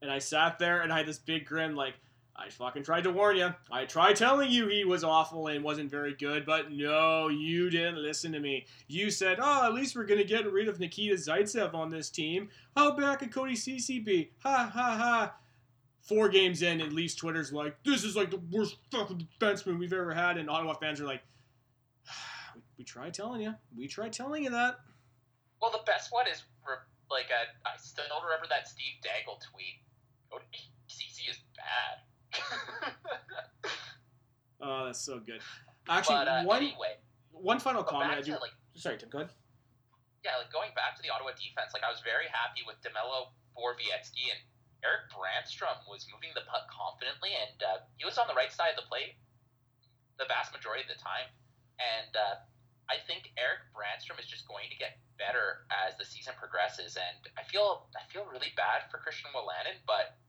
And 0.01 0.11
I 0.11 0.19
sat 0.19 0.59
there 0.59 0.81
and 0.81 0.91
I 0.91 0.97
had 0.97 1.05
this 1.05 1.19
big 1.19 1.45
grin, 1.45 1.75
like 1.75 1.95
I 2.35 2.49
fucking 2.49 2.83
tried 2.83 3.03
to 3.03 3.11
warn 3.11 3.37
you. 3.37 3.53
I 3.71 3.85
tried 3.85 4.15
telling 4.15 4.51
you 4.51 4.67
he 4.67 4.83
was 4.83 5.03
awful 5.03 5.47
and 5.47 5.63
wasn't 5.63 5.91
very 5.91 6.13
good, 6.15 6.45
but 6.45 6.71
no, 6.71 7.29
you 7.29 7.69
didn't 7.69 8.01
listen 8.01 8.31
to 8.33 8.39
me. 8.39 8.65
You 8.87 9.11
said, 9.11 9.39
"Oh, 9.41 9.65
at 9.65 9.73
least 9.73 9.95
we're 9.95 10.05
gonna 10.05 10.23
get 10.23 10.51
rid 10.51 10.67
of 10.67 10.79
Nikita 10.79 11.15
Zaitsev 11.15 11.73
on 11.73 11.89
this 11.89 12.09
team. 12.09 12.49
How 12.75 12.91
bad 12.91 13.19
could 13.19 13.31
Cody 13.31 13.55
Ceci 13.55 13.99
be? 13.99 14.31
Ha 14.39 14.71
ha 14.73 14.97
ha." 14.97 15.35
four 16.03 16.27
games 16.27 16.61
in, 16.61 16.81
at 16.81 16.91
least 16.91 17.17
Twitter's 17.17 17.53
like, 17.53 17.81
this 17.83 18.03
is 18.03 18.15
like 18.15 18.29
the 18.29 18.41
worst 18.51 18.75
fucking 18.91 19.25
defenseman 19.39 19.79
we've 19.79 19.93
ever 19.93 20.13
had, 20.13 20.37
and 20.37 20.49
Ottawa 20.49 20.73
fans 20.73 20.99
are 20.99 21.05
like, 21.05 21.23
we, 22.83 22.85
try 22.85 23.07
telling 23.09 23.39
you, 23.39 23.55
we 23.71 23.87
tried 23.87 24.11
telling 24.11 24.43
you 24.43 24.51
that. 24.51 24.75
Well, 25.61 25.71
the 25.71 25.87
best 25.87 26.11
one 26.11 26.27
is 26.27 26.43
like 27.07 27.31
uh, 27.31 27.47
I 27.63 27.79
still 27.79 28.03
remember 28.19 28.51
that 28.51 28.67
Steve 28.67 28.99
Dangle 28.99 29.39
tweet. 29.39 29.79
Ceci 30.91 31.31
is 31.31 31.39
bad. 31.55 32.03
Oh, 34.63 34.87
that's 34.87 35.03
so 35.03 35.19
good. 35.19 35.43
Actually, 35.91 36.23
but 36.23 36.31
uh, 36.31 36.47
one 36.47 36.63
anyway, 36.63 36.95
one 37.35 37.59
final 37.59 37.83
comment. 37.83 38.15
I 38.15 38.23
do, 38.23 38.31
to 38.31 38.39
like 38.39 38.55
sorry, 38.79 38.95
Tim, 38.95 39.11
go 39.11 39.19
ahead. 39.19 39.35
yeah, 40.23 40.39
like 40.39 40.47
going 40.55 40.71
back 40.71 40.95
to 40.95 41.03
the 41.03 41.11
Ottawa 41.11 41.35
defense, 41.35 41.75
like 41.75 41.83
I 41.83 41.91
was 41.91 41.99
very 41.99 42.31
happy 42.31 42.63
with 42.63 42.79
Demelo, 42.79 43.35
Borowiecki, 43.59 44.31
and 44.31 44.39
Erik 44.87 45.11
Brännström 45.11 45.83
was 45.91 46.07
moving 46.07 46.31
the 46.31 46.47
puck 46.47 46.71
confidently, 46.71 47.35
and 47.35 47.59
uh, 47.59 47.83
he 47.99 48.07
was 48.07 48.15
on 48.15 48.31
the 48.31 48.37
right 48.39 48.55
side 48.55 48.71
of 48.71 48.79
the 48.79 48.87
plate 48.87 49.19
the 50.17 50.25
vast 50.29 50.53
majority 50.53 50.85
of 50.85 50.91
the 50.95 51.01
time. 51.01 51.27
And 51.81 52.13
uh, 52.15 52.35
I 52.89 52.99
think 53.07 53.31
Erik 53.39 53.63
Brännström 53.71 54.19
is 54.19 54.27
just 54.27 54.47
going 54.47 54.67
to 54.69 54.77
get 54.77 54.99
better 55.17 55.63
as 55.71 55.95
the 55.97 56.05
season 56.05 56.33
progresses, 56.37 56.97
and 56.99 57.17
I 57.39 57.43
feel 57.47 57.87
I 57.95 58.03
feel 58.11 58.25
really 58.27 58.51
bad 58.55 58.89
for 58.91 58.97
Christian 58.99 59.31
Wolanin, 59.31 59.79
but 59.87 60.19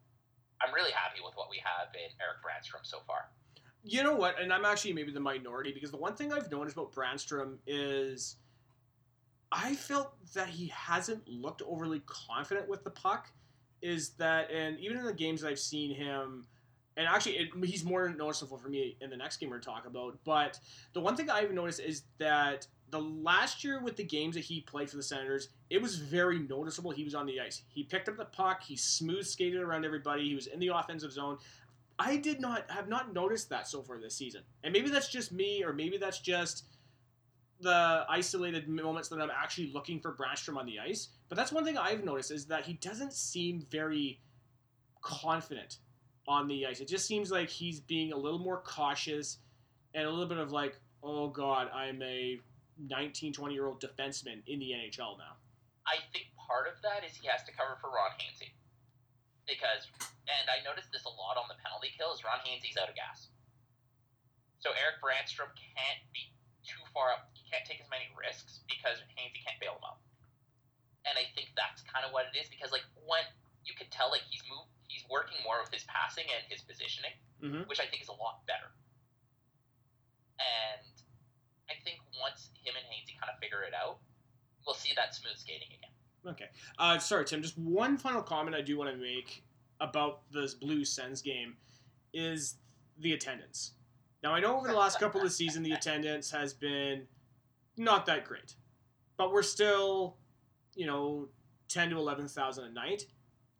I'm 0.62 0.72
really 0.72 0.92
happy 0.92 1.20
with 1.24 1.34
what 1.34 1.50
we 1.50 1.58
have 1.64 1.90
in 1.94 2.10
Erik 2.22 2.40
Brännström 2.40 2.86
so 2.86 2.98
far. 3.06 3.30
You 3.82 4.02
know 4.02 4.14
what? 4.14 4.40
And 4.40 4.52
I'm 4.52 4.64
actually 4.64 4.94
maybe 4.94 5.12
the 5.12 5.20
minority 5.20 5.72
because 5.72 5.90
the 5.90 5.98
one 5.98 6.14
thing 6.14 6.32
I've 6.32 6.50
noticed 6.50 6.76
about 6.76 6.92
Brännström 6.92 7.58
is 7.66 8.36
I 9.52 9.74
felt 9.74 10.14
that 10.34 10.48
he 10.48 10.68
hasn't 10.68 11.28
looked 11.28 11.62
overly 11.62 12.02
confident 12.06 12.68
with 12.68 12.82
the 12.84 12.90
puck. 12.90 13.30
Is 13.82 14.10
that, 14.16 14.50
and 14.50 14.80
even 14.80 14.96
in 14.96 15.04
the 15.04 15.12
games 15.12 15.42
that 15.42 15.48
I've 15.48 15.58
seen 15.58 15.94
him, 15.94 16.46
and 16.96 17.06
actually 17.06 17.36
it, 17.36 17.48
he's 17.64 17.84
more 17.84 18.08
noticeable 18.08 18.56
for 18.56 18.68
me 18.68 18.96
in 19.00 19.10
the 19.10 19.16
next 19.16 19.38
game 19.38 19.50
we're 19.50 19.58
talking 19.58 19.90
about. 19.90 20.18
But 20.24 20.58
the 20.92 21.00
one 21.00 21.16
thing 21.16 21.30
I've 21.30 21.52
noticed 21.52 21.80
is 21.80 22.02
that 22.18 22.66
the 22.90 23.00
last 23.00 23.64
year 23.64 23.80
with 23.82 23.96
the 23.96 24.04
games 24.04 24.34
that 24.36 24.44
he 24.44 24.60
played 24.60 24.88
for 24.88 24.96
the 24.96 25.02
Senators, 25.02 25.48
it 25.70 25.82
was 25.82 25.96
very 25.96 26.38
noticeable 26.38 26.90
he 26.90 27.04
was 27.04 27.14
on 27.14 27.26
the 27.26 27.40
ice. 27.40 27.62
He 27.68 27.82
picked 27.82 28.08
up 28.08 28.16
the 28.16 28.24
puck, 28.24 28.62
he 28.62 28.76
smooth 28.76 29.26
skated 29.26 29.60
around 29.60 29.84
everybody, 29.84 30.28
he 30.28 30.34
was 30.34 30.46
in 30.46 30.60
the 30.60 30.68
offensive 30.68 31.12
zone. 31.12 31.38
I 31.98 32.16
did 32.16 32.40
not 32.40 32.70
have 32.70 32.88
not 32.88 33.12
noticed 33.12 33.50
that 33.50 33.68
so 33.68 33.82
far 33.82 33.98
this 34.00 34.16
season. 34.16 34.42
And 34.62 34.72
maybe 34.72 34.90
that's 34.90 35.08
just 35.08 35.32
me, 35.32 35.62
or 35.64 35.72
maybe 35.72 35.96
that's 35.96 36.20
just 36.20 36.64
the 37.60 38.04
isolated 38.08 38.68
moments 38.68 39.08
that 39.08 39.20
I'm 39.20 39.30
actually 39.30 39.72
looking 39.72 40.00
for 40.00 40.12
Brännström 40.12 40.56
on 40.56 40.66
the 40.66 40.78
ice. 40.78 41.08
But 41.28 41.36
that's 41.36 41.52
one 41.52 41.64
thing 41.64 41.78
I've 41.78 42.04
noticed 42.04 42.30
is 42.30 42.46
that 42.46 42.64
he 42.64 42.74
doesn't 42.74 43.12
seem 43.12 43.66
very 43.70 44.20
confident 45.00 45.78
on 46.26 46.48
the 46.48 46.66
ice. 46.66 46.80
It 46.80 46.88
just 46.88 47.06
seems 47.06 47.30
like 47.30 47.48
he's 47.48 47.80
being 47.80 48.12
a 48.12 48.16
little 48.16 48.38
more 48.38 48.62
cautious 48.64 49.38
and 49.94 50.06
a 50.06 50.10
little 50.10 50.26
bit 50.26 50.38
of 50.38 50.52
like, 50.52 50.76
oh 51.02 51.28
god, 51.28 51.68
I'm 51.74 52.00
a 52.02 52.40
19, 52.78 53.32
20 53.32 53.54
year 53.54 53.66
old 53.66 53.80
defenseman 53.80 54.42
in 54.46 54.58
the 54.58 54.72
NHL 54.72 55.18
now. 55.18 55.38
I 55.86 56.00
think 56.12 56.32
part 56.40 56.66
of 56.66 56.80
that 56.80 57.04
is 57.04 57.12
he 57.16 57.28
has 57.28 57.44
to 57.44 57.52
cover 57.52 57.76
for 57.80 57.92
Ron 57.92 58.16
Hainsey. 58.16 58.56
Because, 59.44 59.84
and 60.24 60.48
I 60.48 60.64
noticed 60.64 60.88
this 60.88 61.04
a 61.04 61.12
lot 61.12 61.36
on 61.36 61.44
the 61.52 61.60
penalty 61.60 61.92
kills, 61.92 62.24
Ron 62.24 62.40
Hainsey's 62.48 62.80
out 62.80 62.88
of 62.88 62.96
gas. 62.96 63.28
So 64.64 64.72
Erik 64.72 65.04
Brännström 65.04 65.52
can't 65.52 66.00
be 66.16 66.32
too 66.64 66.80
far 66.96 67.12
up. 67.12 67.28
He 67.36 67.44
can't 67.52 67.68
take 67.68 67.84
as 67.84 67.88
many 67.92 68.08
risks 68.16 68.64
because 68.64 69.04
Hainsey 69.20 69.44
can't 69.44 69.60
bail 69.60 69.76
him 69.76 69.84
out. 69.84 70.00
And 71.04 71.20
I 71.20 71.28
think 71.36 71.52
that's 71.52 71.84
kind 71.84 72.08
of 72.08 72.16
what 72.16 72.32
it 72.32 72.34
is 72.40 72.48
because, 72.48 72.72
like, 72.72 72.88
when 73.04 73.20
you 73.68 73.76
can 73.76 73.92
tell, 73.92 74.08
like, 74.08 74.24
he's 74.32 74.40
move, 74.48 74.64
he's 74.88 75.04
working 75.10 75.36
more 75.44 75.60
with 75.62 75.72
his 75.72 75.84
passing 75.84 76.24
and 76.34 76.44
his 76.50 76.62
positioning, 76.62 77.12
Mm-hmm. 77.42 77.68
which 77.68 77.80
I 77.80 77.84
think 77.84 78.00
is 78.02 78.08
a 78.08 78.12
lot 78.16 78.40
better. 78.46 78.72
And 80.38 80.86
I 81.68 81.74
think 81.84 81.98
once 82.20 82.50
him 82.64 82.74
and 82.76 82.84
Hainsey 82.86 83.18
kind 83.20 83.30
of 83.32 83.38
figure 83.38 83.62
it 83.62 83.74
out, 83.74 83.98
we'll 84.66 84.74
see 84.74 84.92
that 84.96 85.14
smooth 85.14 85.36
skating 85.36 85.68
again. 85.68 86.32
Okay. 86.32 86.46
Uh, 86.78 86.98
sorry, 86.98 87.24
Tim. 87.24 87.42
Just 87.42 87.58
one 87.58 87.98
final 87.98 88.22
comment 88.22 88.56
I 88.56 88.62
do 88.62 88.78
want 88.78 88.90
to 88.90 88.96
make 88.96 89.44
about 89.80 90.22
this 90.32 90.54
Blues 90.54 90.90
Sens 90.90 91.20
game 91.20 91.56
is 92.14 92.56
the 93.00 93.12
attendance. 93.12 93.72
Now 94.22 94.32
I 94.32 94.40
know 94.40 94.56
over 94.56 94.68
the 94.68 94.74
last 94.74 94.98
couple 94.98 95.20
of 95.20 95.30
seasons 95.32 95.66
the 95.66 95.72
attendance 95.78 96.30
has 96.30 96.54
been 96.54 97.02
not 97.76 98.06
that 98.06 98.24
great, 98.24 98.54
but 99.18 99.32
we're 99.32 99.42
still, 99.42 100.16
you 100.74 100.86
know, 100.86 101.28
ten 101.68 101.90
to 101.90 101.96
eleven 101.98 102.26
thousand 102.26 102.64
a 102.64 102.70
night. 102.70 103.02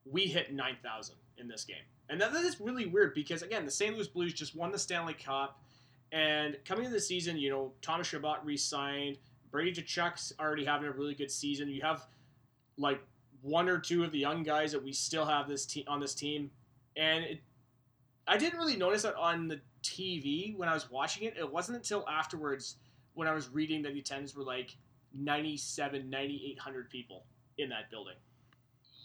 We 0.05 0.23
hit 0.23 0.53
nine 0.53 0.77
thousand 0.83 1.17
in 1.39 1.49
this 1.49 1.65
game, 1.65 1.77
and 2.09 2.21
that, 2.21 2.33
is 2.35 2.61
really 2.61 2.87
weird 2.87 3.15
because 3.15 3.43
again, 3.43 3.65
the 3.65 3.71
St. 3.71 3.95
Louis 3.95 4.09
Blues 4.09 4.35
just 4.35 4.55
won 4.55 4.71
the 4.71 4.79
Stanley 4.79 5.15
Cup, 5.15 5.61
and 6.13 6.57
coming 6.65 6.85
into 6.85 6.95
the 6.95 7.01
season, 7.01 7.37
you 7.37 7.51
know, 7.51 7.73
Thomas 7.83 8.07
Chabot 8.07 8.45
re-signed. 8.45 9.19
Brady 9.51 9.73
Tkachuk's 9.73 10.33
already 10.41 10.65
having 10.65 10.89
a 10.89 10.93
really 10.93 11.15
good 11.15 11.31
season. 11.31 11.69
You 11.69 11.83
have 11.83 12.07
like 12.77 13.01
one 13.41 13.69
or 13.69 13.79
two 13.79 14.03
of 14.03 14.11
the 14.11 14.19
young 14.19 14.43
guys 14.43 14.73
that 14.73 14.83
we 14.83 14.93
still 14.93 15.25
have 15.25 15.49
this 15.49 15.65
te- 15.65 15.85
on 15.87 16.01
this 16.01 16.15
team, 16.15 16.51
and 16.97 17.25
it, 17.25 17.41
I 18.27 18.37
didn't 18.37 18.59
really 18.59 18.77
notice 18.77 19.03
that 19.03 19.15
on 19.17 19.49
the 19.49 19.61
TV 19.83 20.57
when 20.57 20.69
I 20.69 20.75
was 20.75 20.91
watching 20.91 21.25
it. 21.25 21.37
It 21.39 21.51
wasn't 21.51 21.77
until 21.77 22.09
afterwards 22.09 22.77
when 23.15 23.29
I 23.29 23.33
was 23.33 23.49
reading 23.51 23.83
that 23.83 23.93
the 23.93 24.01
attendance 24.01 24.35
were 24.35 24.43
like 24.43 24.77
97, 25.15 26.11
9,800 26.11 26.91
people 26.91 27.25
in 27.59 27.69
that 27.69 27.91
building. 27.91 28.15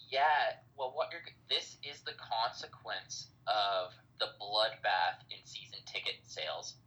Yeah, 0.09 0.57
well, 0.73 0.89
what 0.97 1.13
you're 1.13 1.21
this 1.53 1.77
is 1.85 2.01
the 2.01 2.17
consequence 2.17 3.29
of 3.45 3.93
the 4.17 4.33
bloodbath 4.41 5.21
in 5.29 5.37
season 5.45 5.77
ticket 5.85 6.17
sales. 6.25 6.81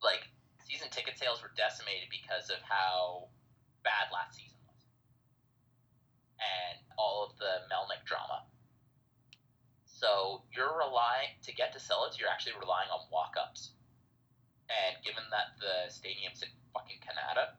Like 0.00 0.24
season 0.64 0.88
ticket 0.88 1.20
sales 1.20 1.44
were 1.44 1.52
decimated 1.52 2.08
because 2.08 2.48
of 2.48 2.64
how 2.64 3.28
bad 3.84 4.08
last 4.08 4.40
season 4.40 4.56
was, 4.64 4.80
and 6.40 6.80
all 6.96 7.28
of 7.28 7.36
the 7.36 7.68
Melnyk 7.68 8.08
drama. 8.08 8.48
So 9.84 10.48
you're 10.48 10.72
relying 10.80 11.36
to 11.44 11.52
get 11.52 11.76
to 11.76 11.80
sell 11.80 12.08
it. 12.08 12.16
You're 12.16 12.32
actually 12.32 12.56
relying 12.56 12.88
on 12.88 13.04
walk-ups, 13.12 13.76
and 14.72 14.96
given 15.04 15.28
that 15.28 15.60
the 15.60 15.92
stadium's 15.92 16.40
in 16.40 16.48
fucking 16.72 17.04
Canada, 17.04 17.52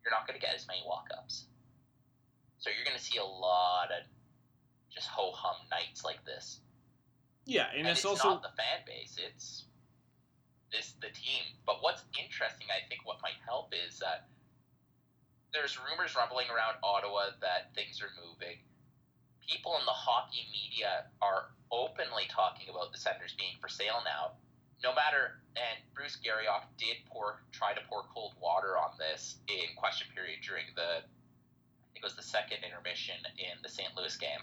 you're 0.00 0.10
not 0.10 0.26
going 0.26 0.40
to 0.40 0.44
get 0.44 0.56
as 0.56 0.64
many 0.66 0.80
walk-ups. 0.88 1.52
So 2.64 2.72
you're 2.72 2.88
going 2.88 2.96
to 2.96 3.04
see 3.04 3.20
a 3.20 3.28
lot 3.28 3.92
of 3.92 4.08
just 4.88 5.12
ho 5.12 5.36
hum 5.36 5.68
nights 5.68 6.00
like 6.00 6.24
this. 6.24 6.64
Yeah, 7.44 7.68
and, 7.68 7.84
And, 7.84 7.92
it's, 7.92 8.00
it's, 8.00 8.08
also 8.08 8.40
not 8.40 8.42
the 8.42 8.56
fan 8.56 8.88
base; 8.88 9.20
it's 9.20 9.68
this 10.72 10.96
the 11.04 11.12
team. 11.12 11.44
But 11.68 11.84
what's 11.84 12.08
interesting, 12.16 12.72
I 12.72 12.80
think, 12.88 13.04
what 13.04 13.20
might 13.20 13.36
help 13.44 13.76
is 13.76 14.00
that 14.00 14.32
there's 15.52 15.76
rumors 15.76 16.16
rumbling 16.16 16.48
around 16.48 16.80
Ottawa 16.80 17.36
that 17.44 17.76
things 17.76 18.00
are 18.00 18.08
moving. 18.16 18.56
People 19.44 19.76
in 19.76 19.84
the 19.84 19.92
hockey 19.92 20.48
media 20.48 21.12
are 21.20 21.52
openly 21.68 22.24
talking 22.32 22.72
about 22.72 22.96
the 22.96 22.98
Senators 22.98 23.36
being 23.36 23.60
for 23.60 23.68
sale 23.68 24.00
now. 24.08 24.40
No 24.80 24.96
matter, 24.96 25.44
and 25.52 25.84
Bruce 25.92 26.16
Garrioch 26.16 26.64
did 26.80 27.04
pour 27.12 27.44
try 27.52 27.76
to 27.76 27.84
pour 27.92 28.08
cold 28.08 28.32
water 28.40 28.80
on 28.80 28.96
this 28.96 29.36
in 29.52 29.68
question 29.76 30.08
period 30.16 30.40
during 30.40 30.64
the, 30.72 31.04
it 31.94 32.02
was 32.02 32.14
the 32.16 32.22
second 32.22 32.58
intermission 32.64 33.16
in 33.38 33.60
the 33.62 33.68
St. 33.68 33.88
Louis 33.96 34.16
game, 34.16 34.40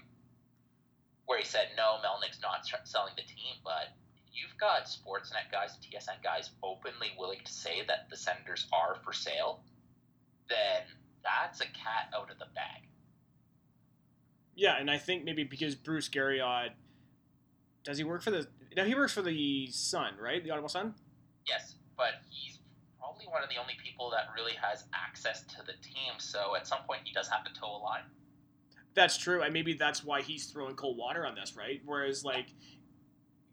where 1.25 1.37
he 1.39 1.45
said 1.45 1.69
no, 1.77 1.97
Melnyk's 2.03 2.41
not 2.41 2.65
selling 2.85 3.13
the 3.15 3.23
team, 3.23 3.55
but 3.63 3.93
you've 4.31 4.57
got 4.59 4.85
Sportsnet 4.85 5.51
guys, 5.51 5.77
TSN 5.81 6.23
guys 6.23 6.51
openly 6.63 7.11
willing 7.17 7.39
to 7.43 7.51
say 7.51 7.81
that 7.87 8.09
the 8.09 8.17
Senators 8.17 8.67
are 8.73 8.95
for 9.03 9.13
sale, 9.13 9.61
then 10.49 10.83
that's 11.23 11.61
a 11.61 11.65
cat 11.65 12.09
out 12.15 12.31
of 12.31 12.39
the 12.39 12.47
bag. 12.55 12.87
yeah, 14.55 14.77
and 14.79 14.89
I 14.89 14.97
think 14.97 15.23
maybe 15.23 15.43
because 15.43 15.75
Bruce 15.75 16.09
Garrioch 16.09 16.71
does 17.83 17.97
he 17.97 18.03
work 18.03 18.21
for 18.21 18.31
the 18.31 18.47
no 18.75 18.85
he 18.85 18.95
works 18.95 19.13
for 19.13 19.21
the 19.21 19.67
Sun 19.71 20.13
right 20.19 20.43
the 20.43 20.51
Ottawa 20.51 20.67
Sun 20.67 20.93
Yes, 21.47 21.75
but 21.97 22.13
he's 22.29 22.59
probably 23.21 23.33
one 23.33 23.43
of 23.43 23.49
the 23.49 23.59
only 23.59 23.73
people 23.83 24.09
that 24.11 24.27
really 24.35 24.53
has 24.61 24.85
access 24.93 25.43
to 25.43 25.57
the 25.65 25.73
team, 25.81 26.13
so 26.17 26.55
at 26.55 26.67
some 26.67 26.79
point 26.87 27.01
he 27.03 27.13
does 27.13 27.27
have 27.27 27.43
to 27.43 27.53
toe 27.59 27.75
a 27.75 27.81
line. 27.81 28.03
That's 28.93 29.17
true, 29.17 29.41
and 29.41 29.53
maybe 29.53 29.73
that's 29.73 30.03
why 30.03 30.21
he's 30.21 30.45
throwing 30.45 30.75
cold 30.75 30.97
water 30.97 31.25
on 31.25 31.35
this, 31.35 31.55
right? 31.55 31.81
Whereas 31.85 32.25
like 32.25 32.47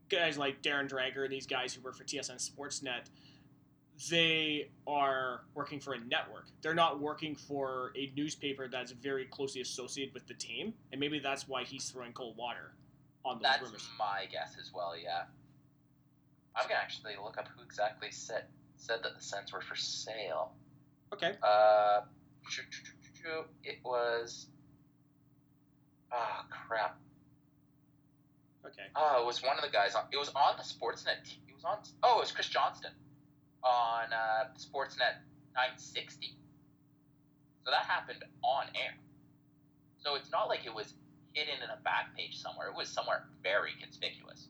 guys 0.08 0.38
like 0.38 0.62
Darren 0.62 0.88
Dreger 0.88 1.24
and 1.24 1.32
these 1.32 1.46
guys 1.46 1.74
who 1.74 1.82
work 1.82 1.96
for 1.96 2.04
TSN 2.04 2.36
Sportsnet, 2.38 3.06
they 4.10 4.70
are 4.86 5.42
working 5.54 5.80
for 5.80 5.94
a 5.94 6.00
network. 6.00 6.46
They're 6.62 6.74
not 6.74 7.00
working 7.00 7.36
for 7.36 7.92
a 7.96 8.12
newspaper 8.16 8.68
that's 8.68 8.92
very 8.92 9.26
closely 9.26 9.60
associated 9.60 10.14
with 10.14 10.26
the 10.26 10.34
team, 10.34 10.74
and 10.92 11.00
maybe 11.00 11.18
that's 11.18 11.46
why 11.46 11.64
he's 11.64 11.88
throwing 11.90 12.12
cold 12.12 12.36
water 12.36 12.74
on 13.24 13.36
those 13.36 13.42
That's 13.42 13.62
rumors. 13.62 13.88
my 13.98 14.26
guess 14.30 14.56
as 14.60 14.72
well, 14.74 14.94
yeah. 14.96 15.24
I'm 16.56 16.66
gonna 16.68 16.80
actually 16.80 17.12
look 17.22 17.38
up 17.38 17.48
who 17.56 17.62
exactly 17.62 18.10
said 18.10 18.44
said 18.78 19.00
that 19.02 19.14
the 19.14 19.22
Sens 19.22 19.52
were 19.52 19.60
for 19.60 19.76
sale. 19.76 20.52
Okay. 21.12 21.32
Uh, 21.42 22.00
it 23.64 23.78
was. 23.84 24.46
Oh 26.10 26.40
crap! 26.50 26.98
Okay. 28.64 28.88
Oh, 28.96 29.22
it 29.22 29.26
was 29.26 29.42
one 29.42 29.56
of 29.58 29.64
the 29.64 29.70
guys 29.70 29.94
on. 29.94 30.04
It 30.12 30.16
was 30.16 30.30
on 30.30 30.56
the 30.56 30.62
Sportsnet. 30.62 31.28
It 31.48 31.54
was 31.54 31.64
on. 31.64 31.78
Oh, 32.02 32.18
it 32.18 32.20
was 32.20 32.32
Chris 32.32 32.48
Johnston 32.48 32.92
on 33.62 34.12
uh, 34.12 34.48
Sportsnet 34.56 35.20
960. 35.54 36.36
So 37.64 37.70
that 37.70 37.84
happened 37.84 38.24
on 38.42 38.66
air. 38.74 38.94
So 39.98 40.14
it's 40.14 40.30
not 40.30 40.48
like 40.48 40.64
it 40.64 40.74
was 40.74 40.94
hidden 41.34 41.62
in 41.62 41.68
a 41.70 41.80
back 41.82 42.16
page 42.16 42.38
somewhere. 42.38 42.68
It 42.68 42.76
was 42.76 42.88
somewhere 42.88 43.24
very 43.42 43.72
conspicuous. 43.80 44.48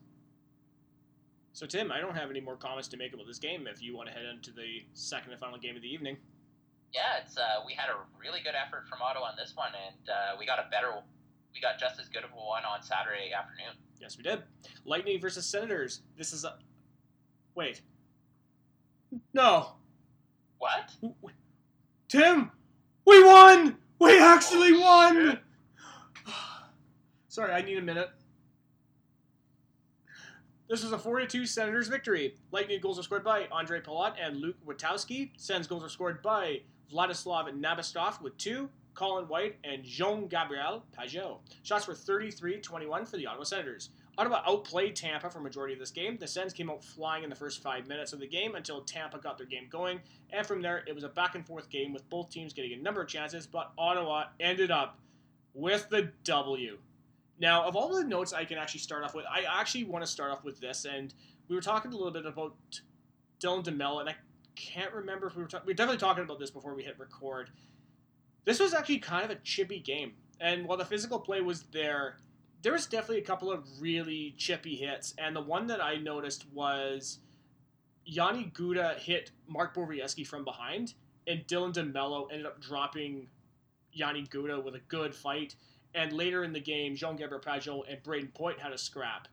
So 1.59 1.67
Tim, 1.67 1.91
I 1.91 1.99
don't 1.99 2.15
have 2.15 2.31
any 2.31 2.41
more 2.41 2.55
comments 2.55 2.87
to 2.87 2.97
make 2.97 3.13
about 3.15 3.27
this 3.27 3.41
game. 3.41 3.67
If 3.67 3.83
you 3.83 3.97
want 3.97 4.09
to 4.09 4.15
head 4.15 4.25
into 4.33 4.53
the 4.53 4.85
second 4.95 5.33
and 5.33 5.41
final 5.41 5.59
game 5.59 5.75
of 5.75 5.83
the 5.83 5.93
evening, 5.93 6.17
Yeah, 6.95 7.19
it's 7.21 7.37
uh, 7.37 7.65
we 7.67 7.73
had 7.75 7.89
a 7.91 7.97
really 8.17 8.39
good 8.45 8.55
effort 8.55 8.87
from 8.89 9.03
Ottawa 9.03 9.27
on 9.27 9.35
this 9.37 9.55
one, 9.57 9.73
and 9.75 10.09
uh, 10.09 10.37
we 10.39 10.47
got 10.47 10.61
a 10.61 10.71
better, 10.71 10.93
we 11.53 11.61
got 11.61 11.77
just 11.81 11.99
as 11.99 12.09
good 12.09 12.23
of 12.23 12.31
a 12.31 12.37
one 12.37 12.63
on 12.65 12.81
Saturday 12.85 13.33
afternoon. 13.37 13.75
yes, 14.01 14.17
we 14.17 14.23
did. 14.23 14.45
Lightning 14.85 15.21
versus 15.21 15.47
Senators. 15.47 16.03
This 16.17 16.33
is 16.33 16.45
a 16.45 16.59
wait. 17.57 17.83
No, 19.35 19.73
What? 20.59 20.93
Tim, 22.07 22.53
we 23.05 23.25
won. 23.25 23.79
We 23.99 24.17
actually 24.21 24.75
Oh, 24.75 24.81
won. 24.81 25.41
Sorry, 27.29 27.53
I 27.53 27.63
need 27.63 27.79
a 27.79 27.83
minute. 27.83 28.11
This 30.69 30.83
was 30.83 30.93
a 30.93 30.99
4-2 30.99 31.49
Senators 31.49 31.89
victory. 31.89 32.35
Lightning 32.53 32.79
goals 32.83 32.99
are 32.99 33.03
scored 33.03 33.25
by 33.25 33.49
Andre 33.51 33.81
Palat 33.81 34.17
and 34.21 34.37
Luke 34.37 34.57
Witkowski. 34.67 35.31
Sens 35.39 35.67
goals 35.67 35.83
are 35.83 35.89
scored 35.89 36.21
by 36.21 36.61
Vladislav 36.93 37.51
Namestnikov 37.59 38.21
with 38.21 38.37
two, 38.37 38.69
Colin 38.93 39.25
White, 39.29 39.57
and 39.65 39.83
Jean-Gabriel 39.83 40.85
Pageau. 40.95 41.39
Shots 41.63 41.87
were 41.87 41.95
33-21 41.95 43.09
for 43.09 43.17
the 43.17 43.27
Ottawa 43.27 43.45
Senators. 43.45 43.89
Ottawa 44.19 44.43
outplayed 44.47 44.95
Tampa 44.95 45.31
for 45.31 45.41
majority 45.41 45.73
of 45.73 45.81
this 45.81 45.91
game. 45.91 46.19
The 46.19 46.27
Sens 46.27 46.53
came 46.53 46.69
out 46.69 46.85
flying 46.85 47.25
in 47.25 47.31
the 47.31 47.37
first 47.37 47.63
five 47.63 47.87
minutes 47.87 48.13
of 48.13 48.21
the 48.21 48.27
game 48.27 48.55
until 48.55 48.83
Tampa 48.83 49.19
got 49.19 49.39
their 49.39 49.47
game 49.47 49.69
going, 49.71 50.01
and 50.35 50.47
from 50.47 50.61
there 50.61 50.85
it 50.87 50.95
was 50.95 51.05
a 51.05 51.09
back 51.09 51.35
and 51.35 51.47
forth 51.47 51.71
game 51.71 51.95
with 51.95 52.07
both 52.11 52.29
teams 52.29 52.53
getting 52.53 52.75
a 52.75 52.83
number 52.83 53.01
of 53.01 53.09
chances, 53.09 53.47
but 53.47 53.73
Ottawa 53.79 54.25
ended 54.39 54.71
up 54.71 54.99
with 55.55 55.89
the 55.89 56.13
W. 56.25 56.77
Now, 57.41 57.65
of 57.65 57.77
all 57.77 57.95
the 57.95 58.05
notes 58.05 58.33
I 58.33 58.45
can 58.45 58.59
actually 58.59 58.81
start 58.81 59.05
off 59.05 59.15
with, 59.15 59.25
I 59.27 59.45
actually 59.49 59.85
want 59.85 60.05
to 60.05 60.11
start 60.11 60.31
off 60.33 60.45
with 60.45 60.61
this, 60.61 60.85
and 60.85 61.15
we 61.49 61.55
were 61.55 61.63
talking 61.63 61.93
a 61.93 61.97
little 61.97 62.13
bit 62.13 62.27
about 62.27 62.57
Dylan 63.41 63.65
DeMelo, 63.65 64.01
and 64.01 64.09
I 64.09 64.17
can't 64.57 64.93
remember 64.93 65.29
if 65.29 65.37
we 65.37 65.43
were 65.43 65.49
talking. 65.49 65.67
We 65.67 65.73
were 65.73 65.77
definitely 65.77 66.01
talking 66.01 66.25
about 66.25 66.41
this 66.41 66.51
before 66.51 66.75
we 66.75 66.83
hit 66.83 66.99
record. 66.99 67.51
This 68.45 68.59
was 68.59 68.75
actually 68.75 68.99
kind 68.99 69.25
of 69.25 69.31
a 69.31 69.37
chippy 69.37 69.79
game, 69.79 70.15
and 70.41 70.67
while 70.67 70.79
the 70.79 70.85
physical 70.85 71.21
play 71.21 71.41
was 71.41 71.63
there, 71.73 72.17
there 72.63 72.73
was 72.73 72.87
definitely 72.87 73.19
a 73.19 73.27
couple 73.27 73.53
of 73.53 73.65
really 73.81 74.35
chippy 74.37 74.75
hits, 74.75 75.15
and 75.19 75.37
the 75.37 75.41
one 75.41 75.69
that 75.69 75.81
I 75.81 75.97
noticed 75.97 76.47
was 76.53 77.21
Yanni 78.05 78.51
Gourde 78.53 78.99
hit 78.99 79.31
Mark 79.47 79.75
Borowiecki 79.75 80.27
from 80.27 80.45
behind, 80.45 80.95
and 81.29 81.47
Dylan 81.47 81.73
DeMelo 81.73 82.27
ended 82.33 82.47
up 82.47 82.61
dropping 82.61 83.29
Yanni 83.93 84.23
Gourde 84.23 84.65
with 84.65 84.75
a 84.75 84.81
good 84.89 85.15
fight. 85.15 85.55
And 85.95 86.13
later 86.13 86.45
in 86.45 86.53
the 86.53 86.61
game, 86.61 86.95
Jean 86.95 87.17
Gabriel 87.17 87.43
Pageau 87.43 87.83
and 87.89 88.03
Brayden 88.03 88.33
Point 88.35 88.61
had 88.61 88.73
a 88.73 88.79
scrap. 88.79 89.29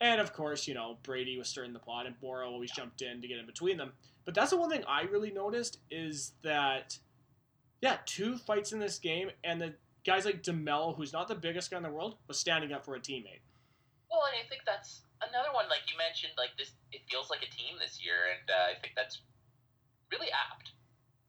And 0.00 0.20
of 0.20 0.32
course, 0.32 0.68
you 0.68 0.74
know, 0.74 0.98
Brady 1.02 1.38
was 1.38 1.48
stirring 1.48 1.72
the 1.72 1.78
pot, 1.78 2.06
and 2.06 2.18
Boro 2.20 2.46
always 2.46 2.70
jumped 2.70 3.00
in 3.00 3.22
to 3.22 3.28
get 3.28 3.38
in 3.38 3.46
between 3.46 3.78
them. 3.78 3.92
But 4.24 4.34
that's 4.34 4.50
the 4.50 4.56
one 4.56 4.70
thing 4.70 4.84
I 4.86 5.02
really 5.02 5.30
noticed 5.30 5.78
is 5.90 6.32
that, 6.42 6.98
yeah, 7.80 7.98
two 8.04 8.36
fights 8.36 8.72
in 8.72 8.80
this 8.80 8.98
game, 8.98 9.30
and 9.44 9.60
the 9.60 9.74
guys 10.04 10.24
like 10.24 10.42
DeMelo, 10.42 10.96
who's 10.96 11.12
not 11.12 11.28
the 11.28 11.34
biggest 11.34 11.70
guy 11.70 11.78
in 11.78 11.82
the 11.82 11.90
world, 11.90 12.16
was 12.28 12.38
standing 12.38 12.72
up 12.72 12.84
for 12.84 12.94
a 12.94 13.00
teammate. 13.00 13.40
Well, 14.10 14.24
and 14.28 14.36
I 14.36 14.48
think 14.48 14.62
that's 14.66 15.02
another 15.22 15.52
one. 15.52 15.68
Like 15.68 15.88
you 15.90 15.96
mentioned, 15.96 16.32
like 16.36 16.56
this, 16.58 16.72
it 16.92 17.00
feels 17.10 17.30
like 17.30 17.40
a 17.40 17.50
team 17.50 17.76
this 17.80 17.98
year, 18.04 18.28
and 18.32 18.50
uh, 18.50 18.76
I 18.76 18.80
think 18.80 18.94
that's 18.94 19.20
really 20.12 20.28
apt 20.30 20.72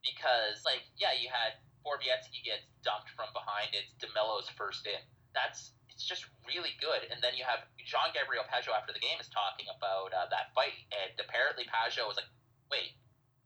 because, 0.04 0.64
like, 0.64 0.84
yeah, 0.98 1.16
you 1.20 1.28
had 1.28 1.56
Borowiecki 1.86 2.42
gets 2.42 2.66
dumped 2.82 3.14
from 3.14 3.30
behind. 3.30 3.70
It's 3.70 3.94
DeMelo's 4.02 4.50
first 4.50 4.82
in. 4.90 4.98
That's 5.30 5.70
it's 5.94 6.02
just 6.02 6.26
really 6.44 6.74
good. 6.82 7.06
And 7.08 7.22
then 7.22 7.38
you 7.38 7.46
have 7.46 7.64
Jean 7.78 8.10
Gabriel 8.10 8.44
Pageau 8.50 8.74
after 8.74 8.90
the 8.90 9.00
game 9.00 9.16
is 9.22 9.30
talking 9.30 9.70
about 9.70 10.10
uh, 10.10 10.26
that 10.34 10.50
fight, 10.52 10.74
and 10.90 11.14
apparently 11.22 11.64
Pageau 11.70 12.10
was 12.10 12.18
like, 12.18 12.28
"Wait, 12.68 12.98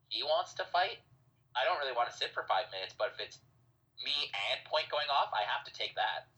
he 0.08 0.24
wants 0.24 0.56
to 0.56 0.64
fight? 0.72 1.04
I 1.52 1.68
don't 1.68 1.76
really 1.78 1.94
want 1.94 2.08
to 2.08 2.16
sit 2.16 2.32
for 2.32 2.48
five 2.48 2.72
minutes, 2.72 2.96
but 2.96 3.12
if 3.12 3.20
it's 3.20 3.38
me 4.00 4.32
and 4.32 4.64
Point 4.64 4.88
going 4.88 5.06
off, 5.12 5.28
I 5.36 5.44
have 5.44 5.68
to 5.68 5.72
take 5.76 5.92
that." 6.00 6.32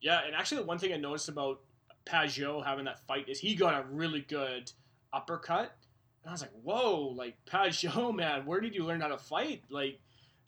Yeah, 0.00 0.22
and 0.24 0.32
actually, 0.32 0.62
the 0.62 0.70
one 0.70 0.78
thing 0.78 0.94
I 0.94 0.96
noticed 0.96 1.28
about 1.28 1.60
Pageau 2.06 2.64
having 2.64 2.84
that 2.86 3.04
fight 3.06 3.28
is 3.28 3.38
he 3.38 3.54
got 3.54 3.74
a 3.74 3.84
really 3.90 4.22
good 4.22 4.72
uppercut. 5.12 5.76
And 6.22 6.30
I 6.30 6.32
was 6.32 6.42
like, 6.42 6.52
whoa, 6.62 7.14
like, 7.16 7.36
Pageau, 7.46 8.14
man, 8.14 8.46
where 8.46 8.60
did 8.60 8.74
you 8.74 8.84
learn 8.84 9.00
how 9.00 9.08
to 9.08 9.18
fight? 9.18 9.62
Like, 9.70 10.00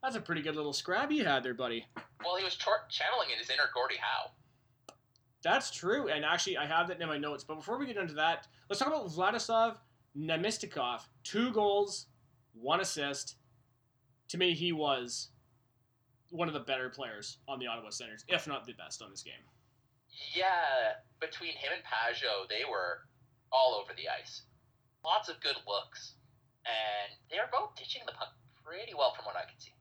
that's 0.03 0.17
a 0.17 0.21
pretty 0.21 0.43
good 0.43 0.57
little 0.57 0.73
scrab 0.73 1.13
you 1.13 1.25
had 1.25 1.43
there, 1.43 1.55
buddy. 1.55 1.87
Well, 2.25 2.37
he 2.37 2.45
was 2.45 2.57
tor- 2.57 2.87
channeling 2.91 3.29
in 3.33 3.39
his 3.39 3.51
inner 3.51 3.71
Gordie 3.73 3.97
Howe. 4.01 4.31
That's 5.43 5.71
true, 5.71 6.09
and 6.09 6.25
actually, 6.25 6.57
I 6.57 6.67
have 6.67 6.89
that 6.89 7.01
in 7.01 7.09
my 7.09 7.19
notes. 7.19 7.43
But 7.45 7.57
before 7.57 7.79
we 7.79 7.87
get 7.87 7.97
into 7.97 8.15
that, 8.15 8.47
let's 8.69 8.79
talk 8.79 8.89
about 8.89 9.09
Vladislav 9.09 9.77
Namestnikov. 10.17 11.01
Two 11.25 11.51
goals, 11.53 12.07
one 12.53 12.81
assist. 12.81 13.37
To 14.29 14.39
me, 14.39 14.55
he 14.55 14.73
was 14.73 15.31
one 16.31 16.49
of 16.49 16.55
the 16.55 16.61
better 16.61 16.89
players 16.89 17.39
on 17.49 17.59
the 17.59 17.67
Ottawa 17.67 17.91
Senators, 17.91 18.25
if 18.29 18.47
not 18.47 18.67
the 18.67 18.73
best 18.75 19.03
on 19.03 19.11
this 19.11 19.23
game. 19.23 19.35
Yeah, 20.35 20.95
between 21.21 21.53
him 21.53 21.73
and 21.75 21.83
Pageau, 21.83 22.49
they 22.49 22.65
were 22.69 23.01
all 23.51 23.75
over 23.75 23.93
the 23.97 24.09
ice. 24.09 24.43
Lots 25.05 25.29
of 25.29 25.41
good 25.41 25.57
looks, 25.67 26.15
and 26.65 27.19
they 27.31 27.39
are 27.39 27.51
both 27.53 27.75
ditching 27.77 28.03
the 28.07 28.13
puck 28.13 28.29
pretty 28.65 28.95
well 28.97 29.13
from 29.15 29.25
what 29.25 29.37
I 29.37 29.43
can 29.43 29.59
see. 29.59 29.73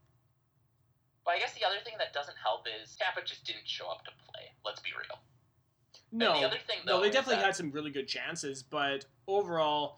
But 1.32 1.38
I 1.38 1.40
guess 1.40 1.54
the 1.56 1.64
other 1.64 1.80
thing 1.86 1.94
that 1.98 2.12
doesn't 2.12 2.36
help 2.44 2.68
is 2.68 2.98
Tampa 3.00 3.24
just 3.24 3.46
didn't 3.48 3.64
show 3.64 3.88
up 3.88 4.04
to 4.04 4.12
play. 4.28 4.52
Let's 4.68 4.82
be 4.84 4.92
real. 4.92 5.16
No, 6.12 6.36
the 6.38 6.46
other 6.46 6.60
thing, 6.68 6.80
no, 6.86 7.00
they 7.00 7.08
definitely 7.10 7.38
that- 7.40 7.46
had 7.46 7.56
some 7.56 7.72
really 7.72 7.90
good 7.90 8.06
chances, 8.10 8.62
but 8.62 9.06
overall, 9.28 9.98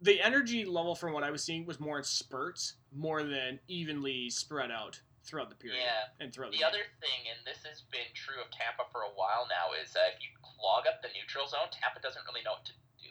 the 0.00 0.20
energy 0.20 0.64
level 0.64 0.96
from 0.96 1.12
what 1.12 1.22
I 1.22 1.30
was 1.30 1.44
seeing 1.44 1.64
was 1.64 1.78
more 1.78 1.96
in 1.96 2.02
spurts, 2.02 2.74
more 2.90 3.22
than 3.22 3.60
evenly 3.68 4.30
spread 4.30 4.72
out 4.72 5.00
throughout 5.22 5.48
the 5.48 5.54
period 5.54 5.78
Yeah. 5.84 6.08
and 6.18 6.34
throughout 6.34 6.50
the, 6.50 6.58
The 6.58 6.64
other 6.64 6.82
thing, 6.98 7.28
and 7.30 7.38
this 7.46 7.62
has 7.62 7.82
been 7.94 8.10
true 8.12 8.42
of 8.42 8.50
Tampa 8.50 8.86
for 8.90 9.02
a 9.02 9.10
while 9.14 9.46
now, 9.46 9.70
is 9.80 9.92
that 9.92 10.14
if 10.14 10.22
you 10.24 10.30
clog 10.42 10.88
up 10.88 11.02
the 11.02 11.08
neutral 11.14 11.46
zone, 11.46 11.70
Tampa 11.70 12.00
doesn't 12.00 12.26
really 12.26 12.42
know 12.42 12.54
what 12.54 12.64
to 12.64 12.72
do. 12.98 13.10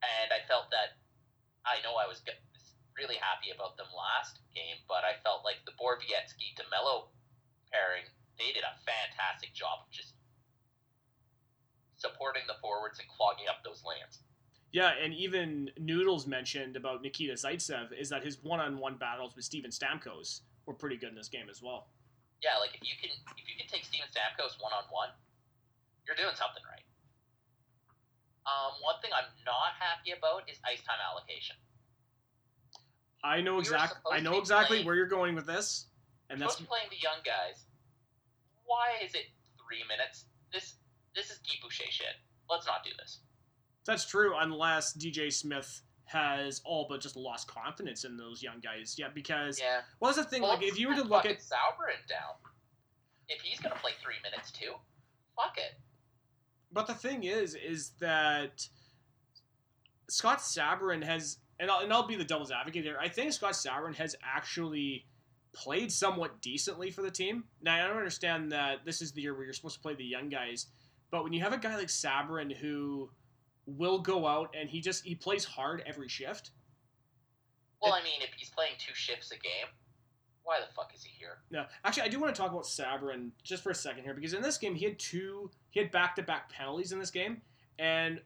And 0.00 0.32
I 0.32 0.40
felt 0.48 0.70
that 0.70 0.96
I 1.66 1.82
know 1.82 1.96
I 1.96 2.06
was 2.08 2.20
g- 2.22 2.32
really 2.96 3.16
happy 3.16 3.50
about 3.54 3.76
them 3.76 3.88
last 3.92 4.40
game, 4.54 4.80
but 4.88 5.04
I 5.04 5.16
felt 5.24 5.44
like 5.44 5.64
the 5.64 5.74
Borowiecki 5.76 6.56
DeMelo 6.58 7.08
pairing, 7.72 8.04
they 8.36 8.52
did 8.52 8.64
a 8.64 8.74
fantastic 8.84 9.52
job 9.56 9.86
of 9.86 9.90
just 9.90 10.14
supporting 11.96 12.42
the 12.46 12.58
forwards 12.60 12.98
and 12.98 13.08
clogging 13.08 13.46
up 13.48 13.62
those 13.64 13.82
lanes. 13.86 14.20
Yeah, 14.72 14.96
and 14.96 15.12
even 15.12 15.68
Noodles 15.76 16.26
mentioned 16.26 16.76
about 16.76 17.02
Nikita 17.04 17.36
Zaitsev 17.36 17.92
is 17.92 18.08
that 18.08 18.24
his 18.24 18.40
one-on-one 18.42 18.96
battles 18.96 19.36
with 19.36 19.44
Steven 19.44 19.70
Stamkos 19.70 20.40
were 20.64 20.72
pretty 20.72 20.96
good 20.96 21.12
in 21.12 21.18
this 21.18 21.28
game 21.28 21.52
as 21.52 21.60
well. 21.60 21.92
Yeah, 22.40 22.56
like 22.58 22.74
if 22.74 22.82
you 22.82 22.96
can 22.98 23.12
if 23.38 23.46
you 23.46 23.54
can 23.54 23.68
take 23.68 23.84
Steven 23.84 24.08
Stamkos 24.10 24.58
one 24.58 24.72
on 24.74 24.88
one, 24.90 25.12
you're 26.08 26.16
doing 26.16 26.34
something 26.34 26.64
right. 26.66 26.82
Um, 28.42 28.74
one 28.82 28.98
thing 28.98 29.14
I'm 29.14 29.30
not 29.46 29.78
happy 29.78 30.10
about 30.10 30.50
is 30.50 30.58
ice 30.66 30.82
time 30.82 30.98
allocation. 30.98 31.54
I 33.24 33.40
know 33.40 33.52
We 33.52 33.56
were 33.56 33.60
exact. 33.62 33.94
supposed 33.94 34.14
I 34.14 34.20
know 34.20 34.38
exactly 34.38 34.76
playing- 34.78 34.86
where 34.86 34.94
you're 34.96 35.06
going 35.06 35.34
with 35.34 35.46
this, 35.46 35.86
and 36.30 36.40
that's 36.40 36.54
supposed 36.54 36.58
to 36.58 36.62
be 36.64 36.68
playing 36.68 36.90
the 36.90 36.96
young 36.98 37.22
guys. 37.24 37.66
Why 38.64 38.98
is 39.02 39.14
it 39.14 39.26
three 39.58 39.84
minutes? 39.88 40.26
This 40.52 40.74
this 41.14 41.30
is 41.30 41.38
Guy 41.38 41.54
Boucher 41.62 41.90
shit. 41.90 42.16
Let's 42.48 42.66
not 42.66 42.84
do 42.84 42.90
this. 42.98 43.20
that's 43.84 44.04
true 44.06 44.36
unless 44.38 44.92
DJ 44.92 45.28
Smith 45.32 45.82
has 46.04 46.60
all 46.64 46.86
but 46.88 47.00
just 47.00 47.16
lost 47.16 47.48
confidence 47.48 48.04
in 48.04 48.16
those 48.16 48.40
young 48.42 48.60
guys. 48.60 48.96
Yeah, 48.98 49.08
because 49.08 49.58
Yeah. 49.58 49.82
well, 49.98 50.12
that's 50.12 50.24
the 50.24 50.30
thing. 50.30 50.42
Well, 50.42 50.52
like, 50.54 50.62
if 50.62 50.78
you 50.78 50.88
were 50.88 50.94
to 50.94 51.02
look 51.02 51.26
at 51.26 51.38
Sabourin 51.40 52.06
down, 52.08 52.36
if 53.28 53.40
he's 53.42 53.58
gonna 53.60 53.74
play 53.76 53.92
three 54.00 54.20
minutes 54.22 54.52
too, 54.52 54.74
fuck 55.34 55.58
it. 55.58 55.80
But 56.70 56.86
the 56.86 56.94
thing 56.94 57.24
is, 57.24 57.54
is 57.56 57.90
that 57.98 58.68
Scott 60.08 60.38
Sabourin 60.38 61.02
has, 61.02 61.38
and 61.60 61.70
I'll, 61.70 61.80
and 61.80 61.92
I'll 61.92 62.06
be 62.06 62.16
the 62.16 62.24
devil's 62.24 62.50
advocate 62.50 62.84
here. 62.84 62.96
I 63.00 63.08
think 63.08 63.32
Scott 63.32 63.52
Sabourin 63.52 63.94
has 63.96 64.16
actually 64.22 65.06
played 65.52 65.92
somewhat 65.92 66.40
decently 66.40 66.90
for 66.90 67.02
the 67.02 67.10
team. 67.10 67.44
Now 67.62 67.74
I 67.74 67.86
don't 67.86 67.96
understand 67.96 68.52
that 68.52 68.84
this 68.84 69.02
is 69.02 69.12
the 69.12 69.22
year 69.22 69.34
where 69.34 69.44
you're 69.44 69.52
supposed 69.52 69.76
to 69.76 69.82
play 69.82 69.94
the 69.94 70.04
young 70.04 70.28
guys, 70.28 70.66
but 71.10 71.24
when 71.24 71.32
you 71.32 71.40
have 71.40 71.52
a 71.52 71.58
guy 71.58 71.76
like 71.76 71.88
Sabourin 71.88 72.54
who 72.56 73.10
will 73.66 73.98
go 73.98 74.26
out 74.26 74.54
and 74.58 74.68
he 74.68 74.80
just 74.80 75.04
he 75.04 75.14
plays 75.14 75.44
hard 75.44 75.82
every 75.86 76.08
shift. 76.08 76.50
Well, 77.80 77.92
I 77.92 78.02
mean, 78.02 78.22
if 78.22 78.30
he's 78.36 78.50
playing 78.50 78.72
two 78.78 78.94
shifts 78.94 79.30
a 79.30 79.34
game, 79.34 79.66
why 80.44 80.58
the 80.60 80.72
fuck 80.74 80.92
is 80.94 81.02
he 81.04 81.10
here? 81.18 81.38
No, 81.50 81.64
actually, 81.84 82.04
I 82.04 82.08
do 82.08 82.18
want 82.20 82.34
to 82.34 82.40
talk 82.40 82.50
about 82.50 82.64
Sabourin 82.64 83.30
just 83.42 83.62
for 83.62 83.70
a 83.70 83.74
second 83.74 84.04
here 84.04 84.14
because 84.14 84.34
in 84.34 84.42
this 84.42 84.58
game 84.58 84.74
he 84.74 84.84
had 84.84 84.98
two, 84.98 85.50
he 85.70 85.80
had 85.80 85.90
back-to-back 85.90 86.50
penalties 86.50 86.92
in 86.92 86.98
this 86.98 87.10
game, 87.10 87.42
and 87.78 88.20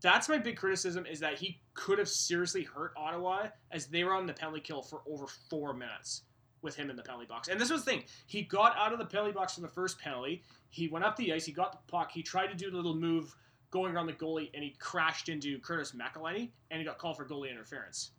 that's 0.00 0.28
my 0.28 0.38
big 0.38 0.56
criticism 0.56 1.06
is 1.06 1.20
that 1.20 1.38
he 1.38 1.60
could 1.74 1.98
have 1.98 2.08
seriously 2.08 2.62
hurt 2.62 2.92
Ottawa 2.96 3.48
as 3.70 3.86
they 3.86 4.04
were 4.04 4.14
on 4.14 4.26
the 4.26 4.32
penalty 4.32 4.60
kill 4.60 4.82
for 4.82 5.02
over 5.08 5.26
four 5.48 5.72
minutes 5.72 6.22
with 6.62 6.76
him 6.76 6.90
in 6.90 6.96
the 6.96 7.02
penalty 7.02 7.26
box. 7.26 7.48
And 7.48 7.60
this 7.60 7.70
was 7.70 7.84
the 7.84 7.90
thing: 7.90 8.04
he 8.26 8.42
got 8.42 8.76
out 8.76 8.92
of 8.92 8.98
the 8.98 9.04
penalty 9.04 9.32
box 9.32 9.54
for 9.54 9.60
the 9.60 9.68
first 9.68 9.98
penalty, 9.98 10.42
he 10.70 10.88
went 10.88 11.04
up 11.04 11.16
the 11.16 11.32
ice, 11.32 11.44
he 11.44 11.52
got 11.52 11.72
the 11.72 11.78
puck, 11.90 12.10
he 12.12 12.22
tried 12.22 12.48
to 12.48 12.54
do 12.54 12.70
the 12.70 12.76
little 12.76 12.94
move 12.94 13.34
going 13.70 13.94
around 13.94 14.06
the 14.06 14.12
goalie, 14.14 14.50
and 14.54 14.62
he 14.62 14.70
crashed 14.78 15.28
into 15.28 15.58
Curtis 15.60 15.92
McElhinney, 15.92 16.50
and 16.70 16.78
he 16.80 16.84
got 16.84 16.98
called 16.98 17.16
for 17.16 17.26
goalie 17.26 17.50
interference. 17.50 18.12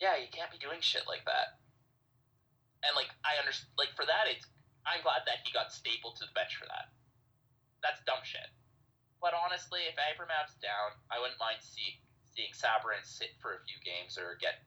Yeah, 0.00 0.16
you 0.16 0.28
can't 0.30 0.50
be 0.50 0.58
doing 0.58 0.78
shit 0.80 1.02
like 1.08 1.24
that. 1.24 1.58
And 2.84 2.94
like 2.94 3.08
I 3.24 3.38
understand, 3.40 3.70
like 3.78 3.94
for 3.96 4.04
that, 4.06 4.30
it's 4.30 4.46
I'm 4.86 5.02
glad 5.02 5.26
that 5.26 5.42
he 5.44 5.52
got 5.52 5.72
stapled 5.72 6.16
to 6.16 6.26
the 6.26 6.34
bench 6.34 6.56
for 6.56 6.66
that. 6.66 6.94
That's 7.82 8.00
dumb 8.06 8.22
shit. 8.22 8.46
But 9.20 9.32
honestly, 9.32 9.88
if 9.88 9.96
Abramov's 9.96 10.54
down, 10.60 10.94
I 11.08 11.18
wouldn't 11.18 11.40
mind 11.40 11.64
see, 11.64 12.00
seeing 12.28 12.52
Sabourin 12.52 13.02
sit 13.02 13.32
for 13.40 13.56
a 13.56 13.60
few 13.64 13.80
games 13.82 14.20
or 14.20 14.36
get. 14.38 14.60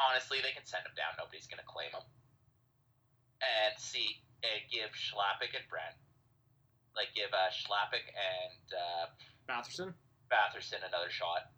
Honestly, 0.00 0.42
they 0.42 0.50
can 0.50 0.66
send 0.66 0.82
him 0.82 0.94
down. 0.98 1.14
Nobody's 1.20 1.46
gonna 1.46 1.66
claim 1.68 1.94
him. 1.94 2.04
And 3.42 3.74
see, 3.78 4.22
and 4.42 4.62
give 4.70 4.90
Chlapik 4.90 5.54
and 5.54 5.66
Brent, 5.70 5.94
like 6.98 7.14
give 7.14 7.30
uh, 7.30 7.50
Chlapik 7.66 8.06
and 8.10 8.66
uh, 8.74 9.06
Batherson. 9.46 9.94
Batherson 10.30 10.82
another 10.82 11.10
shot. 11.10 11.50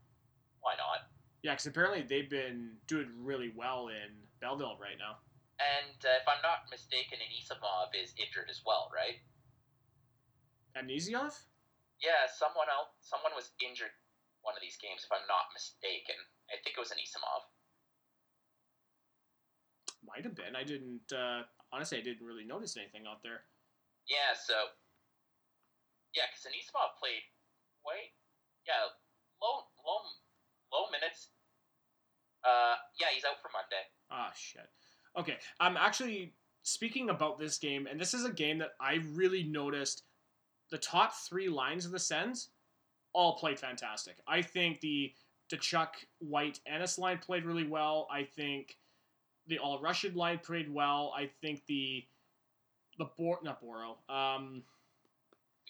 Why 0.60 0.76
not? 0.76 1.08
Yeah, 1.44 1.52
because 1.52 1.66
apparently 1.66 2.04
they've 2.04 2.28
been 2.28 2.76
doing 2.88 3.08
really 3.20 3.52
well 3.56 3.88
in 3.88 4.12
Belleville 4.40 4.76
right 4.80 4.96
now. 4.98 5.20
And 5.60 5.96
uh, 6.04 6.20
if 6.20 6.26
I'm 6.26 6.42
not 6.42 6.66
mistaken, 6.70 7.18
Anisimov 7.20 7.94
is 7.94 8.12
injured 8.18 8.48
as 8.50 8.60
well, 8.66 8.90
right? 8.92 9.20
Amnesiov? 10.76 11.36
Yeah, 12.02 12.26
someone 12.30 12.68
else, 12.70 12.90
someone 13.00 13.32
was 13.34 13.54
injured 13.62 13.92
one 14.42 14.54
of 14.54 14.62
these 14.62 14.76
games, 14.76 15.04
if 15.06 15.10
I'm 15.12 15.24
not 15.30 15.48
mistaken. 15.56 16.18
I 16.52 16.60
think 16.60 16.76
it 16.76 16.82
was 16.82 16.92
Anisimov. 16.92 17.48
Might 20.04 20.24
have 20.28 20.36
been. 20.36 20.52
I 20.52 20.64
didn't. 20.64 21.08
Uh, 21.08 21.48
honestly, 21.72 21.96
I 21.98 22.04
didn't 22.04 22.26
really 22.26 22.44
notice 22.44 22.76
anything 22.76 23.08
out 23.08 23.24
there. 23.24 23.48
Yeah, 24.04 24.36
so 24.36 24.52
yeah, 26.12 26.28
because 26.28 26.44
Anisimov 26.44 26.92
played 27.00 27.24
wait, 27.84 28.12
yeah, 28.68 28.88
low, 29.40 29.64
low, 29.84 30.00
low 30.72 30.90
minutes. 30.90 31.28
Uh, 32.44 32.76
yeah, 33.00 33.08
he's 33.12 33.24
out 33.24 33.40
for 33.40 33.50
Monday. 33.52 33.84
Ah, 34.10 34.32
shit. 34.36 34.68
Okay, 35.16 35.36
I'm 35.60 35.76
actually 35.76 36.34
speaking 36.62 37.10
about 37.10 37.38
this 37.38 37.58
game, 37.58 37.86
and 37.86 38.00
this 38.00 38.14
is 38.14 38.24
a 38.24 38.32
game 38.32 38.58
that 38.58 38.72
I 38.80 39.00
really 39.12 39.44
noticed. 39.44 40.02
The 40.70 40.78
top 40.78 41.14
three 41.14 41.48
lines 41.48 41.84
of 41.86 41.92
the 41.92 41.98
Sens 41.98 42.48
all 43.12 43.36
played 43.36 43.58
fantastic. 43.58 44.16
I 44.26 44.42
think 44.42 44.80
the 44.80 45.12
the 45.50 45.56
Chuck 45.56 45.96
White 46.20 46.60
Ennis 46.66 46.98
line 46.98 47.18
played 47.18 47.44
really 47.44 47.66
well. 47.66 48.08
I 48.10 48.24
think 48.24 48.76
the 49.46 49.58
All 49.58 49.78
Russian 49.80 50.14
line 50.14 50.38
played 50.38 50.72
well. 50.72 51.12
I 51.16 51.30
think 51.40 51.66
the 51.66 52.04
the 52.98 53.06
Bor 53.16 53.38
not 53.42 53.60
Boro. 53.60 53.98
Um, 54.08 54.62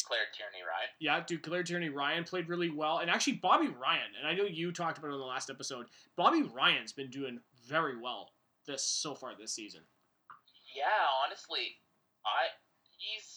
Claire 0.05 0.27
Tierney 0.37 0.63
Ryan. 0.63 0.89
yeah, 1.01 1.23
dude, 1.27 1.43
Claire 1.43 1.63
Tierney 1.63 1.89
Ryan 1.89 2.25
played 2.25 2.49
really 2.49 2.69
well, 2.71 2.99
and 2.99 3.11
actually 3.11 3.35
Bobby 3.35 3.69
Ryan. 3.69 4.13
And 4.19 4.29
I 4.29 4.35
know 4.35 4.45
you 4.45 4.71
talked 4.71 4.99
about 4.99 5.09
it 5.09 5.15
on 5.15 5.19
the 5.19 5.25
last 5.25 5.49
episode. 5.51 5.87
Bobby 6.17 6.43
Ryan's 6.43 6.93
been 6.93 7.09
doing 7.11 7.41
very 7.67 7.97
well 7.99 8.33
this 8.67 8.85
so 8.85 9.15
far 9.15 9.33
this 9.39 9.53
season. 9.53 9.81
Yeah, 10.77 10.85
honestly, 11.25 11.77
I 12.27 12.53
he's 12.99 13.34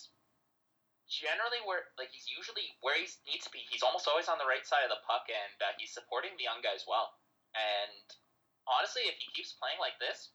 generally 1.18 1.60
where 1.66 1.90
like 1.98 2.14
he's 2.14 2.30
usually 2.30 2.78
where 2.86 2.94
he 2.94 3.10
needs 3.26 3.50
to 3.50 3.54
be. 3.54 3.66
He's 3.68 3.82
almost 3.82 4.06
always 4.06 4.30
on 4.30 4.38
the 4.38 4.46
right 4.46 4.64
side 4.64 4.86
of 4.86 4.94
the 4.94 5.02
puck, 5.04 5.26
and 5.28 5.58
uh, 5.60 5.74
he's 5.82 5.92
supporting 5.92 6.38
the 6.38 6.46
young 6.46 6.62
guys 6.62 6.86
well. 6.86 7.18
And 7.58 8.06
honestly, 8.70 9.10
if 9.10 9.18
he 9.18 9.28
keeps 9.34 9.58
playing 9.58 9.82
like 9.82 9.98
this, 9.98 10.32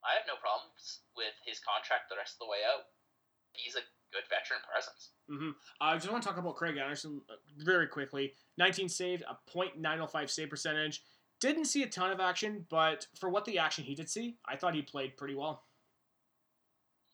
I 0.00 0.16
have 0.16 0.24
no 0.24 0.40
problems 0.40 1.04
with 1.12 1.36
his 1.44 1.60
contract 1.60 2.08
the 2.08 2.16
rest 2.16 2.40
of 2.40 2.48
the 2.48 2.50
way 2.50 2.64
out. 2.64 2.88
He's 3.52 3.76
a 3.76 3.84
good 4.12 4.24
veteran 4.28 4.60
presence. 4.64 5.12
hmm 5.28 5.52
I 5.80 5.96
just 5.96 6.10
want 6.10 6.22
to 6.22 6.28
talk 6.28 6.38
about 6.38 6.56
Craig 6.56 6.76
Anderson 6.76 7.20
uh, 7.28 7.36
very 7.58 7.86
quickly. 7.86 8.34
19 8.58 8.88
saved, 8.88 9.24
a 9.28 9.36
.905 9.50 10.30
save 10.30 10.50
percentage. 10.50 11.02
Didn't 11.40 11.66
see 11.66 11.82
a 11.82 11.88
ton 11.88 12.12
of 12.12 12.20
action, 12.20 12.64
but 12.70 13.06
for 13.18 13.28
what 13.28 13.44
the 13.44 13.58
action 13.58 13.84
he 13.84 13.94
did 13.94 14.08
see, 14.08 14.36
I 14.48 14.56
thought 14.56 14.74
he 14.74 14.82
played 14.82 15.16
pretty 15.16 15.34
well. 15.34 15.64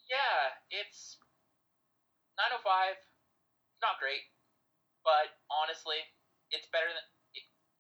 Yeah, 0.09 0.53
it's 0.71 1.17
905. 2.43 2.99
Not 3.83 3.99
great, 4.03 4.23
but 5.03 5.31
honestly, 5.51 5.99
it's 6.51 6.67
better 6.71 6.91
than 6.91 7.07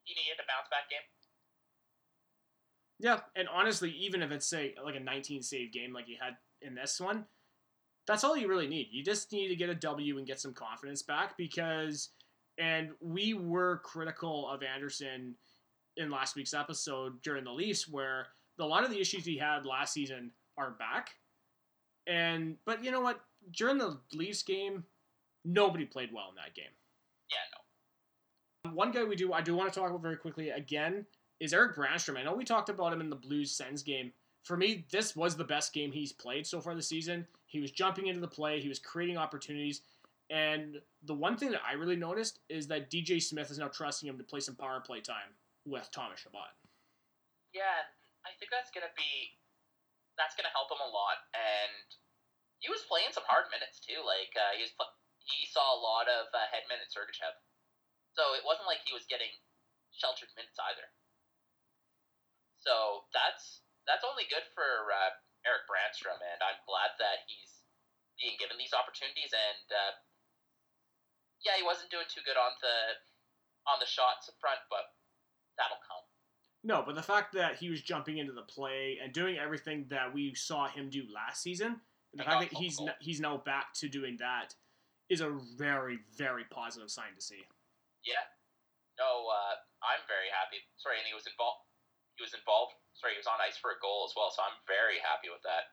he 0.04 0.14
needed 0.14 0.38
a 0.42 0.46
bounce 0.46 0.66
back 0.70 0.90
game. 0.90 1.06
Yeah, 2.98 3.20
and 3.34 3.48
honestly, 3.48 3.90
even 3.90 4.22
if 4.22 4.30
it's 4.30 4.46
say 4.46 4.74
like 4.82 4.94
a 4.94 5.00
19 5.00 5.42
save 5.42 5.72
game 5.72 5.92
like 5.92 6.06
he 6.06 6.16
had 6.20 6.36
in 6.60 6.74
this 6.74 7.00
one, 7.00 7.26
that's 8.06 8.24
all 8.24 8.36
you 8.36 8.48
really 8.48 8.66
need. 8.66 8.88
You 8.90 9.04
just 9.04 9.32
need 9.32 9.48
to 9.48 9.56
get 9.56 9.70
a 9.70 9.74
W 9.74 10.18
and 10.18 10.26
get 10.26 10.40
some 10.40 10.54
confidence 10.54 11.02
back 11.02 11.36
because, 11.36 12.10
and 12.58 12.90
we 13.00 13.34
were 13.34 13.80
critical 13.84 14.48
of 14.48 14.62
Anderson 14.62 15.34
in 15.96 16.10
last 16.10 16.36
week's 16.36 16.54
episode 16.54 17.20
during 17.22 17.44
the 17.44 17.52
Leafs, 17.52 17.88
where 17.88 18.28
a 18.58 18.64
lot 18.64 18.84
of 18.84 18.90
the 18.90 19.00
issues 19.00 19.24
he 19.24 19.36
had 19.36 19.66
last 19.66 19.92
season 19.92 20.30
are 20.56 20.72
back. 20.72 21.10
And 22.06 22.56
but 22.64 22.84
you 22.84 22.90
know 22.90 23.00
what? 23.00 23.20
During 23.50 23.78
the 23.78 23.98
Leafs 24.12 24.42
game, 24.42 24.84
nobody 25.44 25.84
played 25.84 26.10
well 26.12 26.28
in 26.30 26.36
that 26.36 26.54
game. 26.54 26.72
Yeah, 27.30 28.70
no. 28.70 28.76
One 28.76 28.92
guy 28.92 29.04
we 29.04 29.16
do 29.16 29.32
I 29.32 29.40
do 29.40 29.54
want 29.56 29.72
to 29.72 29.78
talk 29.78 29.90
about 29.90 30.02
very 30.02 30.16
quickly 30.16 30.50
again 30.50 31.06
is 31.40 31.52
Erik 31.52 31.76
Brännström. 31.76 32.18
I 32.18 32.22
know 32.22 32.34
we 32.34 32.44
talked 32.44 32.68
about 32.68 32.92
him 32.92 33.00
in 33.00 33.10
the 33.10 33.16
Blues 33.16 33.50
Sens 33.50 33.82
game. 33.82 34.12
For 34.44 34.56
me, 34.56 34.86
this 34.90 35.14
was 35.14 35.36
the 35.36 35.44
best 35.44 35.72
game 35.72 35.92
he's 35.92 36.12
played 36.12 36.46
so 36.46 36.60
far 36.60 36.74
this 36.74 36.88
season. 36.88 37.26
He 37.46 37.60
was 37.60 37.70
jumping 37.70 38.06
into 38.06 38.20
the 38.20 38.28
play, 38.28 38.60
he 38.60 38.68
was 38.68 38.78
creating 38.78 39.16
opportunities, 39.16 39.82
and 40.30 40.80
the 41.04 41.14
one 41.14 41.36
thing 41.36 41.50
that 41.50 41.60
I 41.60 41.74
really 41.74 41.96
noticed 41.96 42.40
is 42.48 42.66
that 42.68 42.90
DJ 42.90 43.20
Smith 43.20 43.50
is 43.50 43.58
now 43.58 43.68
trusting 43.68 44.08
him 44.08 44.16
to 44.16 44.24
play 44.24 44.40
some 44.40 44.56
power 44.56 44.80
play 44.80 45.00
time 45.00 45.36
with 45.66 45.90
Thomas 45.92 46.20
Chabot. 46.20 46.56
Yeah, 47.52 47.84
I 48.24 48.32
think 48.40 48.50
that's 48.50 48.72
gonna 48.72 48.92
be 48.96 49.36
that's 50.16 50.34
gonna 50.34 50.52
help 50.56 50.72
him 50.72 50.80
a 50.80 50.88
lot. 50.88 51.20
And 51.36 51.84
he 52.62 52.70
was 52.70 52.86
playing 52.86 53.10
some 53.10 53.26
hard 53.26 53.50
minutes 53.50 53.82
too. 53.82 54.00
Like 54.06 54.30
uh, 54.38 54.54
he 54.54 54.62
was 54.62 54.72
pl- 54.78 54.94
he 55.26 55.46
saw 55.50 55.62
a 55.74 55.82
lot 55.82 56.06
of 56.06 56.30
uh, 56.30 56.46
Hedman 56.54 56.78
and 56.78 56.90
Sergachev, 56.90 57.34
so 58.14 58.38
it 58.38 58.46
wasn't 58.46 58.70
like 58.70 58.82
he 58.86 58.94
was 58.94 59.06
getting 59.10 59.30
sheltered 59.90 60.30
minutes 60.38 60.56
either. 60.70 60.86
So 62.62 63.06
that's 63.10 63.66
that's 63.84 64.06
only 64.06 64.30
good 64.30 64.46
for 64.54 64.94
uh, 64.94 65.12
Erik 65.42 65.66
Brännström, 65.66 66.22
and 66.22 66.40
I'm 66.40 66.62
glad 66.64 66.94
that 67.02 67.26
he's 67.26 67.66
being 68.22 68.38
given 68.38 68.54
these 68.54 68.74
opportunities. 68.74 69.34
And 69.34 69.66
uh, 69.74 69.92
yeah, 71.42 71.58
he 71.58 71.66
wasn't 71.66 71.90
doing 71.90 72.06
too 72.06 72.22
good 72.22 72.38
on 72.38 72.54
the 72.62 73.02
on 73.66 73.82
the 73.82 73.90
shots 73.90 74.30
up 74.30 74.38
front, 74.38 74.62
but 74.70 74.94
that'll 75.58 75.82
come. 75.82 76.06
No, 76.62 76.82
but 76.86 76.94
the 76.94 77.02
fact 77.02 77.34
that 77.34 77.58
he 77.58 77.70
was 77.70 77.82
jumping 77.82 78.18
into 78.18 78.32
the 78.32 78.46
play 78.46 78.98
and 79.02 79.10
doing 79.10 79.34
everything 79.34 79.86
that 79.90 80.14
we 80.14 80.34
saw 80.34 80.68
him 80.70 80.90
do 80.90 81.02
last 81.10 81.42
season, 81.42 81.82
and 82.12 82.20
the 82.20 82.24
fact 82.24 82.50
that 82.50 82.58
he's 82.58 82.80
n- 82.80 82.94
he's 83.00 83.20
now 83.20 83.38
back 83.38 83.72
to 83.80 83.88
doing 83.88 84.16
that 84.20 84.54
is 85.08 85.20
a 85.20 85.30
very 85.56 85.98
very 86.16 86.44
positive 86.50 86.90
sign 86.90 87.14
to 87.16 87.22
see. 87.22 87.42
Yeah. 88.04 88.22
No, 89.00 89.26
uh, 89.28 89.56
I'm 89.80 90.04
very 90.06 90.28
happy. 90.28 90.60
Sorry, 90.76 91.00
and 91.00 91.06
he 91.08 91.14
was 91.16 91.24
involved. 91.24 91.64
He 92.16 92.22
was 92.22 92.36
involved. 92.36 92.76
Sorry, 92.92 93.16
he 93.16 93.20
was 93.20 93.26
on 93.26 93.40
ice 93.40 93.56
for 93.56 93.72
a 93.72 93.78
goal 93.80 94.04
as 94.04 94.12
well. 94.12 94.28
So 94.30 94.44
I'm 94.44 94.60
very 94.68 95.00
happy 95.00 95.32
with 95.32 95.40
that. 95.48 95.72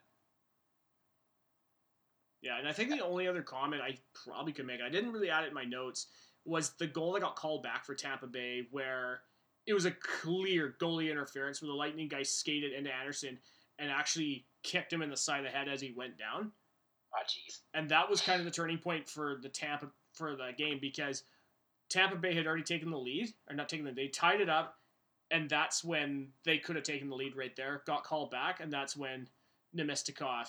Yeah, 2.42 2.58
and 2.58 2.66
I 2.66 2.72
think 2.72 2.88
the 2.88 3.04
only 3.04 3.28
other 3.28 3.42
comment 3.42 3.82
I 3.82 3.98
probably 4.24 4.52
could 4.52 4.66
make, 4.66 4.80
I 4.80 4.88
didn't 4.88 5.12
really 5.12 5.28
add 5.28 5.44
it 5.44 5.48
in 5.48 5.54
my 5.54 5.64
notes, 5.64 6.06
was 6.46 6.70
the 6.78 6.86
goal 6.86 7.12
that 7.12 7.20
got 7.20 7.36
called 7.36 7.62
back 7.62 7.84
for 7.84 7.94
Tampa 7.94 8.26
Bay, 8.26 8.66
where 8.70 9.20
it 9.66 9.74
was 9.74 9.84
a 9.84 9.90
clear 9.90 10.74
goalie 10.80 11.10
interference 11.10 11.60
where 11.60 11.68
the 11.68 11.74
Lightning 11.76 12.08
guy 12.08 12.22
skated 12.22 12.72
into 12.72 12.92
Anderson 12.92 13.38
and 13.78 13.90
actually 13.90 14.46
kicked 14.62 14.92
him 14.92 15.02
in 15.02 15.10
the 15.10 15.16
side 15.16 15.38
of 15.38 15.44
the 15.44 15.56
head 15.56 15.68
as 15.68 15.80
he 15.80 15.92
went 15.96 16.18
down. 16.18 16.52
Oh, 17.14 17.22
jeez. 17.26 17.60
And 17.74 17.88
that 17.90 18.08
was 18.08 18.20
kind 18.20 18.38
of 18.40 18.44
the 18.44 18.50
turning 18.50 18.78
point 18.78 19.08
for 19.08 19.38
the 19.42 19.48
Tampa 19.48 19.90
for 20.12 20.36
the 20.36 20.50
game 20.56 20.78
because 20.80 21.24
Tampa 21.88 22.16
Bay 22.16 22.34
had 22.34 22.46
already 22.46 22.62
taken 22.62 22.90
the 22.90 22.98
lead, 22.98 23.32
or 23.48 23.56
not 23.56 23.68
taken 23.68 23.84
the 23.84 23.92
they 23.92 24.08
tied 24.08 24.40
it 24.40 24.48
up, 24.48 24.76
and 25.30 25.48
that's 25.48 25.82
when 25.82 26.28
they 26.44 26.58
could 26.58 26.76
have 26.76 26.84
taken 26.84 27.08
the 27.08 27.16
lead 27.16 27.36
right 27.36 27.54
there, 27.56 27.82
got 27.86 28.04
called 28.04 28.30
back, 28.30 28.60
and 28.60 28.72
that's 28.72 28.96
when 28.96 29.28
Namestnikov 29.76 30.48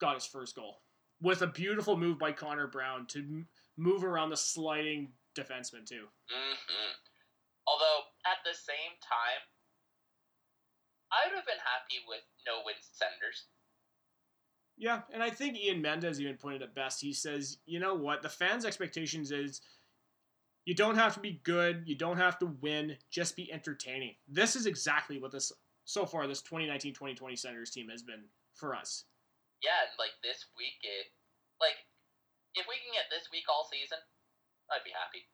got 0.00 0.14
his 0.14 0.26
first 0.26 0.56
goal 0.56 0.80
with 1.22 1.42
a 1.42 1.46
beautiful 1.46 1.96
move 1.96 2.18
by 2.18 2.32
Connor 2.32 2.66
Brown 2.66 3.06
to 3.06 3.20
m- 3.20 3.48
move 3.76 4.02
around 4.04 4.30
the 4.30 4.36
sliding 4.36 5.12
defenseman 5.38 5.86
too. 5.86 6.06
hmm 6.28 6.92
Although 7.66 8.00
at 8.26 8.42
the 8.44 8.54
same 8.58 8.98
time, 9.00 9.40
I 11.12 11.28
would 11.28 11.36
have 11.36 11.46
been 11.46 11.60
happy 11.60 12.00
with 12.08 12.24
no 12.46 12.64
win 12.64 12.74
senders. 12.80 13.46
Yeah, 14.76 15.02
and 15.12 15.22
I 15.22 15.30
think 15.30 15.56
Ian 15.56 15.82
Mendes 15.82 16.20
even 16.20 16.36
pointed 16.36 16.62
it 16.62 16.74
best. 16.74 17.00
He 17.00 17.12
says, 17.12 17.58
you 17.66 17.78
know 17.78 17.94
what, 17.94 18.22
the 18.22 18.28
fans' 18.28 18.64
expectations 18.64 19.30
is 19.30 19.60
you 20.64 20.74
don't 20.74 20.96
have 20.96 21.14
to 21.14 21.20
be 21.20 21.40
good, 21.44 21.82
you 21.84 21.94
don't 21.94 22.16
have 22.16 22.38
to 22.38 22.46
win, 22.46 22.96
just 23.10 23.36
be 23.36 23.52
entertaining. 23.52 24.14
This 24.26 24.56
is 24.56 24.66
exactly 24.66 25.20
what 25.20 25.30
this 25.30 25.52
so 25.84 26.06
far 26.06 26.26
this 26.26 26.42
2019-2020 26.42 27.38
Senators 27.38 27.70
team 27.70 27.88
has 27.90 28.02
been 28.02 28.24
for 28.54 28.74
us. 28.74 29.04
Yeah, 29.62 29.86
and 29.86 29.94
like 29.98 30.14
this 30.22 30.46
week, 30.56 30.78
it 30.82 31.12
like 31.60 31.78
if 32.54 32.66
we 32.66 32.78
can 32.82 32.94
get 32.94 33.10
this 33.10 33.28
week 33.30 33.46
all 33.50 33.68
season, 33.70 33.98
I'd 34.70 34.86
be 34.86 34.94
happy. 34.94 35.26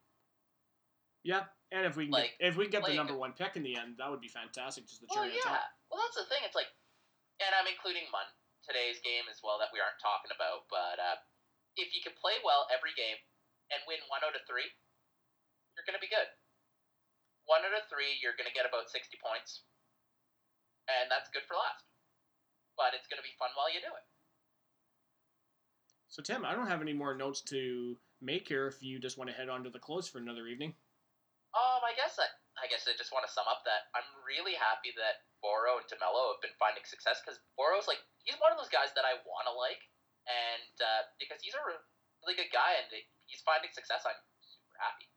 Yeah, 1.22 1.46
and 1.70 1.84
if 1.84 1.96
we 1.96 2.06
can 2.06 2.12
Like- 2.12 2.38
get, 2.38 2.48
if 2.48 2.56
we 2.56 2.64
can 2.66 2.80
get 2.80 2.84
the 2.84 2.94
number 2.94 3.14
one 3.14 3.32
pick 3.34 3.56
in 3.56 3.62
the 3.62 3.76
end, 3.76 3.98
that 3.98 4.08
would 4.10 4.20
be 4.20 4.28
fantastic. 4.28 4.86
Just 4.86 5.00
the 5.00 5.06
Well, 5.10 5.24
cherry 5.24 5.36
yeah. 5.36 5.66
Well, 5.90 6.00
that's 6.02 6.16
the 6.16 6.26
thing. 6.26 6.44
It's 6.44 6.54
like, 6.54 6.70
and 7.40 7.54
I'm 7.54 7.66
including 7.66 8.10
Mun 8.10 8.26
today's 8.64 9.00
game 9.00 9.24
as 9.28 9.40
well 9.42 9.58
that 9.58 9.72
we 9.72 9.80
aren't 9.80 9.98
talking 10.00 10.30
about. 10.30 10.68
But 10.68 11.00
uh, 11.00 11.16
if 11.76 11.94
you 11.94 12.02
can 12.02 12.12
play 12.20 12.36
well 12.44 12.68
every 12.72 12.92
game 12.94 13.16
and 13.72 13.80
win 13.88 14.00
one 14.08 14.24
out 14.24 14.36
of 14.36 14.44
three, 14.46 14.68
you're 15.76 15.84
going 15.88 15.96
to 15.98 16.04
be 16.04 16.12
good. 16.12 16.28
One 17.48 17.64
out 17.64 17.72
of 17.72 17.88
three, 17.88 18.20
you're 18.20 18.36
going 18.36 18.48
to 18.48 18.52
get 18.52 18.68
about 18.68 18.90
60 18.92 19.16
points, 19.24 19.64
and 20.86 21.08
that's 21.10 21.32
good 21.32 21.48
for 21.48 21.56
last. 21.56 21.84
But 22.76 22.92
it's 22.92 23.08
going 23.08 23.18
to 23.18 23.24
be 23.26 23.32
fun 23.40 23.50
while 23.56 23.72
you 23.72 23.80
do 23.80 23.88
it. 23.88 24.04
So 26.08 26.22
Tim, 26.22 26.44
I 26.44 26.54
don't 26.54 26.68
have 26.68 26.82
any 26.82 26.92
more 26.92 27.16
notes 27.16 27.40
to 27.52 27.96
make 28.20 28.48
here. 28.48 28.66
If 28.66 28.82
you 28.82 28.98
just 28.98 29.16
want 29.18 29.30
to 29.30 29.36
head 29.36 29.48
on 29.48 29.64
to 29.64 29.70
the 29.70 29.78
close 29.78 30.08
for 30.08 30.18
another 30.18 30.46
evening. 30.46 30.74
I 31.88 31.96
guess 31.96 32.20
I, 32.20 32.28
I 32.60 32.68
guess 32.68 32.84
I 32.84 32.92
just 33.00 33.16
want 33.16 33.24
to 33.24 33.32
sum 33.32 33.48
up 33.48 33.64
that 33.64 33.88
I'm 33.96 34.04
really 34.28 34.52
happy 34.52 34.92
that 35.00 35.24
Boro 35.40 35.80
and 35.80 35.88
Demelo 35.88 36.36
have 36.36 36.42
been 36.44 36.52
finding 36.60 36.84
success 36.84 37.24
because 37.24 37.40
Boro's 37.56 37.88
like 37.88 37.98
he's 38.28 38.36
one 38.36 38.52
of 38.52 38.60
those 38.60 38.68
guys 38.68 38.92
that 38.92 39.08
I 39.08 39.16
want 39.24 39.48
to 39.48 39.54
like, 39.56 39.80
and 40.28 40.74
uh, 40.84 41.08
because 41.16 41.40
he's 41.40 41.56
a 41.56 41.64
really 41.64 42.36
good 42.36 42.52
guy 42.52 42.76
and 42.76 42.92
he's 43.24 43.40
finding 43.40 43.72
success, 43.72 44.04
I'm 44.04 44.20
super 44.44 44.76
happy. 44.76 45.08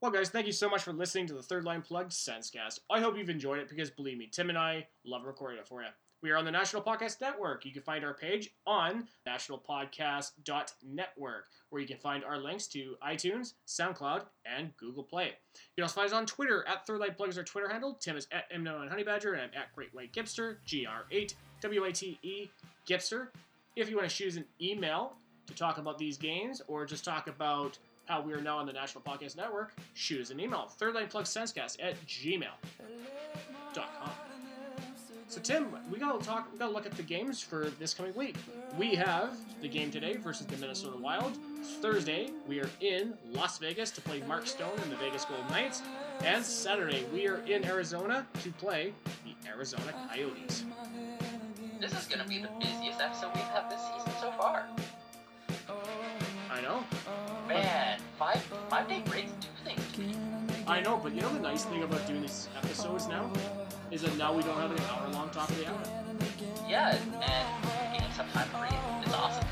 Well, 0.00 0.12
guys, 0.12 0.32
thank 0.32 0.48
you 0.48 0.56
so 0.56 0.68
much 0.68 0.82
for 0.82 0.92
listening 0.92 1.28
to 1.28 1.36
the 1.36 1.44
Third 1.44 1.64
Line 1.64 1.84
Plug 1.84 2.08
Sensecast. 2.08 2.80
I 2.88 3.00
hope 3.00 3.16
you've 3.16 3.32
enjoyed 3.32 3.60
it 3.60 3.68
because, 3.68 3.90
believe 3.90 4.18
me, 4.18 4.28
Tim 4.32 4.48
and 4.48 4.58
I 4.58 4.88
love 5.04 5.24
recording 5.24 5.58
it 5.58 5.68
for 5.68 5.82
you. 5.82 5.88
We 6.26 6.32
are 6.32 6.36
on 6.36 6.44
the 6.44 6.50
National 6.50 6.82
Podcast 6.82 7.20
Network. 7.20 7.64
You 7.64 7.70
can 7.70 7.82
find 7.82 8.04
our 8.04 8.12
page 8.12 8.50
on 8.66 9.06
nationalpodcast.network, 9.28 11.44
where 11.70 11.80
you 11.80 11.86
can 11.86 11.98
find 11.98 12.24
our 12.24 12.38
links 12.38 12.66
to 12.66 12.96
iTunes, 13.00 13.52
SoundCloud, 13.68 14.24
and 14.44 14.76
Google 14.76 15.04
Play. 15.04 15.26
You 15.26 15.30
can 15.76 15.84
also 15.84 15.94
find 15.94 16.08
us 16.08 16.12
on 16.12 16.26
Twitter 16.26 16.64
at 16.66 16.84
Third 16.84 17.00
is 17.28 17.38
our 17.38 17.44
Twitter 17.44 17.68
handle. 17.68 17.96
Tim 18.00 18.16
is 18.16 18.26
at 18.32 18.52
M9 18.52 18.88
Honey 18.88 19.04
Badger, 19.04 19.34
and 19.34 19.42
I'm 19.42 19.50
at 19.56 19.72
Great 19.72 19.94
White 19.94 20.12
Gipster, 20.12 20.56
G-R-8 20.64 21.34
W-A-T-E 21.60 22.50
Gipster. 22.88 23.28
If 23.76 23.88
you 23.88 23.94
want 23.94 24.10
to 24.10 24.26
us 24.26 24.34
an 24.34 24.46
email 24.60 25.12
to 25.46 25.54
talk 25.54 25.78
about 25.78 25.96
these 25.96 26.18
games 26.18 26.60
or 26.66 26.86
just 26.86 27.04
talk 27.04 27.28
about 27.28 27.78
how 28.06 28.20
we 28.20 28.32
are 28.32 28.40
now 28.40 28.58
on 28.58 28.66
the 28.66 28.72
National 28.72 29.04
Podcast 29.04 29.36
Network, 29.36 29.76
shoot 29.94 30.22
us 30.22 30.30
an 30.30 30.40
email, 30.40 30.68
thirdlineplugsensecast 30.76 31.76
at 31.80 32.04
gmail.com. 32.04 32.50
So 35.28 35.40
Tim, 35.40 35.66
we 35.90 35.98
gotta 35.98 36.24
talk. 36.24 36.50
We 36.52 36.58
gotta 36.58 36.72
look 36.72 36.86
at 36.86 36.92
the 36.92 37.02
games 37.02 37.42
for 37.42 37.68
this 37.80 37.92
coming 37.94 38.14
week. 38.14 38.36
We 38.78 38.94
have 38.94 39.36
the 39.60 39.68
game 39.68 39.90
today 39.90 40.16
versus 40.16 40.46
the 40.46 40.56
Minnesota 40.56 40.96
Wild. 40.96 41.36
Thursday, 41.82 42.30
we 42.46 42.60
are 42.60 42.70
in 42.80 43.12
Las 43.32 43.58
Vegas 43.58 43.90
to 43.92 44.00
play 44.00 44.22
Mark 44.28 44.46
Stone 44.46 44.78
and 44.82 44.90
the 44.90 44.96
Vegas 44.96 45.24
Golden 45.24 45.48
Knights. 45.48 45.82
And 46.20 46.44
Saturday, 46.44 47.04
we 47.12 47.26
are 47.26 47.40
in 47.46 47.64
Arizona 47.64 48.24
to 48.42 48.50
play 48.52 48.92
the 49.24 49.50
Arizona 49.50 49.92
Coyotes. 50.08 50.64
This 51.80 51.92
is 51.92 52.06
gonna 52.06 52.28
be 52.28 52.38
the 52.38 52.50
busiest 52.60 53.00
episode 53.00 53.32
we've 53.34 53.44
had 53.44 53.68
this 53.68 53.80
season 53.80 54.12
so 54.20 54.30
far. 54.32 54.64
I 56.52 56.60
know. 56.60 56.84
Man, 57.48 57.98
five 58.16 58.40
five 58.70 58.88
day 58.88 59.02
breaks 59.06 59.32
do 59.40 59.48
things. 59.64 60.16
I 60.68 60.80
know, 60.80 61.00
but 61.02 61.12
you 61.14 61.20
know 61.20 61.32
the 61.32 61.40
nice 61.40 61.64
thing 61.64 61.82
about 61.82 62.06
doing 62.06 62.22
these 62.22 62.48
episodes 62.56 63.08
now 63.08 63.28
is 63.90 64.02
that 64.02 64.16
now 64.16 64.32
we 64.32 64.42
don't 64.42 64.58
have 64.58 64.70
an 64.70 64.78
hour 64.90 65.08
long 65.12 65.30
top 65.30 65.48
of 65.48 65.58
the 65.58 65.66
hour. 65.66 65.78
Yeah, 66.68 66.90
and 66.90 67.92
getting 67.92 68.12
some 68.12 68.28
time 68.30 68.48
to 68.50 68.56
read 68.62 69.06
is 69.06 69.14
awesome. 69.14 69.46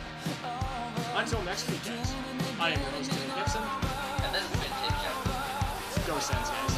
Until 1.17 1.43
next 1.43 1.71
week, 1.71 1.85
guys. 1.85 2.13
I 2.59 2.71
am 2.71 2.81
your 2.81 2.91
host 2.91 3.13
Tim 3.13 3.31
Gibson. 3.37 3.63
And 3.63 4.35
this 4.35 4.43
has 4.43 4.61
been 4.61 4.75
Tim 4.83 4.95
Jones. 5.03 6.07
Go 6.07 6.19
Sens, 6.19 6.51
guys. 6.51 6.74